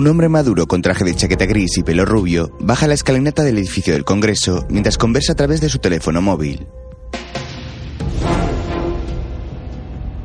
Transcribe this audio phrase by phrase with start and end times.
[0.00, 3.58] Un hombre maduro con traje de chaqueta gris y pelo rubio baja la escalinata del
[3.58, 6.66] edificio del Congreso mientras conversa a través de su teléfono móvil.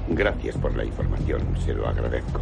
[0.07, 2.39] Gracias por la información, se lo agradezco.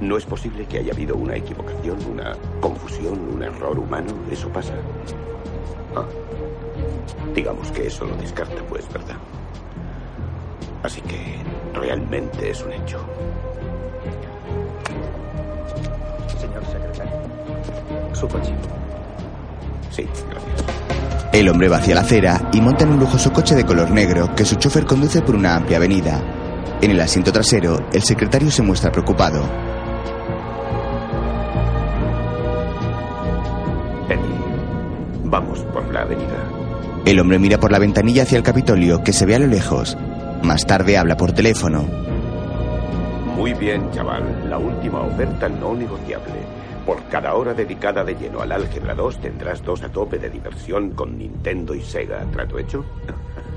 [0.00, 4.12] No es posible que haya habido una equivocación, una confusión, un error humano.
[4.28, 4.74] Eso pasa.
[5.94, 6.04] Ah.
[7.32, 9.18] Digamos que eso lo descarta, pues, ¿verdad?
[10.82, 11.36] Así que
[11.72, 12.98] realmente es un hecho.
[16.72, 17.12] Secretario.
[18.12, 18.52] Su coche.
[19.90, 20.72] Sí, gracias.
[21.32, 24.34] El hombre va hacia la acera y monta en un lujoso coche de color negro
[24.34, 26.20] que su chofer conduce por una amplia avenida.
[26.80, 29.42] En el asiento trasero, el secretario se muestra preocupado.
[34.08, 34.20] Eddie,
[35.24, 36.36] vamos por la avenida.
[37.06, 39.96] El hombre mira por la ventanilla hacia el Capitolio que se ve a lo lejos.
[40.42, 42.11] Más tarde habla por teléfono.
[43.36, 44.48] Muy bien, chaval.
[44.48, 46.34] La última oferta no negociable.
[46.84, 50.90] Por cada hora dedicada de lleno al álgebra 2 tendrás dos a tope de diversión
[50.90, 52.24] con Nintendo y Sega.
[52.30, 52.84] ¿Trato hecho?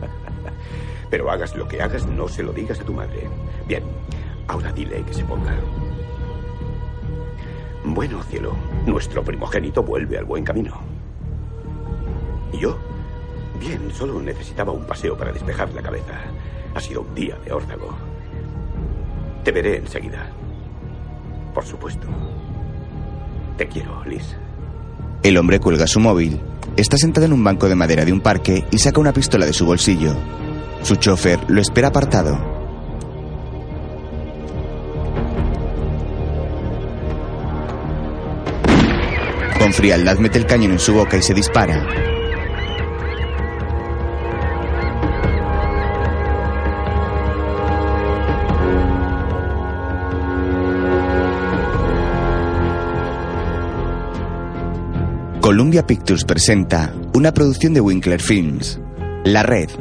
[1.10, 3.28] Pero hagas lo que hagas, no se lo digas a tu madre.
[3.68, 3.84] Bien,
[4.48, 5.56] ahora dile que se ponga.
[7.84, 8.54] Bueno, cielo,
[8.86, 10.80] nuestro primogénito vuelve al buen camino.
[12.54, 12.78] ¿Y yo?
[13.60, 16.14] Bien, solo necesitaba un paseo para despejar la cabeza.
[16.74, 18.15] Ha sido un día de órdago.
[19.46, 20.28] Te veré enseguida.
[21.54, 22.08] Por supuesto.
[23.58, 24.36] Te quiero, Liz.
[25.22, 26.42] El hombre cuelga su móvil.
[26.76, 29.54] Está sentado en un banco de madera de un parque y saca una pistola de
[29.54, 30.16] su bolsillo.
[30.82, 32.36] Su chofer lo espera apartado.
[39.60, 41.86] Con frialdad mete el cañón en su boca y se dispara.
[55.76, 58.80] Columbia Pictures presenta una producción de Winkler Films,
[59.26, 59.72] La Red,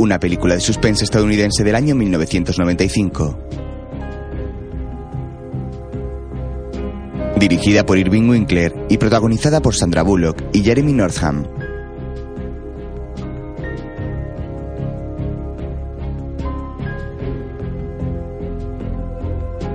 [0.00, 3.38] una película de suspense estadounidense del año 1995.
[7.38, 11.46] Dirigida por Irving Winkler y protagonizada por Sandra Bullock y Jeremy Northam.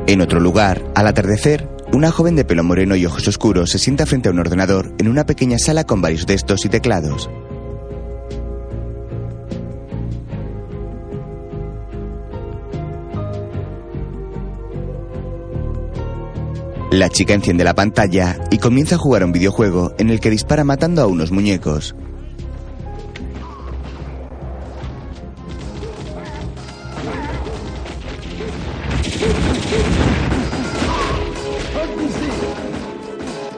[0.05, 4.05] En otro lugar, al atardecer, una joven de pelo moreno y ojos oscuros se sienta
[4.05, 7.29] frente a un ordenador en una pequeña sala con varios textos y teclados.
[16.91, 20.29] La chica enciende la pantalla y comienza a jugar a un videojuego en el que
[20.29, 21.95] dispara matando a unos muñecos.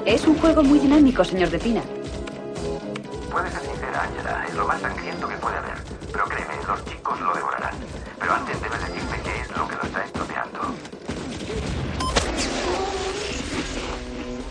[0.06, 1.81] Es un juego muy dinámico, señor De Pina.
[3.31, 5.75] Puede ser sincera, Angela, es lo más sangriento que puede haber.
[6.12, 7.74] Pero créeme, los chicos lo devorarán.
[8.19, 10.59] Pero antes debes decirme qué es lo que lo está estropeando.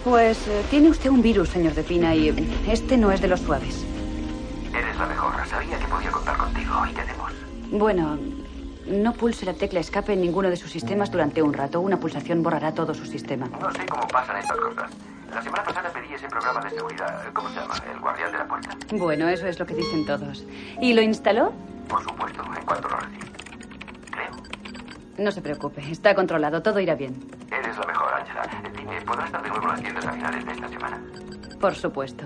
[0.05, 2.29] Pues eh, tiene usted un virus, señor De Pina, y
[2.67, 3.85] este no es de los suaves.
[4.73, 5.33] Eres la mejor.
[5.47, 6.75] Sabía que podía contar contigo.
[6.91, 7.31] ¿Y qué hacemos?
[7.71, 8.19] Bueno,
[8.87, 11.81] no pulse la tecla escape en ninguno de sus sistemas durante un rato.
[11.81, 13.49] Una pulsación borrará todo su sistema.
[13.61, 14.91] No sé cómo pasan estas cosas.
[16.23, 17.33] Ese programa de seguridad.
[17.33, 17.75] ¿Cómo se llama?
[17.93, 18.77] El guardián de la puerta.
[18.93, 20.45] Bueno, eso es lo que dicen todos.
[20.81, 21.53] ¿Y lo instaló?
[21.89, 23.27] Por supuesto, en cuanto lo recibí.
[24.11, 24.31] Creo.
[25.19, 27.17] No se preocupe, está controlado, todo irá bien.
[27.51, 28.43] Eres la mejor, Angela.
[28.77, 31.03] Dime, ¿podrás estar de nuevo en las tiendas a finales de esta semana?
[31.61, 32.25] Por supuesto.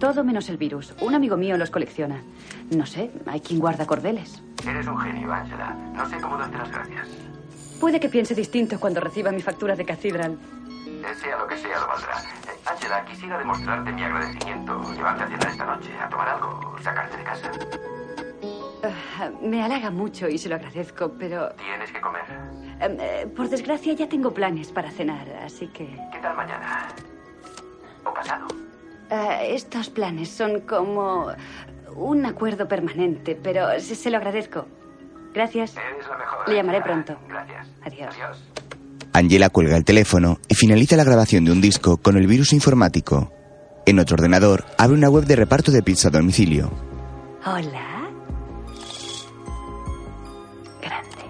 [0.00, 0.94] Todo menos el virus.
[1.00, 2.22] Un amigo mío los colecciona.
[2.74, 4.42] No sé, hay quien guarda cordeles.
[4.66, 5.74] Eres un genio, Angela.
[5.94, 7.08] No sé cómo darte las gracias.
[7.78, 10.38] Puede que piense distinto cuando reciba mi factura de Cathedral.
[10.86, 12.22] Eh, Sea lo que sea, lo valdrá.
[12.66, 14.82] Angela, quisiera demostrarte mi agradecimiento.
[14.94, 17.50] Llevarte a cenar esta noche, a tomar algo, sacarte de casa.
[19.18, 22.22] Ah, me halaga mucho y se lo agradezco, pero Tienes que comer.
[22.80, 25.86] em, eh, por desgracia ya tengo planes para cenar, así que...
[26.12, 26.88] ¿Qué tal mañana?
[28.04, 28.46] ¿O pasado?
[29.10, 31.28] Ah, estos planes son como
[31.94, 34.66] un acuerdo permanente, pero se, se lo agradezco.
[35.32, 35.76] Gracias.
[35.76, 36.48] Eres la mejor.
[36.48, 37.16] Le llamaré pronto.
[37.28, 37.68] Gracias.
[37.84, 38.14] Adiós.
[38.14, 38.44] Adiós.
[39.14, 43.32] Angela cuelga el teléfono y finaliza la grabación de un disco con el virus informático.
[43.86, 46.70] En otro ordenador, abre una web de reparto de pizza a domicilio.
[47.46, 48.08] Hola.
[50.82, 51.24] Grande.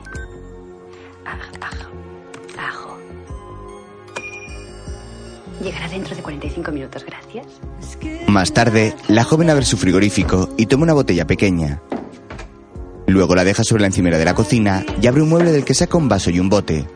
[1.27, 1.91] Aj- Ajo.
[2.59, 2.99] Ajo.
[5.63, 7.47] Llegará dentro de 45 minutos, gracias.
[8.29, 11.83] Más tarde, la joven abre su frigorífico y toma una botella pequeña.
[13.07, 15.75] Luego la deja sobre la encimera de la cocina y abre un mueble del que
[15.75, 16.87] saca un vaso y un bote.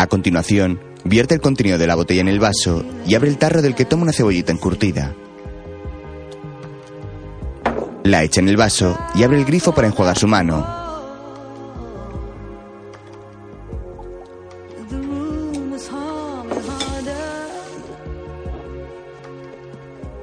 [0.00, 3.60] A continuación, vierte el contenido de la botella en el vaso y abre el tarro
[3.60, 5.14] del que toma una cebollita encurtida.
[8.04, 10.66] La echa en el vaso y abre el grifo para enjuagar su mano.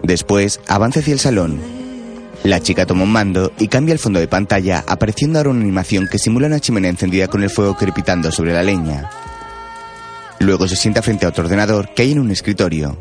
[0.02, 1.62] Después avanza hacia el salón.
[2.44, 6.08] La chica toma un mando y cambia el fondo de pantalla, apareciendo ahora una animación
[6.12, 9.08] que simula una chimenea encendida con el fuego crepitando sobre la leña.
[10.40, 12.98] Luego se sienta frente a otro ordenador que hay en un escritorio.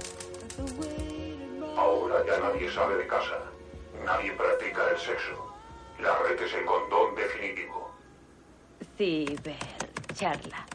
[1.77, 3.39] Ahora ya nadie sale de casa.
[4.05, 5.55] Nadie practica el sexo.
[6.01, 7.91] La red es el condón definitivo.
[8.97, 10.67] Cibercharla.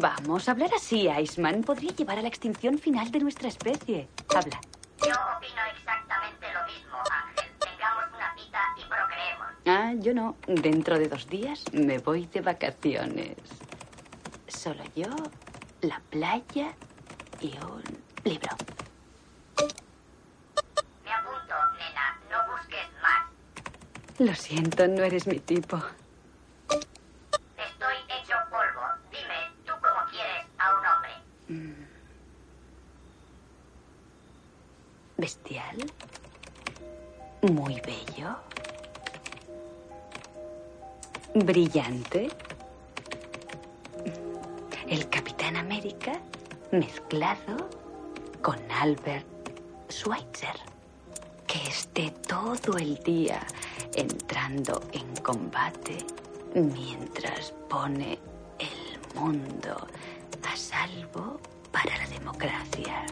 [0.00, 4.08] Vamos, hablar así, Iceman, podría llevar a la extinción final de nuestra especie.
[4.34, 4.60] Habla.
[5.00, 7.50] Yo opino exactamente lo mismo, Ángel.
[7.60, 9.46] Tengamos una cita y procreemos.
[9.64, 10.36] Ah, yo no.
[10.46, 13.36] Dentro de dos días me voy de vacaciones.
[14.48, 15.10] Solo yo,
[15.82, 16.74] la playa
[17.40, 17.82] y un
[18.24, 18.56] libro.
[21.04, 22.18] Me apunto, nena.
[22.30, 23.26] No busques más.
[24.18, 25.76] Lo siento, no eres mi tipo.
[26.66, 28.86] Estoy hecho polvo.
[29.10, 31.12] Dime, ¿tú cómo quieres a un hombre?
[35.18, 35.92] Bestial.
[37.42, 38.36] Muy bello.
[41.34, 42.30] Brillante.
[44.88, 46.12] El Capitán América
[46.72, 47.68] mezclado
[48.40, 49.26] con Albert
[49.90, 50.56] Schweitzer.
[51.46, 53.40] Que esté todo el día
[53.94, 55.98] entrando en combate
[56.54, 58.18] mientras pone
[58.58, 59.86] el mundo
[60.50, 61.38] a salvo
[61.70, 63.04] para la democracia.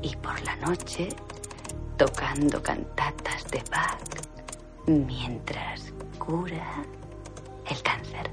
[0.00, 1.10] Y por la noche
[1.98, 3.98] tocando cantatas de Bach
[4.86, 6.84] mientras cura
[7.68, 8.30] el cáncer.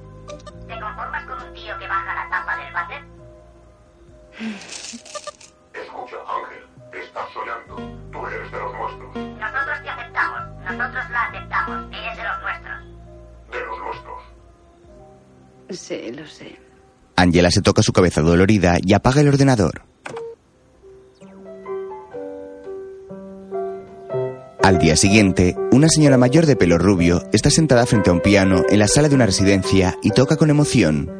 [0.67, 2.18] ¿Te conformas con un tío que baja
[4.39, 6.63] Escucha, Ángel.
[6.93, 7.75] Estás soñando.
[8.11, 9.15] Tú eres de los nuestros.
[9.37, 10.41] Nosotros te aceptamos.
[10.63, 11.93] Nosotros la aceptamos.
[11.93, 12.77] Eres de los nuestros.
[13.51, 14.19] De los nuestros.
[15.71, 16.57] Sí, lo sé.
[17.17, 19.81] Angela se toca su cabeza dolorida y apaga el ordenador.
[24.63, 28.63] Al día siguiente, una señora mayor de pelo rubio está sentada frente a un piano
[28.69, 31.18] en la sala de una residencia y toca con emoción.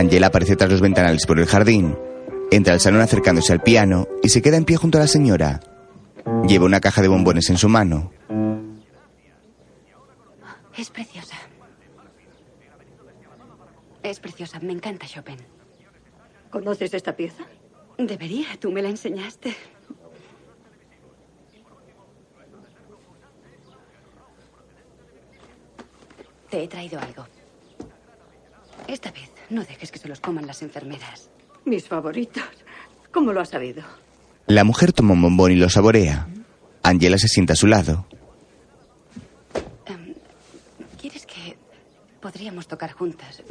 [0.00, 1.94] Angela aparece tras los ventanales por el jardín.
[2.50, 5.60] Entra al salón acercándose al piano y se queda en pie junto a la señora.
[6.48, 8.10] Lleva una caja de bombones en su mano.
[10.76, 11.36] Es preciosa.
[14.02, 14.58] Es preciosa.
[14.60, 15.36] Me encanta Chopin.
[16.50, 17.44] ¿Conoces esta pieza?
[17.98, 18.46] Debería.
[18.58, 19.54] Tú me la enseñaste.
[26.48, 27.26] Te he traído algo.
[28.88, 31.28] Esta vez no dejes que se los coman las enfermeras.
[31.64, 32.42] Mis favoritos.
[33.12, 33.82] ¿Cómo lo has sabido?
[34.46, 36.28] La mujer toma un bombón y lo saborea.
[36.82, 38.06] Angela se sienta a su lado.
[39.86, 40.14] Em,
[41.00, 41.56] ¿Quieres que
[42.20, 43.42] podríamos tocar juntas?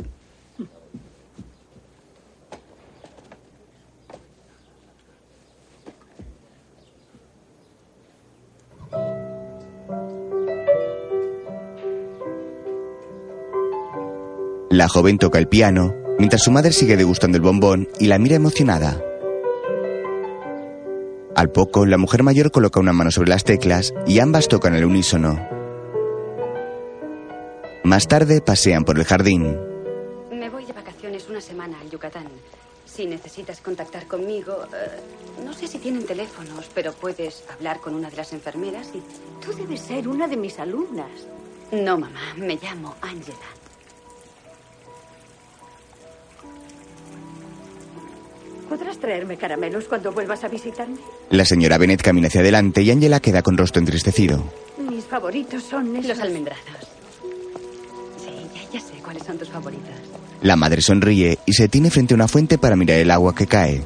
[14.70, 18.36] La joven toca el piano mientras su madre sigue degustando el bombón y la mira
[18.36, 19.02] emocionada.
[21.36, 24.86] Al poco, la mujer mayor coloca una mano sobre las teclas y ambas tocan al
[24.86, 25.40] unísono.
[27.84, 29.58] Más tarde pasean por el jardín.
[30.32, 32.28] Me voy de vacaciones una semana al Yucatán.
[32.86, 38.12] Si necesitas contactar conmigo, eh, no sé si tienen teléfonos, pero puedes hablar con una
[38.12, 39.02] de las enfermeras y...
[39.44, 41.10] Tú debes ser una de mis alumnas.
[41.72, 43.59] No, mamá, me llamo Angela.
[48.70, 50.98] ¿Podrás traerme caramelos cuando vuelvas a visitarme?
[51.32, 54.44] La señora Bennett camina hacia adelante y Angela queda con rostro entristecido.
[54.78, 56.10] Mis favoritos son esos.
[56.10, 56.66] Los almendrazos.
[58.18, 59.90] Sí, ya, ya sé cuáles son tus favoritos.
[60.44, 63.48] La madre sonríe y se tiene frente a una fuente para mirar el agua que
[63.48, 63.84] cae.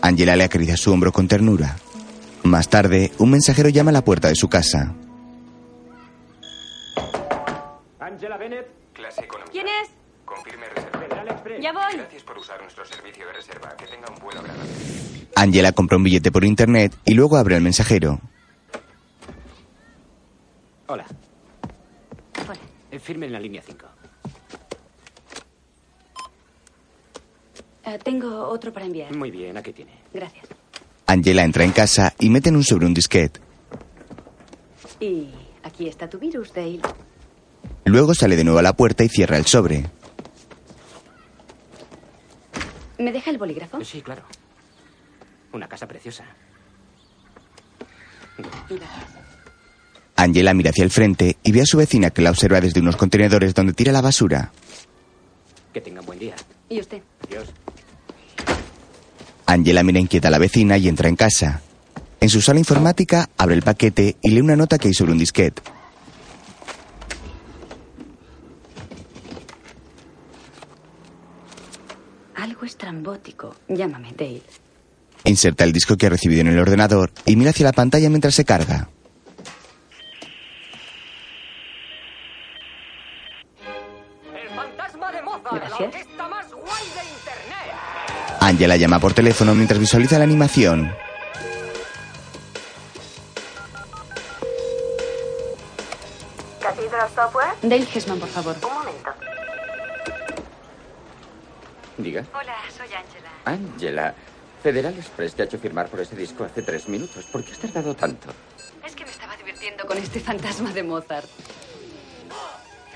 [0.00, 1.76] Angela le acaricia su hombro con ternura.
[2.44, 4.94] Más tarde, un mensajero llama a la puerta de su casa.
[7.98, 9.50] Angela Bennett, Clase económica.
[9.50, 9.90] ¿Quién es?
[10.24, 10.94] Confirme reserva.
[11.60, 11.96] Ya voy.
[11.96, 13.76] Gracias por usar nuestro servicio de reserva.
[13.76, 14.70] Que tenga un vuelo agradable.
[15.36, 18.20] Angela compra un billete por internet y luego abre el mensajero.
[20.86, 21.04] Hola.
[22.46, 22.60] Hola.
[22.90, 23.86] Eh, Firme en la línea 5.
[27.86, 29.14] Eh, tengo otro para enviar.
[29.14, 29.92] Muy bien, aquí tiene.
[30.12, 30.46] Gracias.
[31.06, 33.40] Angela entra en casa y mete en un sobre un disquete.
[35.00, 35.28] Y
[35.62, 36.80] aquí Aquí está tu virus, Dale.
[37.84, 39.84] Luego sale de nuevo a la puerta y cierra el sobre.
[42.98, 43.82] ¿Me deja el bolígrafo?
[43.84, 44.22] Sí, claro.
[45.52, 46.24] Una casa preciosa.
[50.16, 52.96] Angela mira hacia el frente y ve a su vecina que la observa desde unos
[52.96, 54.52] contenedores donde tira la basura.
[55.72, 56.34] Que tengan buen día.
[56.68, 57.02] ¿Y usted?
[57.28, 57.48] Adiós.
[59.46, 61.60] Angela mira inquieta a la vecina y entra en casa.
[62.20, 65.18] En su sala informática abre el paquete y lee una nota que hay sobre un
[65.18, 65.62] disquete.
[72.64, 73.54] Algo estrambótico.
[73.68, 74.40] Llámame, Dale.
[75.24, 78.34] Inserta el disco que ha recibido en el ordenador y mira hacia la pantalla mientras
[78.34, 78.88] se carga.
[84.34, 85.78] El fantasma de Mozart, Gracias.
[85.80, 88.40] la orquesta más guay de internet.
[88.40, 90.90] Angela llama por teléfono mientras visualiza la animación.
[96.60, 97.54] Cathedral Software.
[97.62, 98.56] Dale Hesman, por favor.
[98.62, 99.10] Un momento.
[101.98, 102.24] Diga.
[102.34, 103.30] Hola, soy Angela.
[103.44, 104.14] Angela,
[104.62, 107.24] Federal Express te ha hecho firmar por ese disco hace tres minutos.
[107.26, 108.28] ¿Por qué has tardado tanto?
[108.84, 111.28] Es que me estaba divirtiendo con este fantasma de Mozart.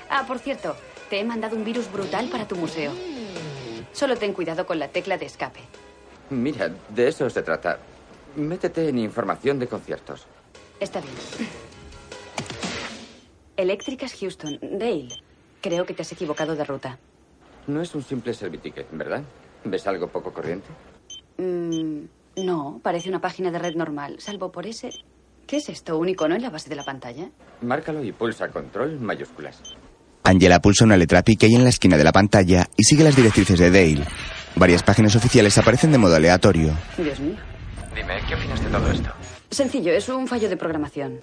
[0.09, 0.75] Ah, por cierto,
[1.09, 2.91] te he mandado un virus brutal para tu museo.
[3.93, 5.61] Solo ten cuidado con la tecla de escape.
[6.29, 7.79] Mira, de eso se trata.
[8.35, 10.25] Métete en información de conciertos.
[10.79, 11.13] Está bien.
[13.57, 14.59] Eléctricas Houston.
[14.61, 15.09] Dale,
[15.61, 16.99] creo que te has equivocado de ruta.
[17.67, 19.23] No es un simple serviticket, ¿verdad?
[19.63, 20.67] ¿Ves algo poco corriente?
[21.37, 22.05] Mm,
[22.45, 24.89] no, parece una página de red normal, salvo por ese...
[25.45, 25.97] ¿Qué es esto?
[25.97, 27.27] ¿Un icono en la base de la pantalla?
[27.61, 29.61] Márcalo y pulsa control mayúsculas.
[30.23, 33.03] Angela pulsa una letra P que hay en la esquina de la pantalla y sigue
[33.03, 34.05] las directrices de Dale.
[34.55, 36.73] Varias páginas oficiales aparecen de modo aleatorio.
[36.97, 37.35] Dios mío.
[37.95, 39.09] Dime, ¿qué opinas de todo esto?
[39.49, 41.19] Sencillo, es un fallo de programación.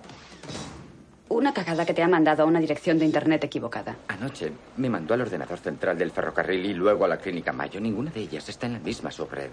[1.28, 3.96] Una cagada que te ha mandado a una dirección de internet equivocada.
[4.08, 7.80] Anoche me mandó al ordenador central del ferrocarril y luego a la clínica Mayo.
[7.80, 9.50] Ninguna de ellas está en la misma subred.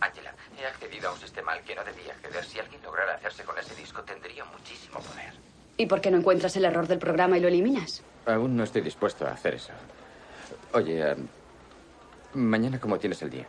[0.00, 2.44] Angela, he accedido a un sistema al que no debía acceder.
[2.44, 5.34] Si alguien lograra hacerse con ese disco, tendría muchísimo poder.
[5.76, 8.02] ¿Y por qué no encuentras el error del programa y lo eliminas?
[8.26, 9.72] Aún no estoy dispuesto a hacer eso.
[10.72, 11.14] Oye,
[12.34, 13.46] mañana cómo tienes el día.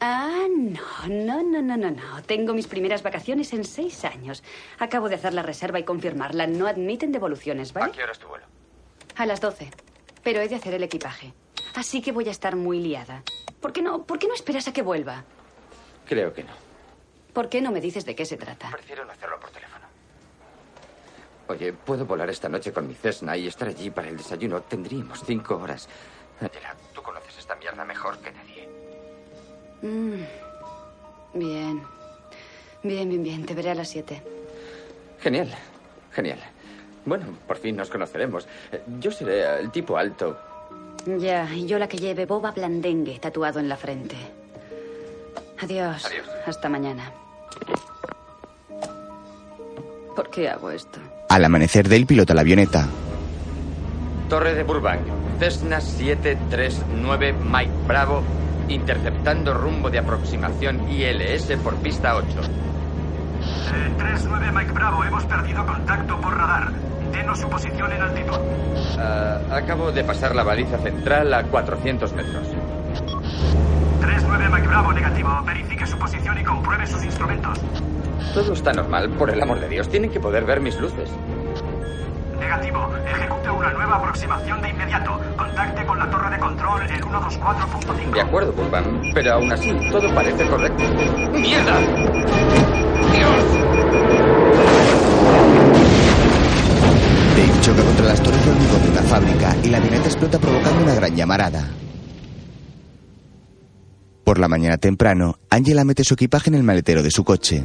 [0.00, 2.22] Ah, no, no, no, no, no, no.
[2.24, 4.42] Tengo mis primeras vacaciones en seis años.
[4.78, 6.46] Acabo de hacer la reserva y confirmarla.
[6.46, 7.92] No admiten devoluciones, ¿A ¿vale?
[7.92, 8.44] qué hora es tu vuelo?
[9.16, 9.70] A las 12.
[10.22, 11.32] Pero he de hacer el equipaje.
[11.74, 13.22] Así que voy a estar muy liada.
[13.60, 15.24] ¿Por qué no, por qué no esperas a que vuelva?
[16.06, 16.52] Creo que no.
[17.32, 18.70] ¿Por qué no me dices de qué se trata?
[18.70, 19.84] Prefiero no hacerlo por teléfono.
[21.48, 24.62] Oye, puedo volar esta noche con mi Cessna y estar allí para el desayuno.
[24.62, 25.88] Tendríamos cinco horas.
[26.40, 28.53] Angela, tú conoces esta mierda mejor que nadie.
[29.84, 30.24] Mm.
[31.34, 31.82] Bien.
[32.82, 33.44] Bien, bien, bien.
[33.46, 34.22] Te veré a las 7.
[35.20, 35.48] Genial,
[36.12, 36.38] genial.
[37.04, 38.46] Bueno, por fin nos conoceremos.
[38.72, 40.38] Eh, Yo seré el tipo alto.
[41.18, 44.16] Ya, y yo la que lleve boba blandengue tatuado en la frente.
[45.60, 46.06] Adiós.
[46.06, 46.26] Adiós.
[46.46, 47.12] Hasta mañana.
[50.16, 50.98] ¿Por qué hago esto?
[51.28, 52.88] Al amanecer, Dale pilota la avioneta.
[54.30, 55.00] Torre de Burbank.
[55.38, 58.22] Cessna 739 Mike Bravo.
[58.68, 62.26] Interceptando rumbo de aproximación ILS por pista 8.
[63.98, 66.72] 39 Mike Bravo, hemos perdido contacto por radar.
[67.12, 68.38] Denos su posición en altitud.
[68.98, 72.48] Ah, acabo de pasar la baliza central a 400 metros.
[74.00, 75.42] 39 Mike Bravo, negativo.
[75.44, 77.60] Verifique su posición y compruebe sus instrumentos.
[78.32, 79.88] Todo está normal, por el amor de Dios.
[79.88, 81.10] Tienen que poder ver mis luces.
[82.38, 82.90] Negativo.
[83.06, 85.20] Ejecute una nueva aproximación de inmediato.
[85.36, 85.93] Contacte con
[86.64, 88.14] control en 124.5.
[88.14, 90.84] De acuerdo, Burban, pero aún así todo parece correcto.
[91.32, 91.80] ¡Mierda!
[97.36, 100.82] Dave choca contra las torres de hormigón de una fábrica y la avioneta explota provocando
[100.82, 101.68] una gran llamarada.
[104.24, 107.64] Por la mañana temprano, Angela mete su equipaje en el maletero de su coche.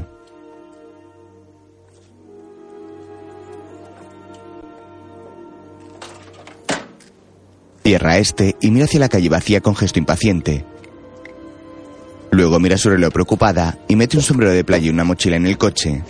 [7.90, 10.64] Cierra este y mira hacia la calle vacía con gesto impaciente.
[12.30, 15.48] Luego mira su reloj preocupada y mete un sombrero de playa y una mochila en
[15.48, 16.04] el coche.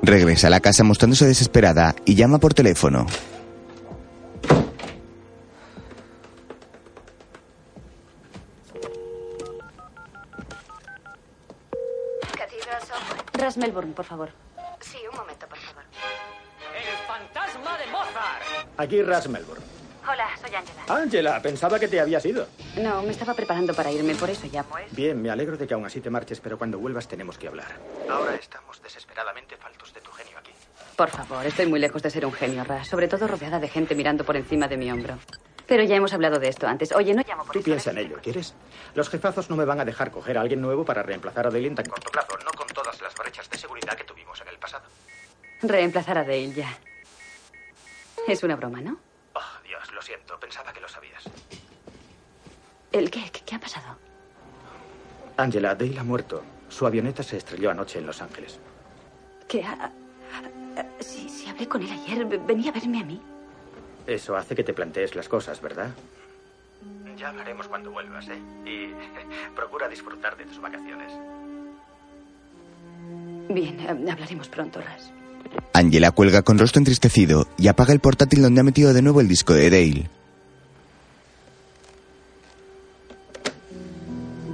[0.00, 3.08] Regresa a la casa mostrándose desesperada y llama por teléfono.
[13.56, 14.30] Melbourne, por favor.
[14.80, 15.69] Sí, un momento, por favor.
[18.80, 19.62] Aquí Ras Melbourne.
[20.10, 20.82] Hola, soy Angela.
[20.88, 22.46] Ángela, pensaba que te habías ido.
[22.78, 24.78] No, me estaba preparando para irme, por eso llamo.
[24.78, 24.86] ¿eh?
[24.92, 27.66] Bien, me alegro de que aún así te marches, pero cuando vuelvas tenemos que hablar.
[28.08, 30.50] Ahora estamos desesperadamente faltos de tu genio aquí.
[30.96, 32.88] Por favor, estoy muy lejos de ser un genio, Ras.
[32.88, 35.18] Sobre todo rodeada de gente mirando por encima de mi hombro.
[35.66, 36.90] Pero ya hemos hablado de esto antes.
[36.92, 38.00] Oye, no llamo por Tú eso, piensa en ¿eh?
[38.00, 38.54] ello, ¿quieres?
[38.94, 41.66] Los jefazos no me van a dejar coger a alguien nuevo para reemplazar a Dale
[41.68, 44.56] en tan corto plazo, no con todas las brechas de seguridad que tuvimos en el
[44.58, 44.84] pasado.
[45.60, 46.78] Reemplazar a Dale ya.
[48.30, 48.96] Es una broma, ¿no?
[49.34, 51.24] Oh, Dios, lo siento, pensaba que lo sabías.
[52.92, 53.28] ¿El qué?
[53.32, 53.96] ¿Qué, qué ha pasado?
[55.36, 56.42] Angela, Dale ha muerto.
[56.68, 58.60] Su avioneta se estrelló anoche en Los Ángeles.
[59.48, 59.90] ¿Qué ha...
[61.00, 62.24] Sí, sí, hablé con él ayer.
[62.24, 63.20] Venía a verme a mí.
[64.06, 65.90] Eso hace que te plantees las cosas, ¿verdad?
[67.16, 68.38] Ya hablaremos cuando vuelvas, ¿eh?
[68.64, 68.94] Y
[69.56, 71.12] procura disfrutar de tus vacaciones.
[73.48, 75.12] Bien, eh, hablaremos pronto, Ras.
[75.72, 79.28] Angela cuelga con rostro entristecido y apaga el portátil donde ha metido de nuevo el
[79.28, 80.10] disco de Dale.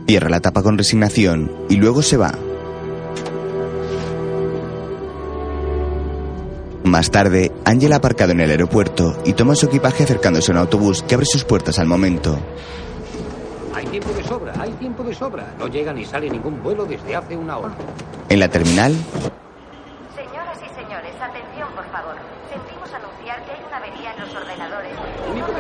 [0.07, 2.33] Cierra la tapa con resignación y luego se va.
[6.85, 10.61] Más tarde, Angela ha aparcado en el aeropuerto y toma su equipaje acercándose a un
[10.61, 12.38] autobús que abre sus puertas al momento.
[13.75, 15.53] Hay tiempo de sobra, hay tiempo de sobra.
[15.59, 17.75] No llega ni sale ningún vuelo desde hace una hora.
[18.29, 18.95] En la terminal,
[20.15, 22.15] Señoras y señores, atención, por favor.
[22.53, 24.93] Sentimos anunciar que hay una avería en los ordenadores.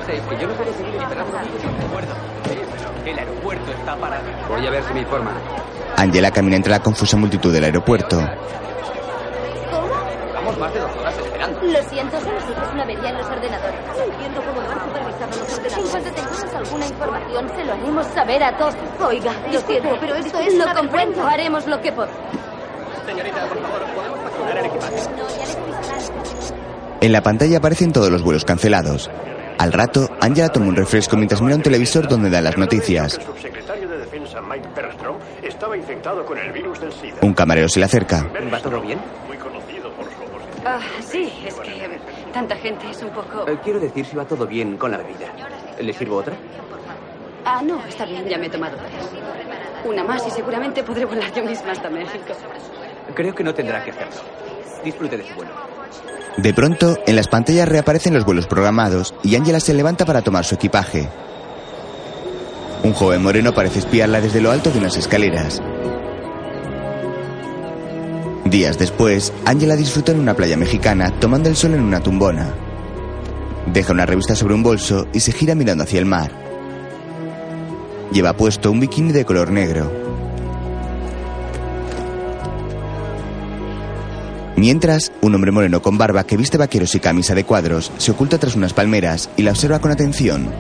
[0.06, 1.32] Que sé es que yo no seguir esperando
[3.04, 4.22] pero el aeropuerto está parado.
[4.48, 5.34] Voy a ver si me informan.
[5.96, 8.20] Angela camina entre la confusa multitud del aeropuerto.
[10.26, 11.60] Llevamos más de dos horas esperando.
[11.60, 13.80] Lo siento, solo sé que es una avería en los ordenadores.
[13.86, 15.76] No entiendo cómo no han supervisado los ordenadores.
[15.76, 18.74] En cuanto tengamos alguna información, se lo haremos saber a todos.
[19.00, 22.16] Oiga, lo siento, pero esto es Lo comprendo, haremos lo que podamos.
[23.06, 24.96] Señorita, por favor, ¿podemos facturar el equipaje?
[27.00, 29.10] En la pantalla aparecen todos los vuelos cancelados.
[29.58, 33.18] Al rato, Angela toma un refresco mientras mira un televisor donde da las noticias.
[37.22, 38.26] Un camarero se le acerca.
[38.52, 38.98] ¿Va todo bien?
[39.26, 40.66] Muy conocido por su oposición.
[40.66, 42.00] Ah, sí, es que
[42.32, 43.48] tanta gente es un poco...
[43.48, 45.28] Eh, quiero decir si va todo bien con la bebida.
[45.80, 46.34] ¿Le sirvo otra?
[47.44, 49.08] Ah, no, está bien, ya me he tomado tres.
[49.84, 52.34] Una más y seguramente podré volar yo misma hasta México.
[53.14, 54.20] Creo que no tendrá que hacerlo.
[54.84, 55.52] Disfrute de su vuelo.
[56.36, 60.44] De pronto, en las pantallas reaparecen los vuelos programados y Angela se levanta para tomar
[60.44, 61.08] su equipaje.
[62.82, 65.62] Un joven moreno parece espiarla desde lo alto de unas escaleras.
[68.44, 72.54] Días después, Angela disfruta en una playa mexicana tomando el sol en una tumbona.
[73.72, 76.30] Deja una revista sobre un bolso y se gira mirando hacia el mar.
[78.12, 80.05] Lleva puesto un bikini de color negro.
[84.56, 88.38] Mientras, un hombre moreno con barba que viste vaqueros y camisa de cuadros se oculta
[88.38, 90.50] tras unas palmeras y la observa con atención.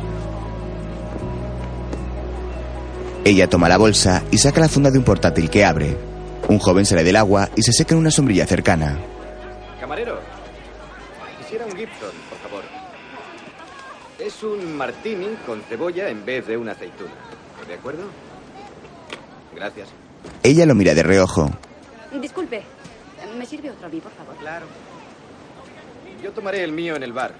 [3.24, 5.96] Ella toma la bolsa y saca la funda de un portátil que abre.
[6.48, 9.00] Un joven sale del agua y se seca en una sombrilla cercana.
[9.80, 10.20] Camarero,
[11.38, 12.62] quisiera un Gibson, por favor.
[14.18, 17.10] Es un martini con cebolla en vez de una aceituna.
[17.66, 18.04] ¿De acuerdo?
[19.56, 19.88] Gracias.
[20.42, 21.50] Ella lo mira de reojo.
[22.20, 22.62] Disculpe,
[23.36, 24.36] ¿me sirve otro a mí, por favor?
[24.36, 24.66] Claro.
[26.22, 27.34] Yo tomaré el mío en el bar.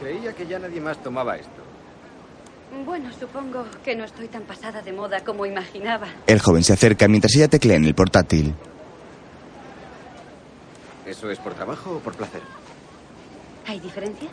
[0.00, 1.62] Creía que ya nadie más tomaba esto.
[2.84, 6.08] Bueno, supongo que no estoy tan pasada de moda como imaginaba.
[6.26, 8.54] El joven se acerca mientras ella teclea en el portátil.
[11.06, 12.40] ¿Eso es por trabajo o por placer?
[13.66, 14.28] ¿Hay diferencia?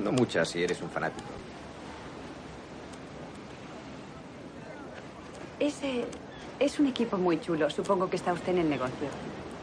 [0.00, 1.39] No muchas si eres un fanático.
[5.60, 6.04] Ese
[6.58, 7.68] es un equipo muy chulo.
[7.70, 9.08] Supongo que está usted en el negocio.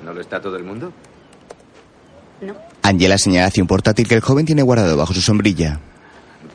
[0.05, 0.93] ¿No lo está todo el mundo?
[2.41, 2.55] ¿No?
[2.83, 5.79] Angela señala hacia un portátil que el joven tiene guardado bajo su sombrilla.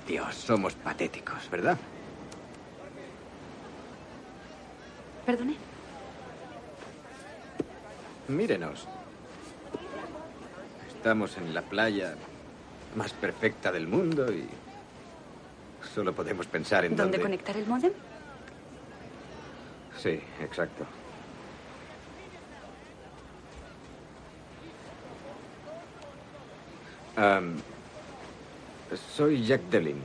[0.07, 1.76] Dios, somos patéticos, ¿verdad?
[5.26, 5.55] Perdone.
[8.28, 8.87] Mírenos.
[10.88, 12.14] Estamos en la playa
[12.94, 14.46] más perfecta del mundo y
[15.94, 17.20] solo podemos pensar en ¿Dónde dónde.
[17.22, 17.92] conectar el modem?
[20.02, 20.84] Sí, exacto.
[29.16, 29.96] Soy Jack Dellin.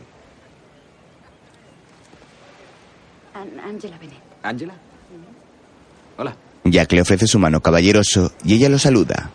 [3.34, 4.22] An- Angela Bennett.
[4.44, 4.74] ¿Ángela?
[6.18, 6.36] Hola.
[6.64, 9.30] Jack le ofrece su mano caballeroso y ella lo saluda.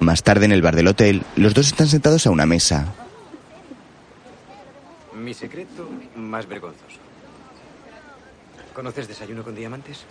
[0.00, 2.92] Más tarde en el bar del hotel, los dos están sentados a una mesa.
[5.14, 6.98] Mi secreto más vergonzoso.
[8.76, 10.04] ¿Conoces desayuno con diamantes?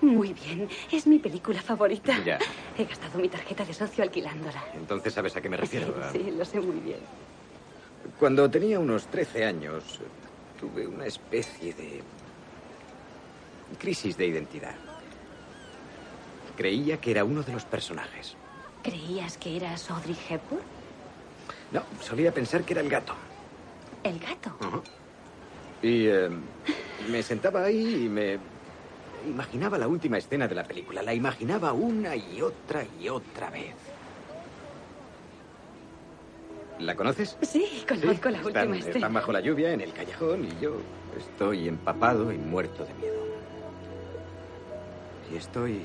[0.00, 0.68] Muy bien.
[0.92, 2.16] Es mi película favorita.
[2.22, 2.38] Ya.
[2.78, 4.62] He gastado mi tarjeta de socio alquilándola.
[4.76, 5.92] Entonces sabes a qué me refiero.
[6.12, 7.00] Sí, sí, lo sé muy bien.
[8.20, 9.98] Cuando tenía unos 13 años,
[10.60, 12.00] tuve una especie de
[13.76, 14.76] crisis de identidad.
[16.56, 18.36] Creía que era uno de los personajes.
[18.84, 20.62] ¿Creías que eras Audrey Hepburn?
[21.72, 23.14] No, solía pensar que era el gato.
[24.04, 24.56] ¿El gato?
[25.82, 26.28] Y eh,
[27.10, 28.38] me sentaba ahí y me
[29.26, 31.02] imaginaba la última escena de la película.
[31.02, 33.74] La imaginaba una y otra y otra vez.
[36.78, 37.36] ¿La conoces?
[37.42, 38.94] Sí, conozco la Están, última escena.
[38.96, 40.76] están bajo la lluvia en el callejón y yo
[41.18, 43.20] estoy empapado y muerto de miedo.
[45.32, 45.82] Y estoy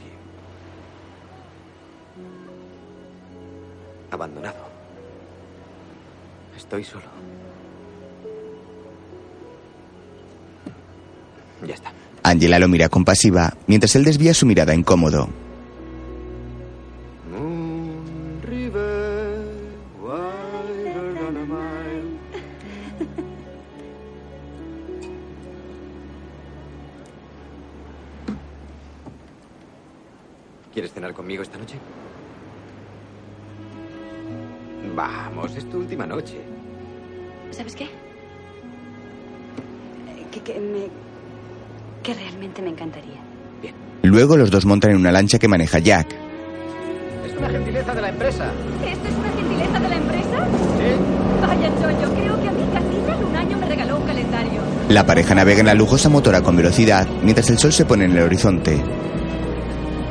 [4.11, 4.55] abandonado.
[6.55, 7.03] Estoy solo.
[11.67, 11.91] Ya está.
[12.23, 15.29] Angela lo mira compasiva mientras él desvía su mirada incómodo.
[44.45, 46.07] Los dos montan en una lancha que maneja Jack.
[47.25, 48.51] Es una gentileza de la empresa.
[48.85, 50.47] ¿Esto es una gentileza de la empresa?
[50.77, 51.41] Sí.
[51.41, 54.61] Vaya chollo, creo que a casilla un año me regaló un calendario.
[54.89, 58.11] La pareja navega en la lujosa motora con velocidad mientras el sol se pone en
[58.11, 58.83] el horizonte.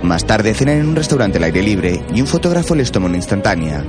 [0.02, 3.16] Más tarde cenan en un restaurante al aire libre y un fotógrafo les toma una
[3.16, 3.84] instantánea.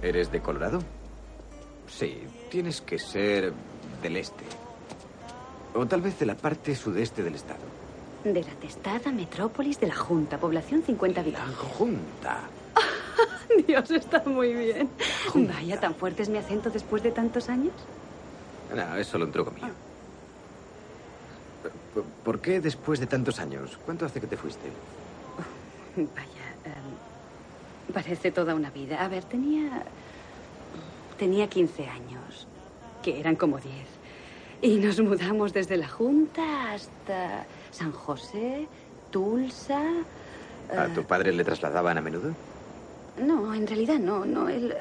[0.00, 0.78] ¿Eres de Colorado?
[1.88, 3.52] Sí, tienes que ser
[4.02, 4.44] del este.
[5.74, 7.60] O tal vez de la parte sudeste del estado.
[8.24, 11.56] De la testada metrópolis de la Junta, población 50 habitantes.
[11.76, 12.40] Junta.
[13.66, 14.88] Dios, está muy bien.
[15.34, 17.72] Vaya, tan fuerte es mi acento después de tantos años.
[18.74, 19.68] No, es solo un truco mío.
[21.94, 23.78] ¿Por- ¿Por qué después de tantos años?
[23.84, 24.68] ¿Cuánto hace que te fuiste?
[25.96, 29.02] Vaya, em, parece toda una vida.
[29.04, 29.82] A ver, tenía.
[31.18, 32.17] Tenía 15 años,
[33.08, 33.72] que eran como 10.
[34.60, 38.66] Y nos mudamos desde la Junta hasta San José,
[39.10, 39.80] Tulsa.
[40.70, 42.34] ¿A eh, tu padre le trasladaban a menudo?
[43.18, 44.74] No, en realidad no, no, él...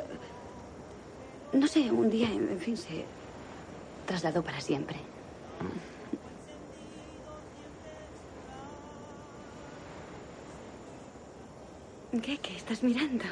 [1.54, 3.06] No sé, un día, en en fin, se
[4.06, 4.98] trasladó para siempre.
[12.22, 12.38] ¿Qué?
[12.40, 13.24] ¿Qué estás mirando?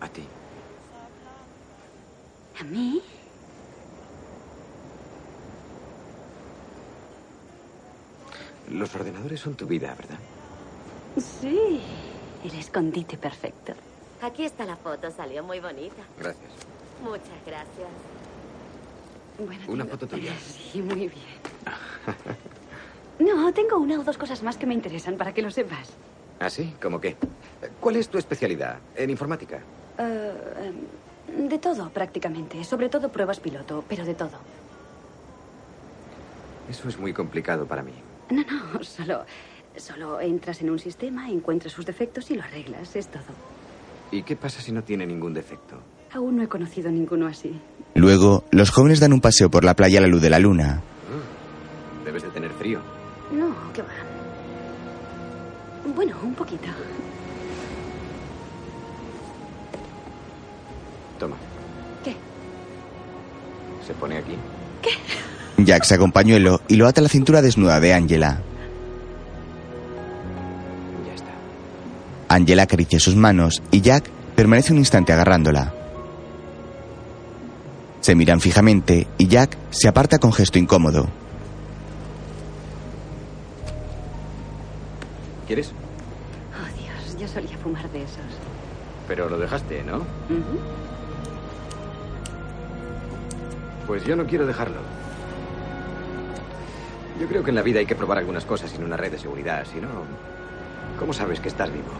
[0.00, 0.22] A ti.
[2.60, 3.02] ¿A mí?
[8.70, 10.18] Los ordenadores son tu vida, ¿verdad?
[11.18, 11.80] Sí,
[12.44, 13.74] el escondite perfecto.
[14.22, 16.02] Aquí está la foto, salió muy bonita.
[16.18, 16.50] Gracias.
[17.02, 17.88] Muchas gracias.
[19.38, 20.32] Bueno, Una tengo- foto tuya.
[20.72, 21.34] Sí, muy bien.
[23.18, 25.88] No, tengo una o dos cosas más que me interesan para que lo sepas.
[26.40, 26.74] ¿Ah, sí?
[26.82, 27.16] ¿Cómo qué?
[27.80, 28.78] ¿Cuál es tu especialidad?
[28.96, 29.60] ¿En informática?
[29.98, 30.32] Eh,
[30.64, 30.74] em,
[31.36, 32.62] de todo, prácticamente.
[32.64, 34.38] Sobre todo pruebas piloto, pero de todo.
[36.68, 37.92] Eso es muy complicado para mí.
[38.30, 39.24] No, no, solo,
[39.76, 43.22] solo entras en un sistema, encuentras sus defectos y lo arreglas, es todo.
[44.10, 45.76] ¿Y qué pasa si no tiene ningún defecto?
[46.12, 47.60] Aún no he conocido ninguno así.
[47.94, 50.80] Luego, los jóvenes dan un paseo por la playa a la luz de la luna.
[52.04, 52.80] Debes de tener frío.
[53.32, 53.88] No, ¿qué va?
[55.94, 56.68] Bueno, un poquito.
[63.86, 64.36] Se pone aquí.
[65.58, 68.40] Jack saca un pañuelo y lo ata a la cintura desnuda de Angela.
[71.06, 71.30] Ya está.
[72.28, 75.72] Angela acaricia sus manos y Jack permanece un instante agarrándola.
[78.00, 81.08] Se miran fijamente y Jack se aparta con gesto incómodo.
[85.46, 85.72] ¿Quieres?
[86.52, 88.18] Oh, Dios, yo solía fumar de esos.
[89.06, 90.04] Pero lo dejaste, ¿no?
[93.86, 94.78] Pues yo no quiero dejarlo.
[97.20, 99.18] Yo creo que en la vida hay que probar algunas cosas sin una red de
[99.18, 99.88] seguridad, si no...
[100.98, 101.90] ¿Cómo sabes que estás vivo?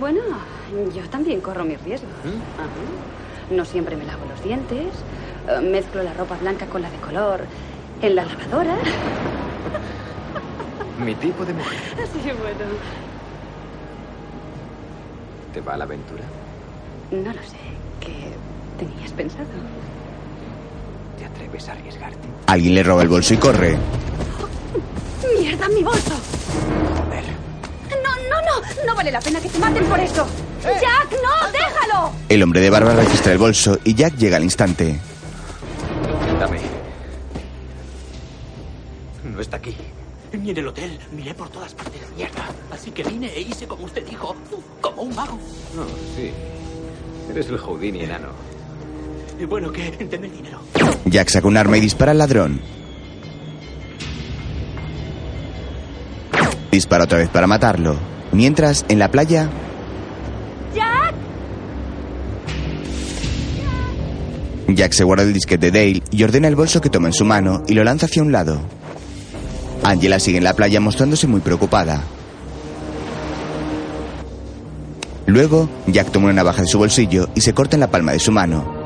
[0.00, 0.20] Bueno,
[0.94, 2.10] yo también corro mis riesgos.
[2.58, 3.54] Ajá.
[3.54, 4.94] No siempre me lavo los dientes.
[5.48, 7.40] eh, Mezclo la ropa blanca con la de color
[8.02, 8.76] en la lavadora.
[11.04, 11.78] Mi tipo de mujer.
[12.02, 12.64] Así bueno.
[15.52, 16.24] ¿Te va a la aventura?
[17.10, 17.56] No lo sé.
[18.00, 18.32] Que
[18.78, 19.48] tenías pensado?
[22.46, 23.76] Alguien le roba el bolso y corre.
[25.40, 26.14] ¡Mierda, mi bolso!
[26.96, 27.24] Joder.
[28.02, 28.86] No, no, no.
[28.86, 30.26] No vale la pena que te maten por eso.
[30.62, 31.50] ¡Jack, no!
[31.52, 32.12] ¡Déjalo!
[32.28, 34.98] El hombre de barba registra el bolso y Jack llega al instante.
[36.38, 36.60] Dame.
[39.24, 39.76] No está aquí.
[40.32, 40.98] Ni en el hotel.
[41.12, 42.00] Miré por todas partes.
[42.16, 42.48] Mierda.
[42.70, 44.34] Así que vine e hice como usted dijo.
[44.80, 45.38] Como un mago.
[45.74, 45.84] No,
[46.16, 46.32] sí.
[47.30, 48.53] Eres el Houdini enano.
[49.48, 50.60] Bueno, que denme el dinero.
[51.04, 52.60] Jack saca un arma y dispara al ladrón.
[56.70, 57.96] Dispara otra vez para matarlo.
[58.32, 59.48] Mientras, en la playa,
[60.74, 61.14] ¡Jack!
[64.68, 67.24] Jack se guarda el disquete de Dale y ordena el bolso que toma en su
[67.24, 68.60] mano y lo lanza hacia un lado.
[69.84, 72.02] Angela sigue en la playa mostrándose muy preocupada.
[75.26, 78.18] Luego, Jack toma una navaja de su bolsillo y se corta en la palma de
[78.18, 78.83] su mano.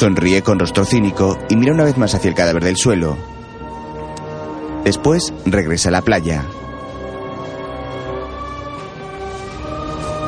[0.00, 3.18] Sonríe con rostro cínico y mira una vez más hacia el cadáver del suelo.
[4.82, 6.42] Después, regresa a la playa.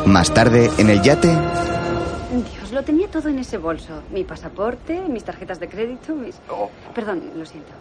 [0.05, 4.03] Más tarde, en el yate, Dios, lo tenía todo en ese bolso.
[4.13, 6.35] Mi pasaporte, mis tarjetas de crédito, mis...
[6.95, 7.73] Perdón, lo siento.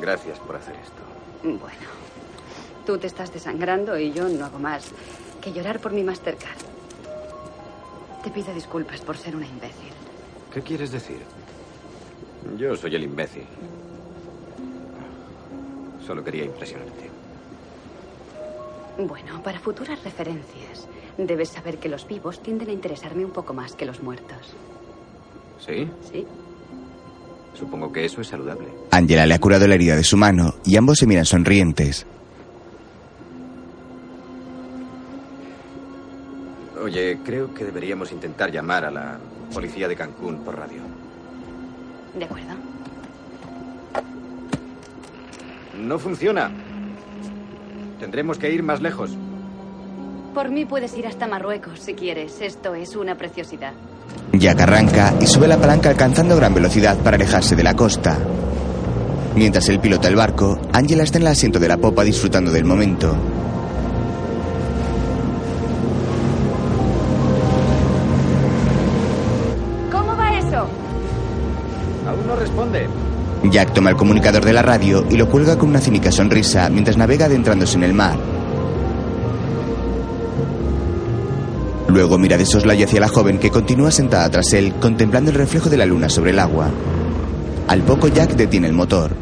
[0.00, 1.02] Gracias por hacer esto.
[1.42, 1.88] Bueno,
[2.86, 4.86] tú te estás desangrando y yo no hago más
[5.42, 6.73] que llorar por mi Mastercard.
[8.24, 9.92] Te pido disculpas por ser una imbécil.
[10.52, 11.18] ¿Qué quieres decir?
[12.56, 13.44] Yo soy el imbécil.
[16.06, 17.10] Solo quería impresionarte.
[18.98, 23.74] Bueno, para futuras referencias, debes saber que los vivos tienden a interesarme un poco más
[23.74, 24.54] que los muertos.
[25.58, 25.88] ¿Sí?
[26.10, 26.26] Sí.
[27.52, 28.68] Supongo que eso es saludable.
[28.90, 32.06] Angela le ha curado la herida de su mano y ambos se miran sonrientes.
[36.94, 39.18] Oye, creo que deberíamos intentar llamar a la
[39.52, 40.80] policía de Cancún por radio.
[42.16, 42.54] ¿De acuerdo?
[45.76, 46.52] No funciona.
[47.98, 49.10] Tendremos que ir más lejos.
[50.34, 52.40] Por mí puedes ir hasta Marruecos si quieres.
[52.40, 53.72] Esto es una preciosidad.
[54.32, 58.16] Jack arranca y sube la palanca alcanzando gran velocidad para alejarse de la costa.
[59.34, 62.64] Mientras él pilota el barco, Angela está en el asiento de la popa disfrutando del
[62.64, 63.33] momento.
[73.50, 76.96] Jack toma el comunicador de la radio y lo cuelga con una cínica sonrisa mientras
[76.96, 78.16] navega adentrándose en el mar.
[81.88, 85.68] Luego mira de soslayo hacia la joven que continúa sentada tras él, contemplando el reflejo
[85.68, 86.70] de la luna sobre el agua.
[87.68, 89.12] Al poco Jack detiene el motor.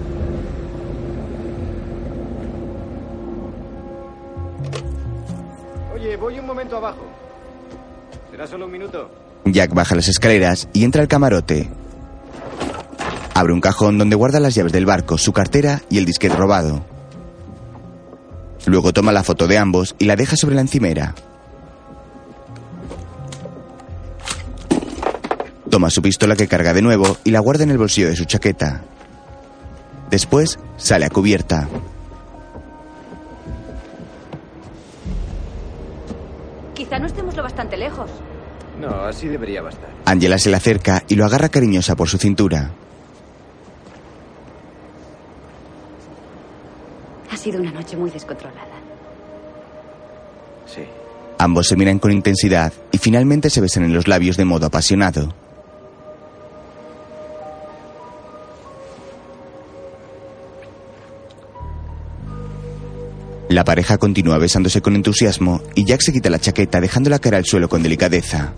[5.94, 7.04] Oye, voy un momento abajo.
[8.30, 9.11] Será solo un minuto.
[9.44, 11.68] Jack baja las escaleras y entra al camarote.
[13.34, 16.84] Abre un cajón donde guarda las llaves del barco, su cartera y el disquete robado.
[18.66, 21.14] Luego toma la foto de ambos y la deja sobre la encimera.
[25.70, 28.26] Toma su pistola que carga de nuevo y la guarda en el bolsillo de su
[28.26, 28.82] chaqueta.
[30.10, 31.66] Después sale a cubierta.
[36.74, 38.10] Quizá no estemos lo bastante lejos.
[38.78, 39.88] No, así debería bastar.
[40.04, 42.70] Angela se le acerca y lo agarra cariñosa por su cintura.
[47.32, 48.60] Ha sido una noche muy descontrolada.
[50.66, 50.82] Sí.
[51.38, 55.34] Ambos se miran con intensidad y finalmente se besan en los labios de modo apasionado.
[63.48, 67.46] La pareja continúa besándose con entusiasmo y Jack se quita la chaqueta dejándola caer al
[67.46, 68.52] suelo con delicadeza.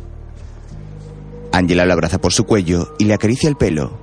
[1.52, 3.96] Angela lo abraza por su cuello y le acaricia el pelo.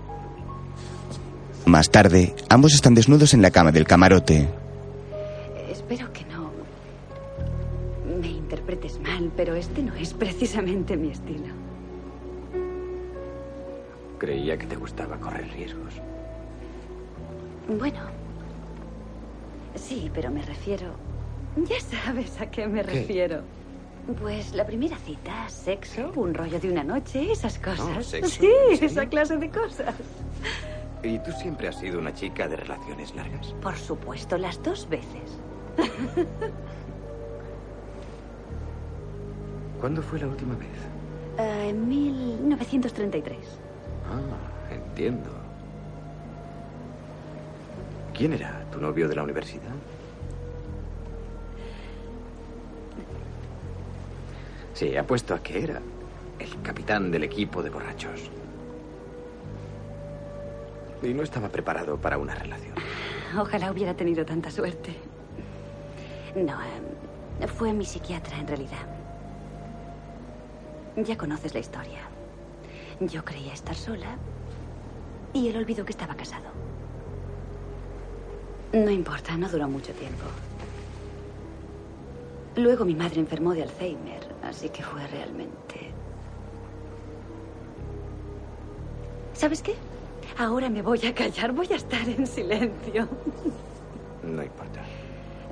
[1.66, 4.61] Más tarde, ambos están desnudos en la cama del camarote.
[9.36, 11.54] Pero este no es precisamente mi estilo.
[14.18, 15.96] Creía que te gustaba correr riesgos.
[17.68, 18.00] Bueno,
[19.76, 20.88] sí, pero me refiero...
[21.68, 23.42] Ya sabes a qué me refiero.
[24.22, 27.98] Pues la primera cita, sexo, un rollo de una noche, esas cosas.
[27.98, 28.30] Oh, ¿sexo?
[28.30, 28.88] Sí, ¿En serio?
[28.88, 29.96] esa clase de cosas.
[31.04, 33.54] ¿Y tú siempre has sido una chica de relaciones largas?
[33.62, 35.40] Por supuesto, las dos veces.
[39.82, 40.70] ¿Cuándo fue la última vez?
[41.40, 43.36] Eh, en 1933.
[44.08, 45.32] Ah, entiendo.
[48.16, 48.64] ¿Quién era?
[48.72, 49.74] ¿Tu novio de la universidad?
[54.76, 55.82] Sí, apuesto a que era
[56.38, 58.30] el capitán del equipo de borrachos.
[61.02, 62.76] Y no estaba preparado para una relación.
[63.36, 64.96] Ojalá hubiera tenido tanta suerte.
[66.36, 69.01] No, eh, fue mi psiquiatra en realidad.
[70.96, 72.00] Ya conoces la historia.
[73.00, 74.18] Yo creía estar sola
[75.34, 76.50] y él olvidó que estaba casado.
[78.74, 80.24] No importa, no duró mucho tiempo.
[82.56, 85.92] Luego mi madre enfermó de Alzheimer, así que fue realmente...
[89.34, 89.76] ¿Sabes qué?
[90.38, 93.08] Ahora me voy a callar, voy a estar en silencio.
[94.24, 94.82] No importa.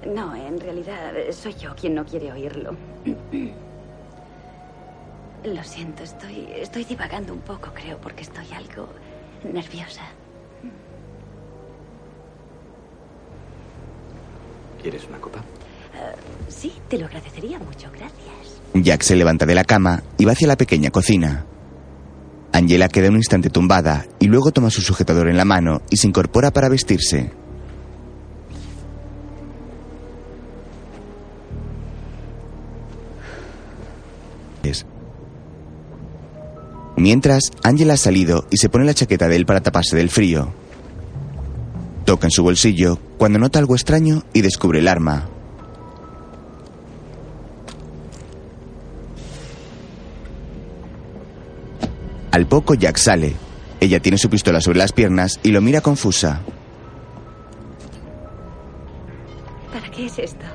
[0.05, 2.75] No, en realidad soy yo quien no quiere oírlo.
[5.43, 8.89] Lo siento, estoy, estoy divagando un poco, creo, porque estoy algo
[9.43, 10.01] nerviosa.
[14.81, 15.39] ¿Quieres una copa?
[15.39, 16.15] Eh,
[16.49, 18.61] sí, te lo agradecería mucho, gracias.
[18.73, 21.45] Jack se levanta de la cama y va hacia la pequeña cocina.
[22.51, 26.07] Angela queda un instante tumbada y luego toma su sujetador en la mano y se
[26.07, 27.31] incorpora para vestirse.
[36.99, 40.49] Mientras, Angela ha salido y se pone la chaqueta de él para taparse del frío.
[42.03, 45.29] Toca en su bolsillo cuando nota algo extraño y descubre el arma.
[52.31, 53.33] Al poco Jack sale.
[53.79, 56.41] Ella tiene su pistola sobre las piernas y lo mira confusa.
[59.71, 60.45] ¿Para qué es esto?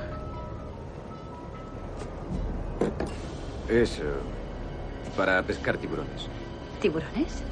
[3.67, 3.99] Es
[5.17, 6.34] para pescar tiburones.
[6.81, 7.43] ¿Tiburones?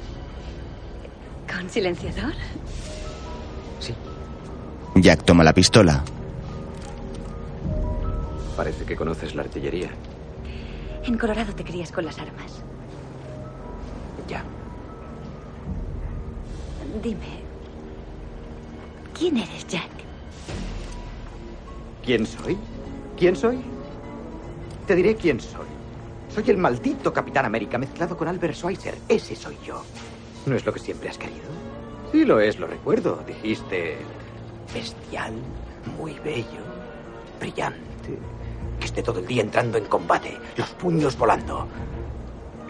[1.52, 2.32] ¿Con silenciador?
[4.96, 6.04] Jack toma la pistola.
[8.56, 9.90] Parece que conoces la artillería.
[11.04, 12.62] En Colorado te crías con las armas.
[14.28, 14.44] Ya.
[17.02, 17.42] Dime,
[19.18, 19.90] ¿quién eres, Jack?
[22.04, 22.56] ¿Quién soy?
[23.18, 23.58] ¿Quién soy?
[24.86, 25.73] Te diré quién soy.
[26.34, 28.98] Soy el maldito Capitán América mezclado con Albert Schweitzer.
[29.08, 29.84] Ese soy yo.
[30.46, 31.44] ¿No es lo que siempre has querido?
[32.10, 33.22] Sí lo es, lo recuerdo.
[33.24, 33.98] Dijiste...
[34.74, 35.34] Bestial,
[35.96, 36.64] muy bello,
[37.38, 38.18] brillante,
[38.80, 41.68] que esté todo el día entrando en combate, los puños volando.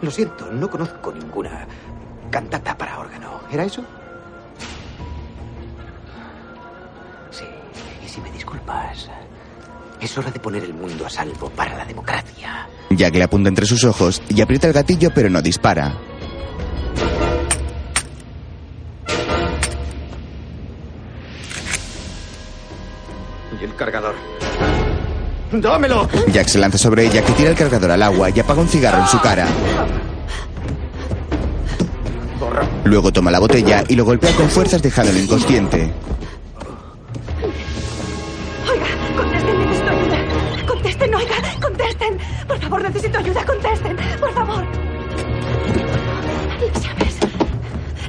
[0.02, 1.66] Lo siento, no conozco ninguna
[2.30, 3.40] cantata para órgano.
[3.50, 3.82] ¿Era eso?
[7.30, 7.46] Sí,
[8.04, 9.08] y si me disculpas,
[10.04, 12.68] es hora de poner el mundo a salvo para la democracia.
[12.90, 15.94] Jack le apunta entre sus ojos y aprieta el gatillo pero no dispara.
[23.60, 24.14] Y el cargador.
[25.52, 26.08] ¡Dámelo!
[26.32, 29.00] Jack se lanza sobre ella que tira el cargador al agua y apaga un cigarro
[29.00, 29.46] en su cara.
[32.84, 35.92] Luego toma la botella y lo golpea con fuerzas dejándolo inconsciente.
[43.18, 43.96] Ayuda, contesten.
[44.20, 44.64] Por favor.
[46.60, 47.18] Las llaves.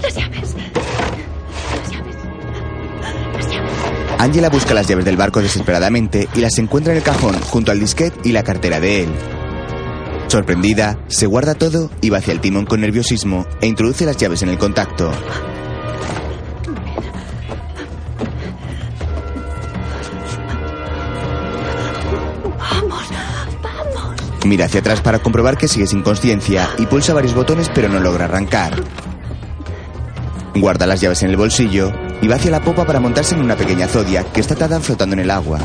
[0.02, 0.56] Las llaves.
[1.72, 2.16] Las llaves.
[3.34, 3.76] Las llaves.
[4.20, 7.80] Angela busca las llaves del barco desesperadamente y las encuentra en el cajón junto al
[7.80, 9.10] disquete y la cartera de él.
[10.28, 14.42] Sorprendida, se guarda todo y va hacia el timón con nerviosismo e introduce las llaves
[14.42, 15.12] en el contacto.
[24.46, 28.00] Mira hacia atrás para comprobar que sigue sin conciencia y pulsa varios botones pero no
[28.00, 28.76] logra arrancar.
[30.54, 33.56] Guarda las llaves en el bolsillo y va hacia la popa para montarse en una
[33.56, 35.60] pequeña zodia que está atada flotando en el agua.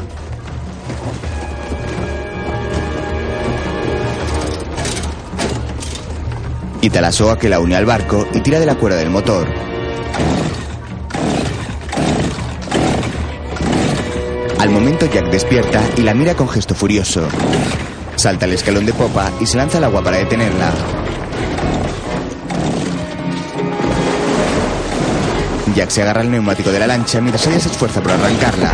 [6.80, 9.46] Quita la soga que la une al barco y tira de la cuerda del motor.
[14.58, 17.28] Al momento Jack despierta y la mira con gesto furioso.
[18.20, 20.70] Salta el escalón de popa y se lanza al agua para detenerla.
[25.74, 28.72] Jack se agarra al neumático de la lancha mientras ella se esfuerza por arrancarla.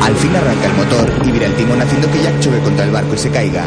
[0.00, 2.90] Al fin arranca el motor y vira el timón haciendo que Jack choque contra el
[2.90, 3.66] barco y se caiga.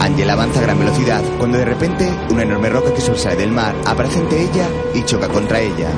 [0.00, 3.74] Angela avanza a gran velocidad cuando de repente una enorme roca que sobresale del mar
[3.84, 5.90] aparece ante ella y choca contra ella.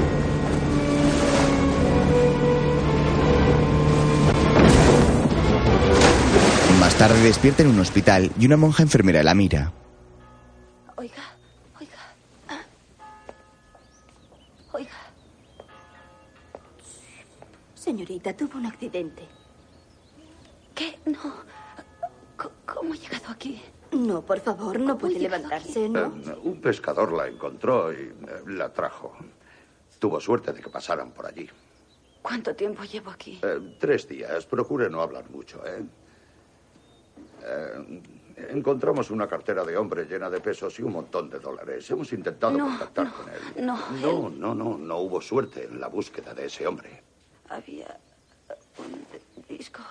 [6.81, 9.73] Más tarde despierta en un hospital y una monja enfermera la mira.
[10.97, 11.23] Oiga,
[11.79, 12.65] oiga.
[14.73, 14.97] Oiga.
[17.75, 19.30] Señorita, tuvo un accidente.
[24.01, 26.07] No, por favor, no puede levantarse, ¿no?
[26.07, 28.13] Eh, un pescador la encontró y eh,
[28.47, 29.17] la trajo.
[29.99, 31.49] Tuvo suerte de que pasaran por allí.
[32.23, 33.39] ¿Cuánto tiempo llevo aquí?
[33.43, 34.47] Eh, tres días.
[34.47, 35.83] Procure no hablar mucho, ¿eh?
[37.43, 38.03] Eh,
[38.51, 41.91] Encontramos una cartera de hombre llena de pesos y un montón de dólares.
[41.91, 43.67] Hemos intentado No, contactar con él.
[43.67, 47.03] No, No, no, no, no hubo suerte en la búsqueda de ese hombre.
[47.51, 47.99] había
[48.79, 49.05] un
[49.47, 49.83] disco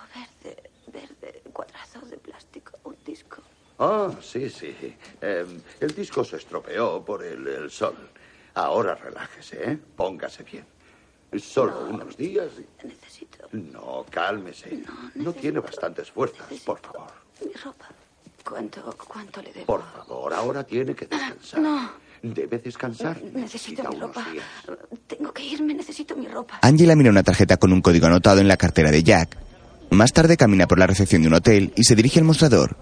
[0.92, 3.40] verde, cuadrado de plástico, un disco.
[3.80, 4.74] Ah, sí, sí.
[5.22, 5.46] Eh,
[5.80, 7.96] el disco se estropeó por el, el sol.
[8.54, 9.78] Ahora relájese, ¿eh?
[9.96, 10.64] Póngase bien.
[11.40, 12.48] Solo unos días.
[12.58, 14.82] y- Necesito No, cálmese.
[15.14, 17.10] No, tiene bastantes fuerzas, por favor.
[17.44, 17.88] mi ropa.
[18.44, 19.66] ¿Cuánto, cuánto le debo?
[19.66, 21.60] Por favor, ahora tiene que descansar.
[21.60, 21.90] No,
[22.22, 23.22] Debe descansar.
[23.32, 24.30] necesito mi unos ropa.
[24.30, 24.44] días.
[25.06, 26.58] Tengo que irme, necesito mi ropa.
[26.62, 29.38] Angela mira una tarjeta con un código anotado en la cartera de Jack.
[29.90, 32.76] Más tarde camina por la recepción de un hotel y se dirige al mostrador.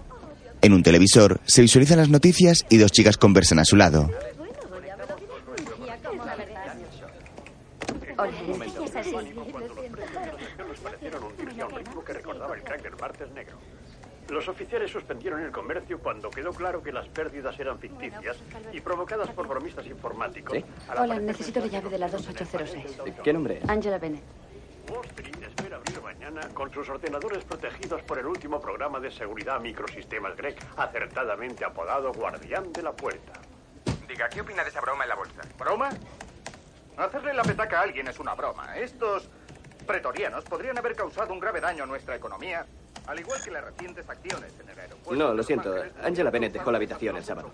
[0.61, 4.09] En un televisor se visualizan las noticias y dos chicas conversan a su lado.
[14.29, 18.37] Los oficiales suspendieron el comercio cuando quedó claro que las pérdidas eran ficticias
[18.73, 20.57] y provocadas por bromistas informáticos.
[20.87, 22.85] Al Hola, necesito la llave de la 2806.
[23.23, 23.61] ¿Qué nombre?
[23.67, 24.23] Angela Bennett.
[24.89, 25.99] Wall Street espera abrir
[26.29, 32.11] mañana con sus ordenadores protegidos por el último programa de seguridad microsistemas Greg, acertadamente apodado
[32.13, 33.33] Guardián de la Puerta.
[34.07, 35.41] Diga, ¿qué opina de esa broma en la bolsa?
[35.57, 35.89] ¿Broma?
[36.97, 38.77] Hacerle la petaca a alguien es una broma.
[38.77, 39.29] Estos
[39.87, 42.65] pretorianos podrían haber causado un grave daño a nuestra economía,
[43.07, 45.23] al igual que las recientes acciones en el aeropuerto.
[45.23, 45.75] No, lo siento.
[46.03, 47.51] Angela Bennett dejó la habitación el sábado.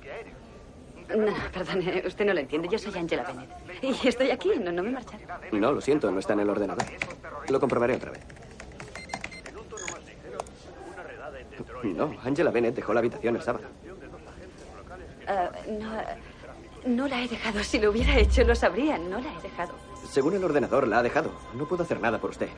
[1.16, 2.68] No, perdone, usted no lo entiende.
[2.68, 3.84] Yo soy Angela Bennett.
[3.84, 5.26] Y estoy aquí, no, no me marcharé.
[5.52, 6.84] No, lo siento, no está en el ordenador.
[7.48, 8.22] Lo comprobaré otra vez.
[11.94, 13.66] No, Angela Bennett dejó la habitación el sábado.
[15.28, 17.64] Ah, no, no la he dejado.
[17.64, 18.98] Si lo hubiera hecho, lo sabría.
[18.98, 19.74] No la he dejado.
[20.12, 21.32] Según el ordenador, la ha dejado.
[21.56, 22.50] No puedo hacer nada por usted.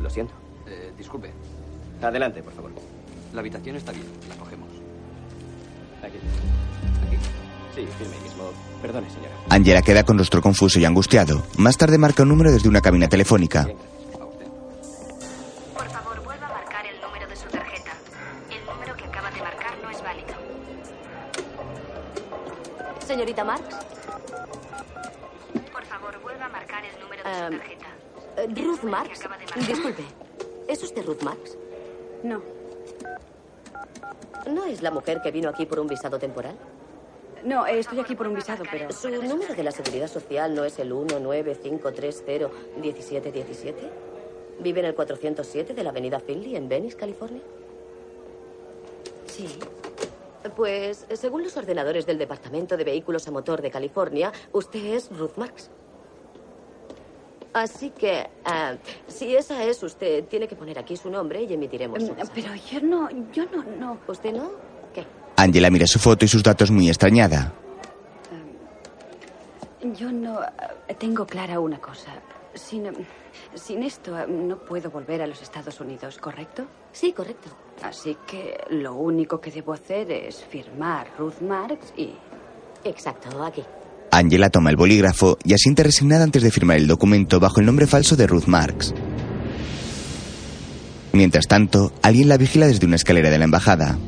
[0.00, 0.34] Lo siento.
[0.66, 1.30] Eh, disculpe,
[2.02, 2.70] Adelante, por favor.
[3.32, 4.68] la habitación está bien, la cogemos.
[6.02, 6.18] Aquí.
[7.06, 7.16] Aquí.
[7.74, 8.50] Sí, firme mismo.
[8.82, 9.30] Perdone, señora.
[9.50, 11.42] Angela queda con rostro confuso y angustiado.
[11.58, 13.66] Más tarde marca un número desde una cabina telefónica.
[23.14, 23.62] Señorita Marx,
[25.72, 27.86] Por favor, vuelva a marcar el número de Em, su tarjeta.
[28.38, 29.20] eh, Ruth Marx.
[29.68, 30.02] Disculpe,
[30.66, 31.56] ¿es usted Ruth Marx?
[32.24, 32.42] No.
[34.50, 36.56] ¿No es la mujer que vino aquí por un visado temporal?
[37.44, 38.90] No, eh, estoy aquí por un visado, pero...
[38.90, 43.74] ¿Su número de la seguridad social no es el 195301717?
[44.58, 47.42] ¿Vive en el 407 de la avenida Finley, en Venice, California?
[49.26, 49.56] Sí.
[50.56, 55.36] Pues, según los ordenadores del Departamento de Vehículos a Motor de California, usted es Ruth
[55.36, 55.70] Marx.
[57.54, 58.74] Así que, ah,
[59.06, 62.02] si esa es usted, tiene que poner aquí su nombre y emitiremos.
[62.02, 63.98] su Mm, Pero yo no, yo no, no.
[64.08, 64.50] ¿Usted no?
[64.92, 65.04] ¿Qué?
[65.36, 67.52] Angela mira su foto y sus datos muy extrañada.
[69.96, 70.42] Yo no...
[70.88, 72.10] eh, Tengo clara una cosa.
[72.54, 72.92] Sin, eh,
[73.54, 76.66] sin esto eh, no puedo volver a los Estados Unidos, ¿correcto?
[76.92, 77.50] Sí, correcto.
[77.82, 82.14] Así que lo único que debo hacer es firmar Ruth Marx y...
[82.84, 83.62] Exacto, aquí.
[84.10, 87.86] Angela toma el bolígrafo y asiente resignada antes de firmar el documento bajo el nombre
[87.86, 88.94] falso de Ruth Marx.
[91.12, 93.98] Mientras tanto, alguien la vigila desde una escalera de la embajada.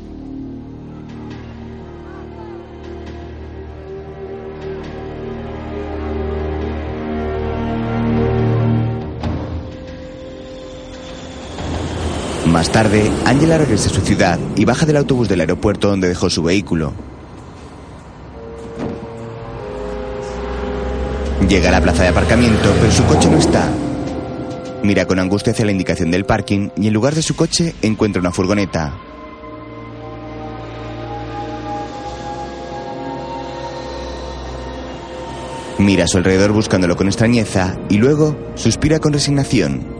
[12.57, 16.27] Más tarde, Angela regresa a su ciudad y baja del autobús del aeropuerto donde dejó
[16.27, 16.91] su vehículo.
[21.47, 23.69] Llega a la plaza de aparcamiento, pero su coche no está.
[24.81, 28.21] Mira con angustia hacia la indicación del parking y en lugar de su coche encuentra
[28.21, 28.97] una furgoneta.
[35.77, 39.96] Mira a su alrededor buscándolo con extrañeza y luego suspira con resignación.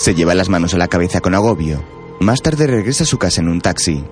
[0.00, 1.84] Se lleva las manos a la cabeza con agobio.
[2.20, 4.02] Más tarde regresa a su casa en un taxi.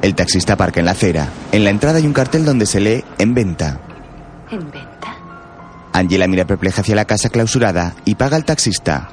[0.00, 1.28] El taxista aparca en la acera.
[1.50, 3.80] En la entrada hay un cartel donde se lee En venta.
[4.48, 5.16] ¿En venta?
[5.92, 9.08] Angela mira perpleja hacia la casa clausurada y paga al taxista.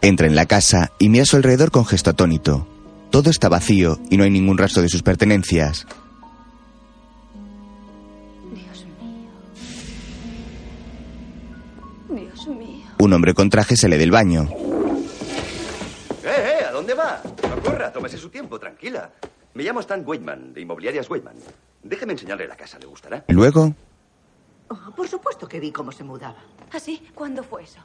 [0.00, 2.68] Entra en la casa y mira a su alrededor con gesto atónito.
[3.12, 5.86] Todo está vacío y no hay ningún rastro de sus pertenencias.
[12.08, 12.86] Dios mío.
[12.98, 14.48] Un hombre con traje sale del baño.
[16.24, 16.64] ¡Eh, eh!
[16.68, 17.20] ¿A dónde va?
[17.48, 19.10] No corra, tómese su tiempo, tranquila.
[19.54, 21.34] Me llamo Stan Waitman, de Inmobiliarias Waitman.
[21.82, 23.24] Déjeme enseñarle la casa, ¿le gustará?
[23.28, 23.74] Luego,
[24.68, 26.38] Oh, por supuesto que vi cómo se mudaba.
[26.72, 27.02] ¿Así?
[27.14, 27.80] ¿Cuándo fue eso?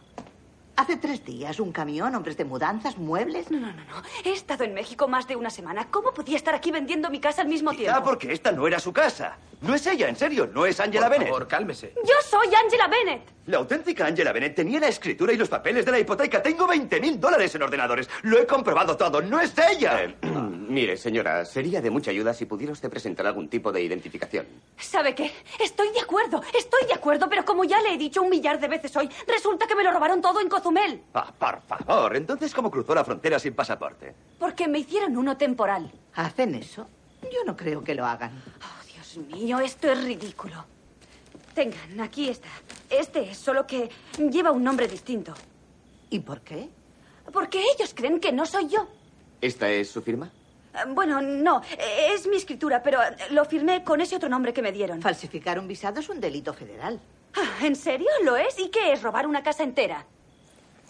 [0.77, 3.49] Hace tres días, un camión, hombres de mudanzas, muebles.
[3.49, 4.03] No, no, no, no.
[4.23, 5.87] He estado en México más de una semana.
[5.89, 7.97] ¿Cómo podía estar aquí vendiendo mi casa al mismo tiempo?
[7.97, 9.37] Ah, porque esta no era su casa.
[9.59, 11.29] No es ella, en serio, no es Angela Por Bennett.
[11.29, 11.91] favor, cálmese.
[12.03, 13.21] Yo soy Angela Bennett.
[13.47, 16.43] La auténtica Angela Bennett tenía la escritura y los papeles de la hipoteca.
[16.43, 18.07] Tengo 20 mil dólares en ordenadores.
[18.21, 19.19] Lo he comprobado todo.
[19.21, 20.03] ¡No es ella!
[20.03, 24.45] Eh, mire, señora, sería de mucha ayuda si pudiera usted presentar algún tipo de identificación.
[24.77, 25.31] ¿Sabe qué?
[25.59, 28.67] Estoy de acuerdo, estoy de acuerdo, pero como ya le he dicho un millar de
[28.67, 31.01] veces hoy, resulta que me lo robaron todo en Cozumel.
[31.15, 32.15] Ah, por favor.
[32.15, 34.13] Entonces, ¿cómo cruzó la frontera sin pasaporte?
[34.37, 35.91] Porque me hicieron uno temporal.
[36.13, 36.87] ¿Hacen eso?
[37.23, 38.31] Yo no creo que lo hagan.
[39.17, 40.63] Dios mío, esto es ridículo.
[41.53, 42.49] Tengan, aquí está.
[42.89, 45.33] Este es, solo que lleva un nombre distinto.
[46.09, 46.69] ¿Y por qué?
[47.33, 48.87] Porque ellos creen que no soy yo.
[49.41, 50.31] ¿Esta es su firma?
[50.73, 51.61] Eh, Bueno, no,
[52.13, 55.01] es mi escritura, pero eh, lo firmé con ese otro nombre que me dieron.
[55.01, 56.99] Falsificar un visado es un delito federal.
[57.35, 58.07] Ah, ¿En serio?
[58.23, 58.57] ¿Lo es?
[58.59, 59.01] ¿Y qué es?
[59.01, 60.05] ¿Robar una casa entera?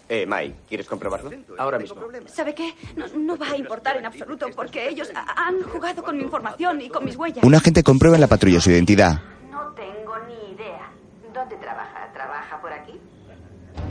[0.09, 1.29] Eh, Mike, ¿quieres comprobarlo?
[1.57, 2.01] Ahora mismo.
[2.27, 2.73] ¿Sabe qué?
[2.95, 6.81] No, no va a importar en absoluto porque ellos ha- han jugado con mi información
[6.81, 7.43] y con mis huellas.
[7.43, 9.19] un agente comprueba en la patrulla su identidad.
[9.51, 10.89] No tengo ni idea.
[11.33, 12.11] ¿Dónde trabaja?
[12.13, 12.99] ¿Trabaja por aquí?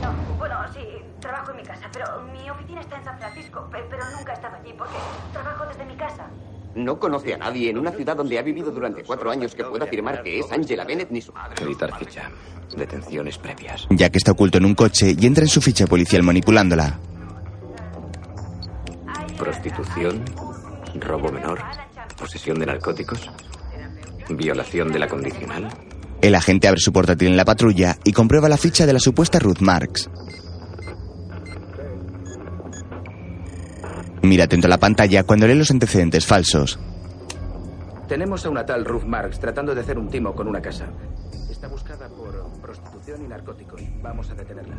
[0.01, 0.81] No, bueno, sí,
[1.19, 4.35] trabajo en mi casa, pero mi oficina está en San Francisco, pe- pero nunca he
[4.35, 4.97] estado allí porque
[5.33, 6.25] trabajo desde mi casa.
[6.77, 9.85] No conoce a nadie en una ciudad donde ha vivido durante cuatro años que pueda
[9.85, 11.55] afirmar que es Angela Bennett ni su madre.
[11.65, 12.29] Editar ficha.
[12.77, 13.87] Detenciones previas.
[13.89, 16.99] Jack está oculto en un coche y entra en su ficha policial manipulándola.
[19.39, 20.23] Prostitución.
[20.99, 21.59] Robo menor.
[22.15, 23.27] Posesión de narcóticos.
[24.29, 25.69] Violación de la condicional.
[26.21, 29.39] El agente abre su portátil en la patrulla y comprueba la ficha de la supuesta
[29.39, 30.11] Ruth Marks.
[34.21, 36.79] Mira atento a la pantalla cuando lee los antecedentes falsos.
[38.07, 40.87] Tenemos a una tal Ruth Marks tratando de hacer un timo con una casa.
[41.49, 43.81] Está buscada por prostitución y narcóticos.
[44.01, 44.75] Vamos a detenerla.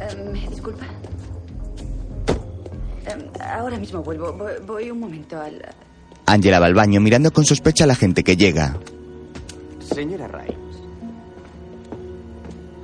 [0.00, 0.84] Eh, ¿Me disculpa?
[3.06, 4.32] Eh, ahora mismo vuelvo.
[4.32, 5.62] Voy, voy un momento al...
[6.26, 8.78] Angela va al baño mirando con sospecha a la gente que llega.
[9.80, 10.76] Señora Rimes,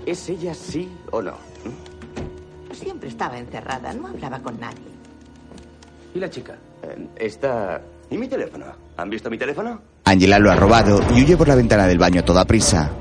[0.04, 1.34] ¿es ella sí o no?
[2.78, 4.84] Siempre estaba encerrada, no hablaba con nadie.
[6.14, 6.54] ¿Y la chica?
[6.82, 7.80] Eh, está...
[8.10, 8.66] ¿Y mi teléfono?
[8.98, 9.80] ¿Han visto mi teléfono?
[10.04, 12.92] Angela lo ha robado y huye por la ventana del baño a toda prisa.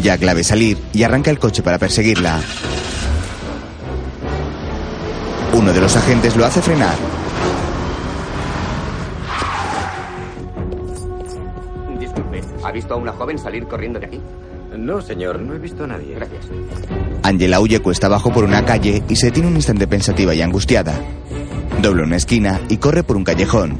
[0.00, 2.40] Jack la ve salir y arranca el coche para perseguirla.
[5.52, 6.96] Uno de los agentes lo hace frenar.
[11.98, 14.20] Disculpe, ¿ha visto a una joven salir corriendo de aquí?
[14.76, 16.14] No, señor, no he visto a nadie.
[16.14, 16.46] Gracias.
[17.22, 20.94] Angela huye cuesta abajo por una calle y se detiene un instante pensativa y angustiada.
[21.82, 23.78] Dobla una esquina y corre por un callejón.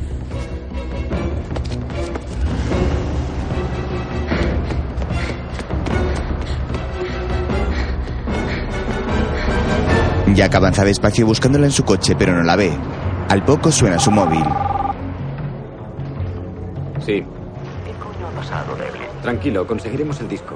[10.34, 12.72] Jack avanza despacio buscándola en su coche, pero no la ve.
[13.28, 14.44] Al poco suena su móvil.
[17.04, 17.22] Sí,
[17.84, 19.02] ¿Qué coño ha pasado, Devlin?
[19.22, 20.54] tranquilo, conseguiremos el disco.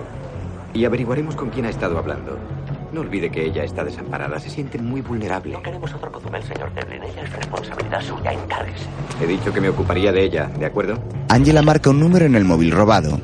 [0.74, 2.36] Y averiguaremos con quién ha estado hablando.
[2.92, 5.52] No olvide que ella está desamparada, se siente muy vulnerable.
[5.52, 7.02] No queremos otro Cozumel, señor Devlin.
[7.02, 8.32] Ella es responsabilidad suya.
[8.32, 8.86] Encárguese.
[9.20, 10.98] He dicho que me ocuparía de ella, ¿de acuerdo?
[11.28, 13.20] Angela marca un número en el móvil robado.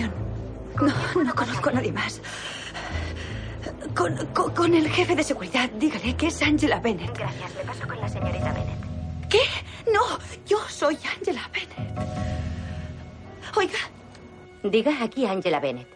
[0.00, 2.20] No, no conozco a nadie más.
[3.94, 7.16] Con, con- con el jefe de seguridad, dígale que es Angela Bennett.
[7.16, 9.28] Gracias, le paso con la señorita Bennett.
[9.28, 9.40] ¿Qué?
[9.92, 10.00] No,
[10.46, 11.98] yo soy Angela Bennett.
[13.56, 13.78] Oiga.
[14.64, 15.86] Diga aquí Angela Bennett.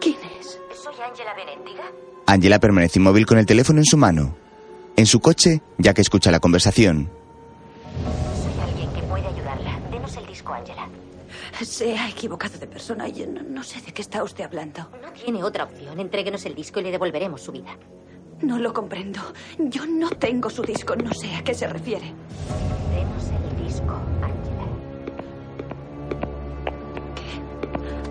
[0.00, 0.58] ¿Quién es?
[0.82, 1.84] Soy Angela Bennett, diga.
[2.26, 4.36] Angela permanece inmóvil con el teléfono en su mano.
[4.96, 7.10] En su coche, Jack escucha la conversación.
[8.42, 9.78] Soy alguien que puede ayudarla.
[9.90, 10.88] Denos el disco, Angela.
[11.62, 14.88] Se ha equivocado de persona y no, no sé de qué está usted hablando.
[15.02, 16.00] No tiene otra opción.
[16.00, 17.76] Entréguenos el disco y le devolveremos su vida.
[18.40, 19.20] No lo comprendo.
[19.58, 20.96] Yo no tengo su disco.
[20.96, 22.14] No sé a qué se refiere.
[22.90, 24.00] Tenemos el disco,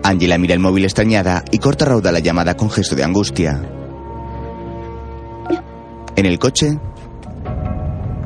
[0.04, 3.85] Angela mira el móvil extrañada y corta rauda la llamada con gesto de angustia.
[6.16, 6.78] En el coche,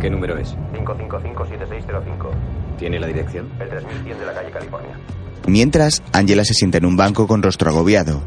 [0.00, 0.54] ¿Qué número es?
[0.74, 2.30] 555-7605.
[2.78, 3.50] ¿Tiene la dirección?
[3.60, 4.96] El 3100 de la calle California.
[5.46, 8.22] mientras, Angela se sienta en un banco con rostro agobiado.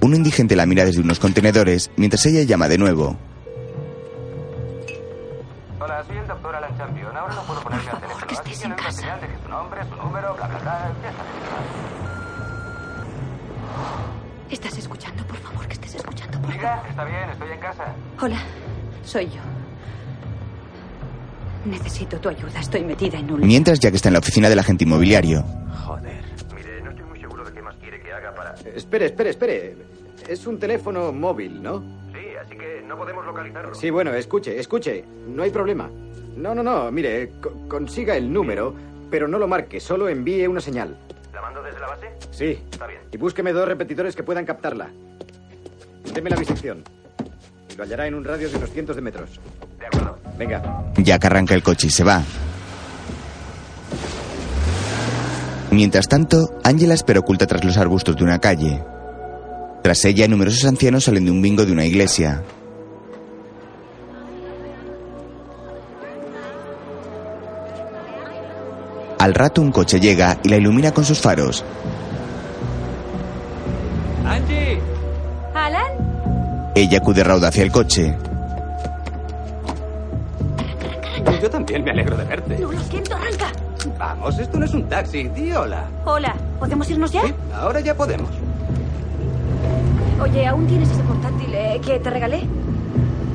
[0.00, 3.16] Un indigente la mira desde unos contenedores mientras ella llama de nuevo.
[5.78, 7.16] Hola, soy el doctor Alan Champion.
[7.16, 8.26] Ahora no puedo ponerme al teléfono.
[8.26, 10.46] que Así estés que en no hay señal de que su nombre, su número, bla,
[10.48, 10.92] bla, bla.
[14.50, 15.24] ¿Estás escuchando?
[15.24, 16.40] Por favor, que estés escuchando.
[16.40, 17.84] Por Diga, está bien, estoy en casa.
[18.20, 18.38] Hola,
[19.04, 19.40] soy yo.
[21.64, 22.60] Necesito tu ayuda.
[22.60, 23.40] Estoy metida en un...
[23.46, 25.42] Mientras Jack está en la oficina del agente inmobiliario.
[25.84, 26.22] Joder.
[26.56, 28.54] Mire, no estoy muy seguro de qué más quiere que haga para...
[28.74, 29.76] Espere, espere, espere.
[30.28, 31.80] Es un teléfono móvil, ¿no?
[32.12, 33.74] Sí, así que no podemos localizarlo.
[33.74, 35.04] Sí, bueno, escuche, escuche.
[35.28, 35.88] No hay problema.
[36.36, 36.90] No, no, no.
[36.90, 38.74] Mire, co- consiga el número,
[39.10, 39.78] pero no lo marque.
[39.78, 40.96] Solo envíe una señal.
[41.32, 42.06] ¿La mando desde la base?
[42.32, 42.58] Sí.
[42.72, 43.00] Está bien.
[43.12, 44.90] Y búsqueme dos repetidores que puedan captarla.
[46.12, 46.82] Deme la bisección.
[47.72, 49.30] Y lo hallará en un radio de unos cientos de metros.
[49.78, 50.18] De acuerdo.
[50.38, 50.84] Venga.
[50.98, 52.22] Jack arranca el coche y se va.
[55.70, 58.82] Mientras tanto, Angela espera oculta tras los arbustos de una calle.
[59.82, 62.42] Tras ella, numerosos ancianos salen de un bingo de una iglesia.
[69.18, 71.64] Al rato un coche llega y la ilumina con sus faros.
[74.26, 74.71] ¡Angie!
[76.74, 78.16] Ella acude rauda hacia el coche.
[81.40, 82.58] Yo también me alegro de verte.
[82.58, 83.52] No, lo siento, arranca.
[83.98, 85.24] Vamos, esto no es un taxi.
[85.28, 85.84] Di hola.
[86.04, 87.22] Hola, ¿podemos irnos ya?
[87.54, 88.30] Ahora ya podemos.
[90.22, 92.40] Oye, ¿aún tienes ese portátil eh, que te regalé?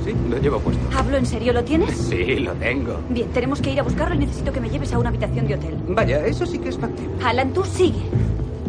[0.06, 0.82] Sí, lo llevo puesto.
[0.98, 1.54] ¿Hablo en serio?
[1.54, 1.96] ¿Lo tienes?
[2.10, 2.98] Sí, lo tengo.
[3.10, 5.56] Bien, tenemos que ir a buscarlo y necesito que me lleves a una habitación de
[5.56, 5.78] hotel.
[5.90, 7.14] Vaya, eso sí que es factible.
[7.24, 8.02] Alan, tú sigue.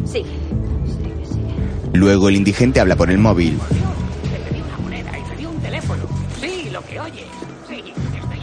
[0.05, 0.25] Sigue.
[0.85, 1.53] Sigue, sigue.
[1.93, 3.57] Luego el indigente habla por el móvil.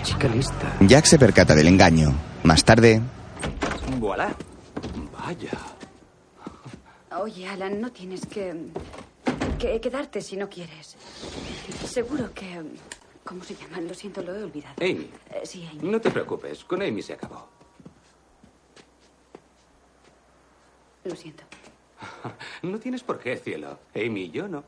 [0.07, 0.77] Chica lista.
[0.81, 2.15] Jack se percata del engaño.
[2.45, 3.03] Más tarde,
[3.99, 4.35] Voilà.
[5.13, 5.51] Vaya.
[7.21, 8.55] Oye, Alan, no tienes que,
[9.59, 10.97] que quedarte si no quieres.
[11.85, 12.63] Seguro que...
[13.25, 13.89] ¿Cómo se llaman?
[13.89, 14.75] Lo siento, lo he olvidado.
[14.81, 15.91] Amy, Eh, sí, Amy.
[15.91, 16.63] no te preocupes.
[16.65, 17.49] Con Amy se acabó.
[21.05, 21.43] Lo siento.
[22.63, 23.79] No tienes por qué, cielo.
[23.95, 24.63] Amy y yo no.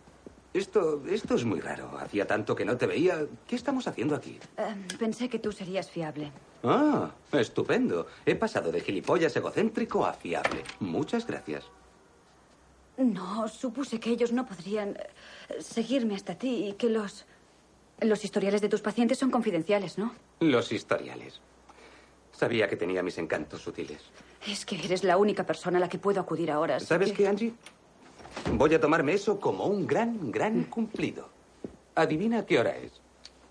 [0.59, 1.97] Esto, esto es muy raro.
[1.99, 3.25] Hacía tanto que no te veía.
[3.47, 4.39] ¿Qué estamos haciendo aquí?
[4.57, 6.33] Eh, pensé que tú serías fiable.
[6.65, 8.07] Ah, estupendo.
[8.27, 10.65] He pasado de gilipollas egocéntrico a fiable.
[10.81, 11.65] Muchas gracias.
[12.97, 17.25] No, supuse que ellos no podrían eh, seguirme hasta ti y que los...
[18.01, 20.15] Los historiales de tus pacientes son confidenciales, ¿no?
[20.39, 21.41] Los historiales.
[22.31, 24.01] Sabía que tenía mis encantos sutiles.
[24.47, 26.79] Es que eres la única persona a la que puedo acudir ahora.
[26.79, 27.55] ¿Sabes que- qué, Angie?
[28.53, 31.29] Voy a tomarme eso como un gran, gran cumplido.
[31.95, 32.93] Adivina qué hora es.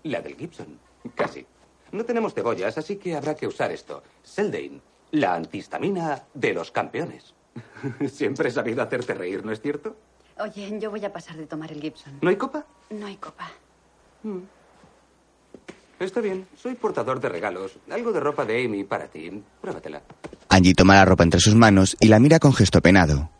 [0.04, 0.78] La del Gibson.
[1.14, 1.46] Casi.
[1.92, 4.02] No tenemos cebollas, así que habrá que usar esto.
[4.22, 4.80] Seldane,
[5.12, 7.34] la antihistamina de los campeones.
[8.12, 9.96] Siempre he sabido hacerte reír, ¿no es cierto?
[10.40, 12.18] Oye, yo voy a pasar de tomar el Gibson.
[12.20, 12.64] ¿No hay copa?
[12.90, 13.50] No hay copa.
[15.98, 17.78] Está bien, soy portador de regalos.
[17.90, 19.42] Algo de ropa de Amy para ti.
[19.60, 20.02] Pruébatela.
[20.48, 23.30] Angie toma la ropa entre sus manos y la mira con gesto penado.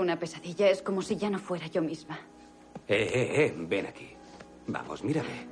[0.00, 2.18] Una pesadilla, es como si ya no fuera yo misma.
[2.86, 4.08] Eh, eh, eh, ven aquí.
[4.66, 5.46] Vamos, mírame.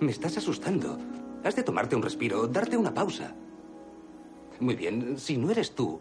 [0.00, 0.98] Me estás asustando.
[1.44, 3.34] Has de tomarte un respiro, darte una pausa.
[4.60, 6.00] Muy bien, si no eres tú,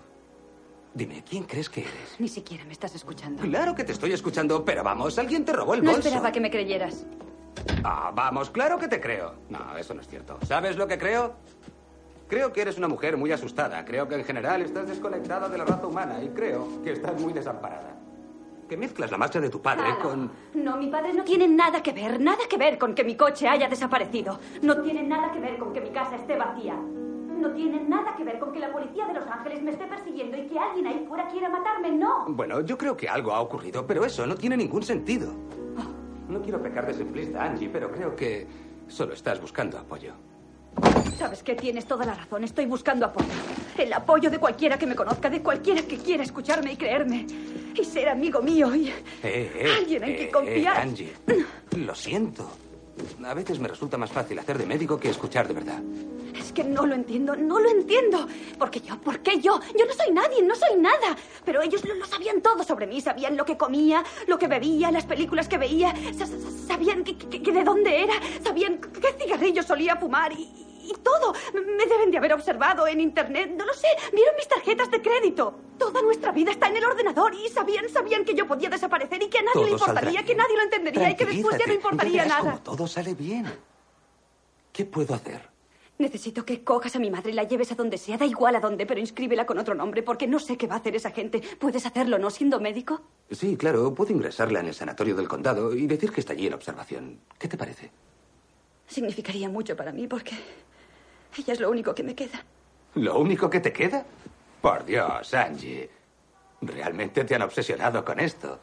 [0.94, 2.16] dime, ¿quién crees que eres?
[2.20, 3.42] Ni siquiera me estás escuchando.
[3.42, 6.08] Claro que te estoy escuchando, pero vamos, alguien te robó el No bolso.
[6.08, 7.06] esperaba que me creyeras.
[7.84, 9.34] Ah, vamos, claro que te creo.
[9.50, 10.38] No, eso no es cierto.
[10.48, 11.36] ¿Sabes lo que creo?
[12.32, 13.84] Creo que eres una mujer muy asustada.
[13.84, 17.34] Creo que en general estás desconectada de la raza humana y creo que estás muy
[17.34, 17.94] desamparada.
[18.70, 20.00] Que mezclas la marcha de tu padre Claro.
[20.02, 20.32] con...
[20.54, 23.50] No, mi padre no tiene nada que ver, nada que ver con que mi coche
[23.50, 24.40] haya desaparecido.
[24.62, 26.76] No tiene nada que ver con que mi casa esté vacía.
[26.76, 30.38] No tiene nada que ver con que la policía de Los Ángeles me esté persiguiendo
[30.38, 32.28] y que alguien ahí fuera quiera matarme, no.
[32.30, 35.34] Bueno, yo creo que algo ha ocurrido, pero eso no tiene ningún sentido.
[36.30, 38.48] No quiero pecar de simplista, Angie, pero creo que
[38.88, 40.14] solo estás buscando apoyo.
[41.18, 43.28] Sabes que tienes toda la razón, estoy buscando apoyo.
[43.78, 47.26] El apoyo de cualquiera que me conozca, de cualquiera que quiera escucharme y creerme.
[47.76, 48.90] Y ser amigo mío y...
[48.90, 48.94] Eh,
[49.24, 50.78] eh, Alguien en eh, quien confiar.
[50.78, 51.14] Angie,
[51.78, 52.50] lo siento.
[53.24, 55.82] A veces me resulta más fácil hacer de médico que escuchar de verdad.
[56.42, 58.28] Es que no lo entiendo, no lo entiendo.
[58.58, 59.00] ¿Por qué yo?
[59.00, 59.60] ¿Por qué yo?
[59.78, 61.16] Yo no soy nadie, no soy nada.
[61.46, 63.00] Pero ellos lo, lo sabían todo sobre mí.
[63.00, 65.94] Sabían lo que comía, lo que bebía, las películas que veía.
[66.18, 66.38] Sa- sa-
[66.68, 68.14] Sabían que, que- que de dónde era.
[68.44, 70.50] Sabían qué cigarrillos solía fumar y,
[70.84, 71.34] y todo.
[71.54, 73.52] Me deben de haber observado en internet.
[73.56, 73.88] No lo sé.
[74.12, 75.54] Vieron mis tarjetas de crédito.
[75.78, 79.30] Toda nuestra vida está en el ordenador y sabían, sabían que yo podía desaparecer y
[79.30, 81.74] que a nadie le Todo importaría, que nadie lo entendería y que después ya no
[81.74, 82.40] importaría nada.
[82.42, 83.46] cómo todo sale bien.
[84.74, 85.51] ¿Qué puedo hacer?
[86.02, 88.60] Necesito que cojas a mi madre y la lleves a donde sea, da igual a
[88.60, 91.44] dónde, pero inscríbela con otro nombre, porque no sé qué va a hacer esa gente.
[91.60, 93.02] ¿Puedes hacerlo, no siendo médico?
[93.30, 96.56] Sí, claro, puedo ingresarla en el sanatorio del condado y decir que está allí en
[96.56, 97.20] observación.
[97.38, 97.92] ¿Qué te parece?
[98.88, 100.32] Significaría mucho para mí, porque
[101.38, 102.44] ella es lo único que me queda.
[102.96, 104.04] ¿Lo único que te queda?
[104.60, 105.88] Por Dios, Angie.
[106.62, 108.60] Realmente te han obsesionado con esto.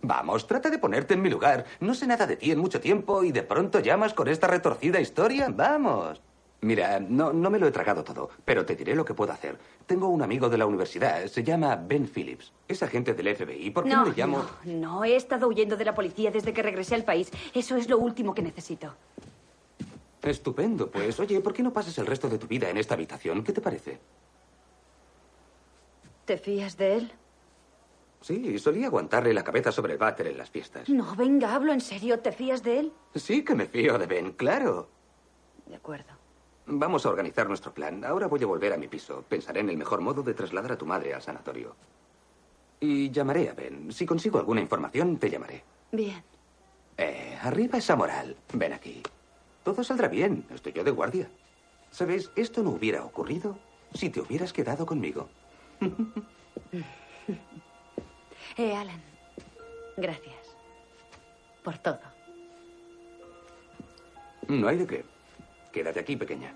[0.00, 1.66] Vamos, trata de ponerte en mi lugar.
[1.80, 4.98] No sé nada de ti en mucho tiempo y de pronto llamas con esta retorcida
[4.98, 5.48] historia.
[5.50, 6.22] Vamos.
[6.62, 9.58] Mira, no, no me lo he tragado todo, pero te diré lo que puedo hacer.
[9.86, 12.52] Tengo un amigo de la universidad, se llama Ben Phillips.
[12.68, 13.70] Es agente del FBI.
[13.70, 14.44] ¿Por qué no, no, le llamo?
[14.64, 17.30] no, no, he estado huyendo de la policía desde que regresé al país.
[17.54, 18.94] Eso es lo último que necesito.
[20.22, 23.42] Estupendo, pues oye, ¿por qué no pasas el resto de tu vida en esta habitación?
[23.42, 23.98] ¿Qué te parece?
[26.26, 27.12] ¿Te fías de él?
[28.20, 30.90] Sí, solía aguantarle la cabeza sobre el váter en las fiestas.
[30.90, 32.20] No, venga, hablo en serio.
[32.20, 32.92] ¿Te fías de él?
[33.14, 34.90] Sí que me fío de Ben, claro.
[35.64, 36.19] De acuerdo.
[36.72, 38.04] Vamos a organizar nuestro plan.
[38.04, 39.24] Ahora voy a volver a mi piso.
[39.28, 41.74] Pensaré en el mejor modo de trasladar a tu madre al sanatorio.
[42.78, 43.90] Y llamaré a Ben.
[43.92, 45.64] Si consigo alguna información, te llamaré.
[45.90, 46.22] Bien.
[46.96, 48.36] Eh, arriba esa moral.
[48.52, 49.02] Ven aquí.
[49.64, 50.46] Todo saldrá bien.
[50.54, 51.28] Estoy yo de guardia.
[51.90, 52.30] ¿Sabes?
[52.36, 53.58] Esto no hubiera ocurrido
[53.92, 55.28] si te hubieras quedado conmigo.
[58.56, 59.00] Eh, Alan.
[59.96, 60.56] Gracias.
[61.62, 62.00] Por todo.
[64.48, 65.04] No hay de qué.
[65.72, 66.52] Quédate aquí, pequeña.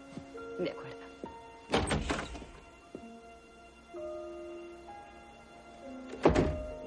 [0.58, 0.94] De acuerdo.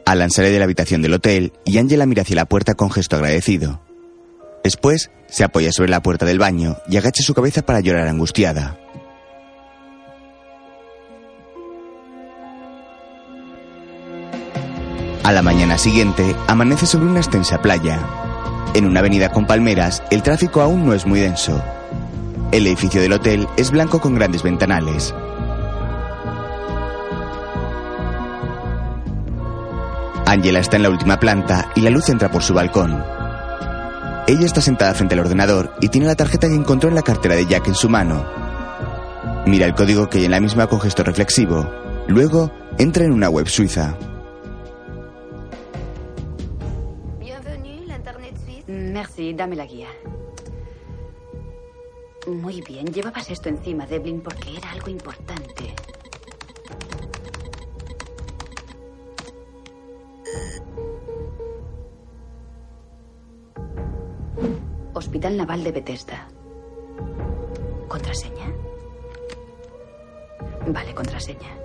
[0.05, 3.17] Alan sale de la habitación del hotel y Angela mira hacia la puerta con gesto
[3.17, 3.81] agradecido.
[4.63, 8.77] Después, se apoya sobre la puerta del baño y agacha su cabeza para llorar angustiada.
[15.23, 17.99] A la mañana siguiente, amanece sobre una extensa playa.
[18.73, 21.61] En una avenida con palmeras, el tráfico aún no es muy denso.
[22.51, 25.13] El edificio del hotel es blanco con grandes ventanales.
[30.25, 33.03] Angela está en la última planta y la luz entra por su balcón.
[34.27, 37.35] Ella está sentada frente al ordenador y tiene la tarjeta que encontró en la cartera
[37.35, 38.25] de Jack en su mano.
[39.45, 41.69] Mira el código que hay en la misma con gesto reflexivo.
[42.07, 43.97] Luego entra en una web suiza.
[48.67, 49.87] Merci, dame la guía.
[52.27, 55.73] Muy bien, llevabas esto encima, Devlin, porque era algo importante.
[64.93, 66.27] Hospital Naval de Bethesda.
[67.87, 68.51] ¿Contraseña?
[70.67, 71.55] Vale, contraseña.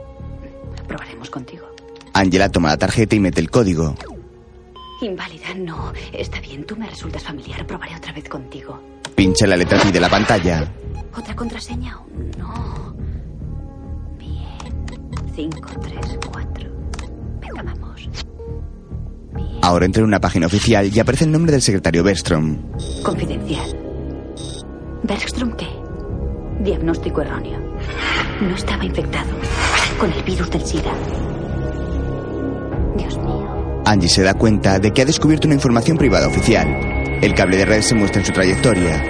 [0.86, 1.66] Probaremos contigo.
[2.12, 3.96] Angela toma la tarjeta y mete el código.
[5.00, 5.92] Inválida, no.
[6.12, 7.66] Está bien, tú me resultas familiar.
[7.66, 8.80] Probaré otra vez contigo.
[9.22, 10.66] Pincha la letra Pi de la pantalla.
[11.16, 11.96] ¿Otra contraseña?
[12.36, 12.92] No.
[14.18, 14.58] Bien.
[15.32, 16.68] Cinco, tres, cuatro.
[17.40, 18.08] Venga, vamos.
[19.62, 22.64] Ahora entra en una página oficial y aparece el nombre del secretario Bergstrom.
[23.04, 23.64] Confidencial.
[25.04, 25.68] ¿Bergstrom qué?
[26.64, 27.60] Diagnóstico erróneo.
[28.40, 29.30] No estaba infectado
[30.00, 30.92] con el virus del SIDA.
[32.96, 33.82] Dios mío.
[33.86, 36.91] Angie se da cuenta de que ha descubierto una información privada oficial.
[37.22, 39.00] El cable de red se muestra en su trayectoria.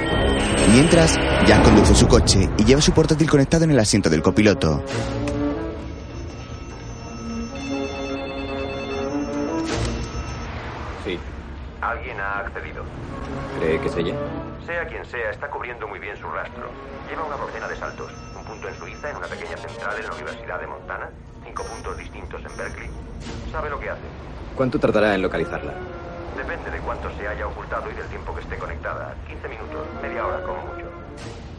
[0.70, 4.84] Mientras, Jack conduce su coche y lleva su portátil conectado en el asiento del copiloto.
[11.06, 11.18] Sí.
[11.80, 12.84] Alguien ha accedido.
[13.58, 14.14] ¿Cree que es ella?
[14.66, 16.70] Sea quien sea, está cubriendo muy bien su rastro.
[17.08, 18.12] Lleva una docena de saltos.
[18.36, 21.08] Un punto en Suiza, en una pequeña central en la Universidad de Montana.
[21.46, 22.90] Cinco puntos distintos en Berkeley.
[23.50, 24.02] Sabe lo que hace.
[24.54, 25.72] ¿Cuánto tardará en localizarla?
[26.42, 29.14] Depende de cuánto se haya ocultado y del tiempo que esté conectada.
[29.28, 30.90] 15 minutos, media hora como mucho.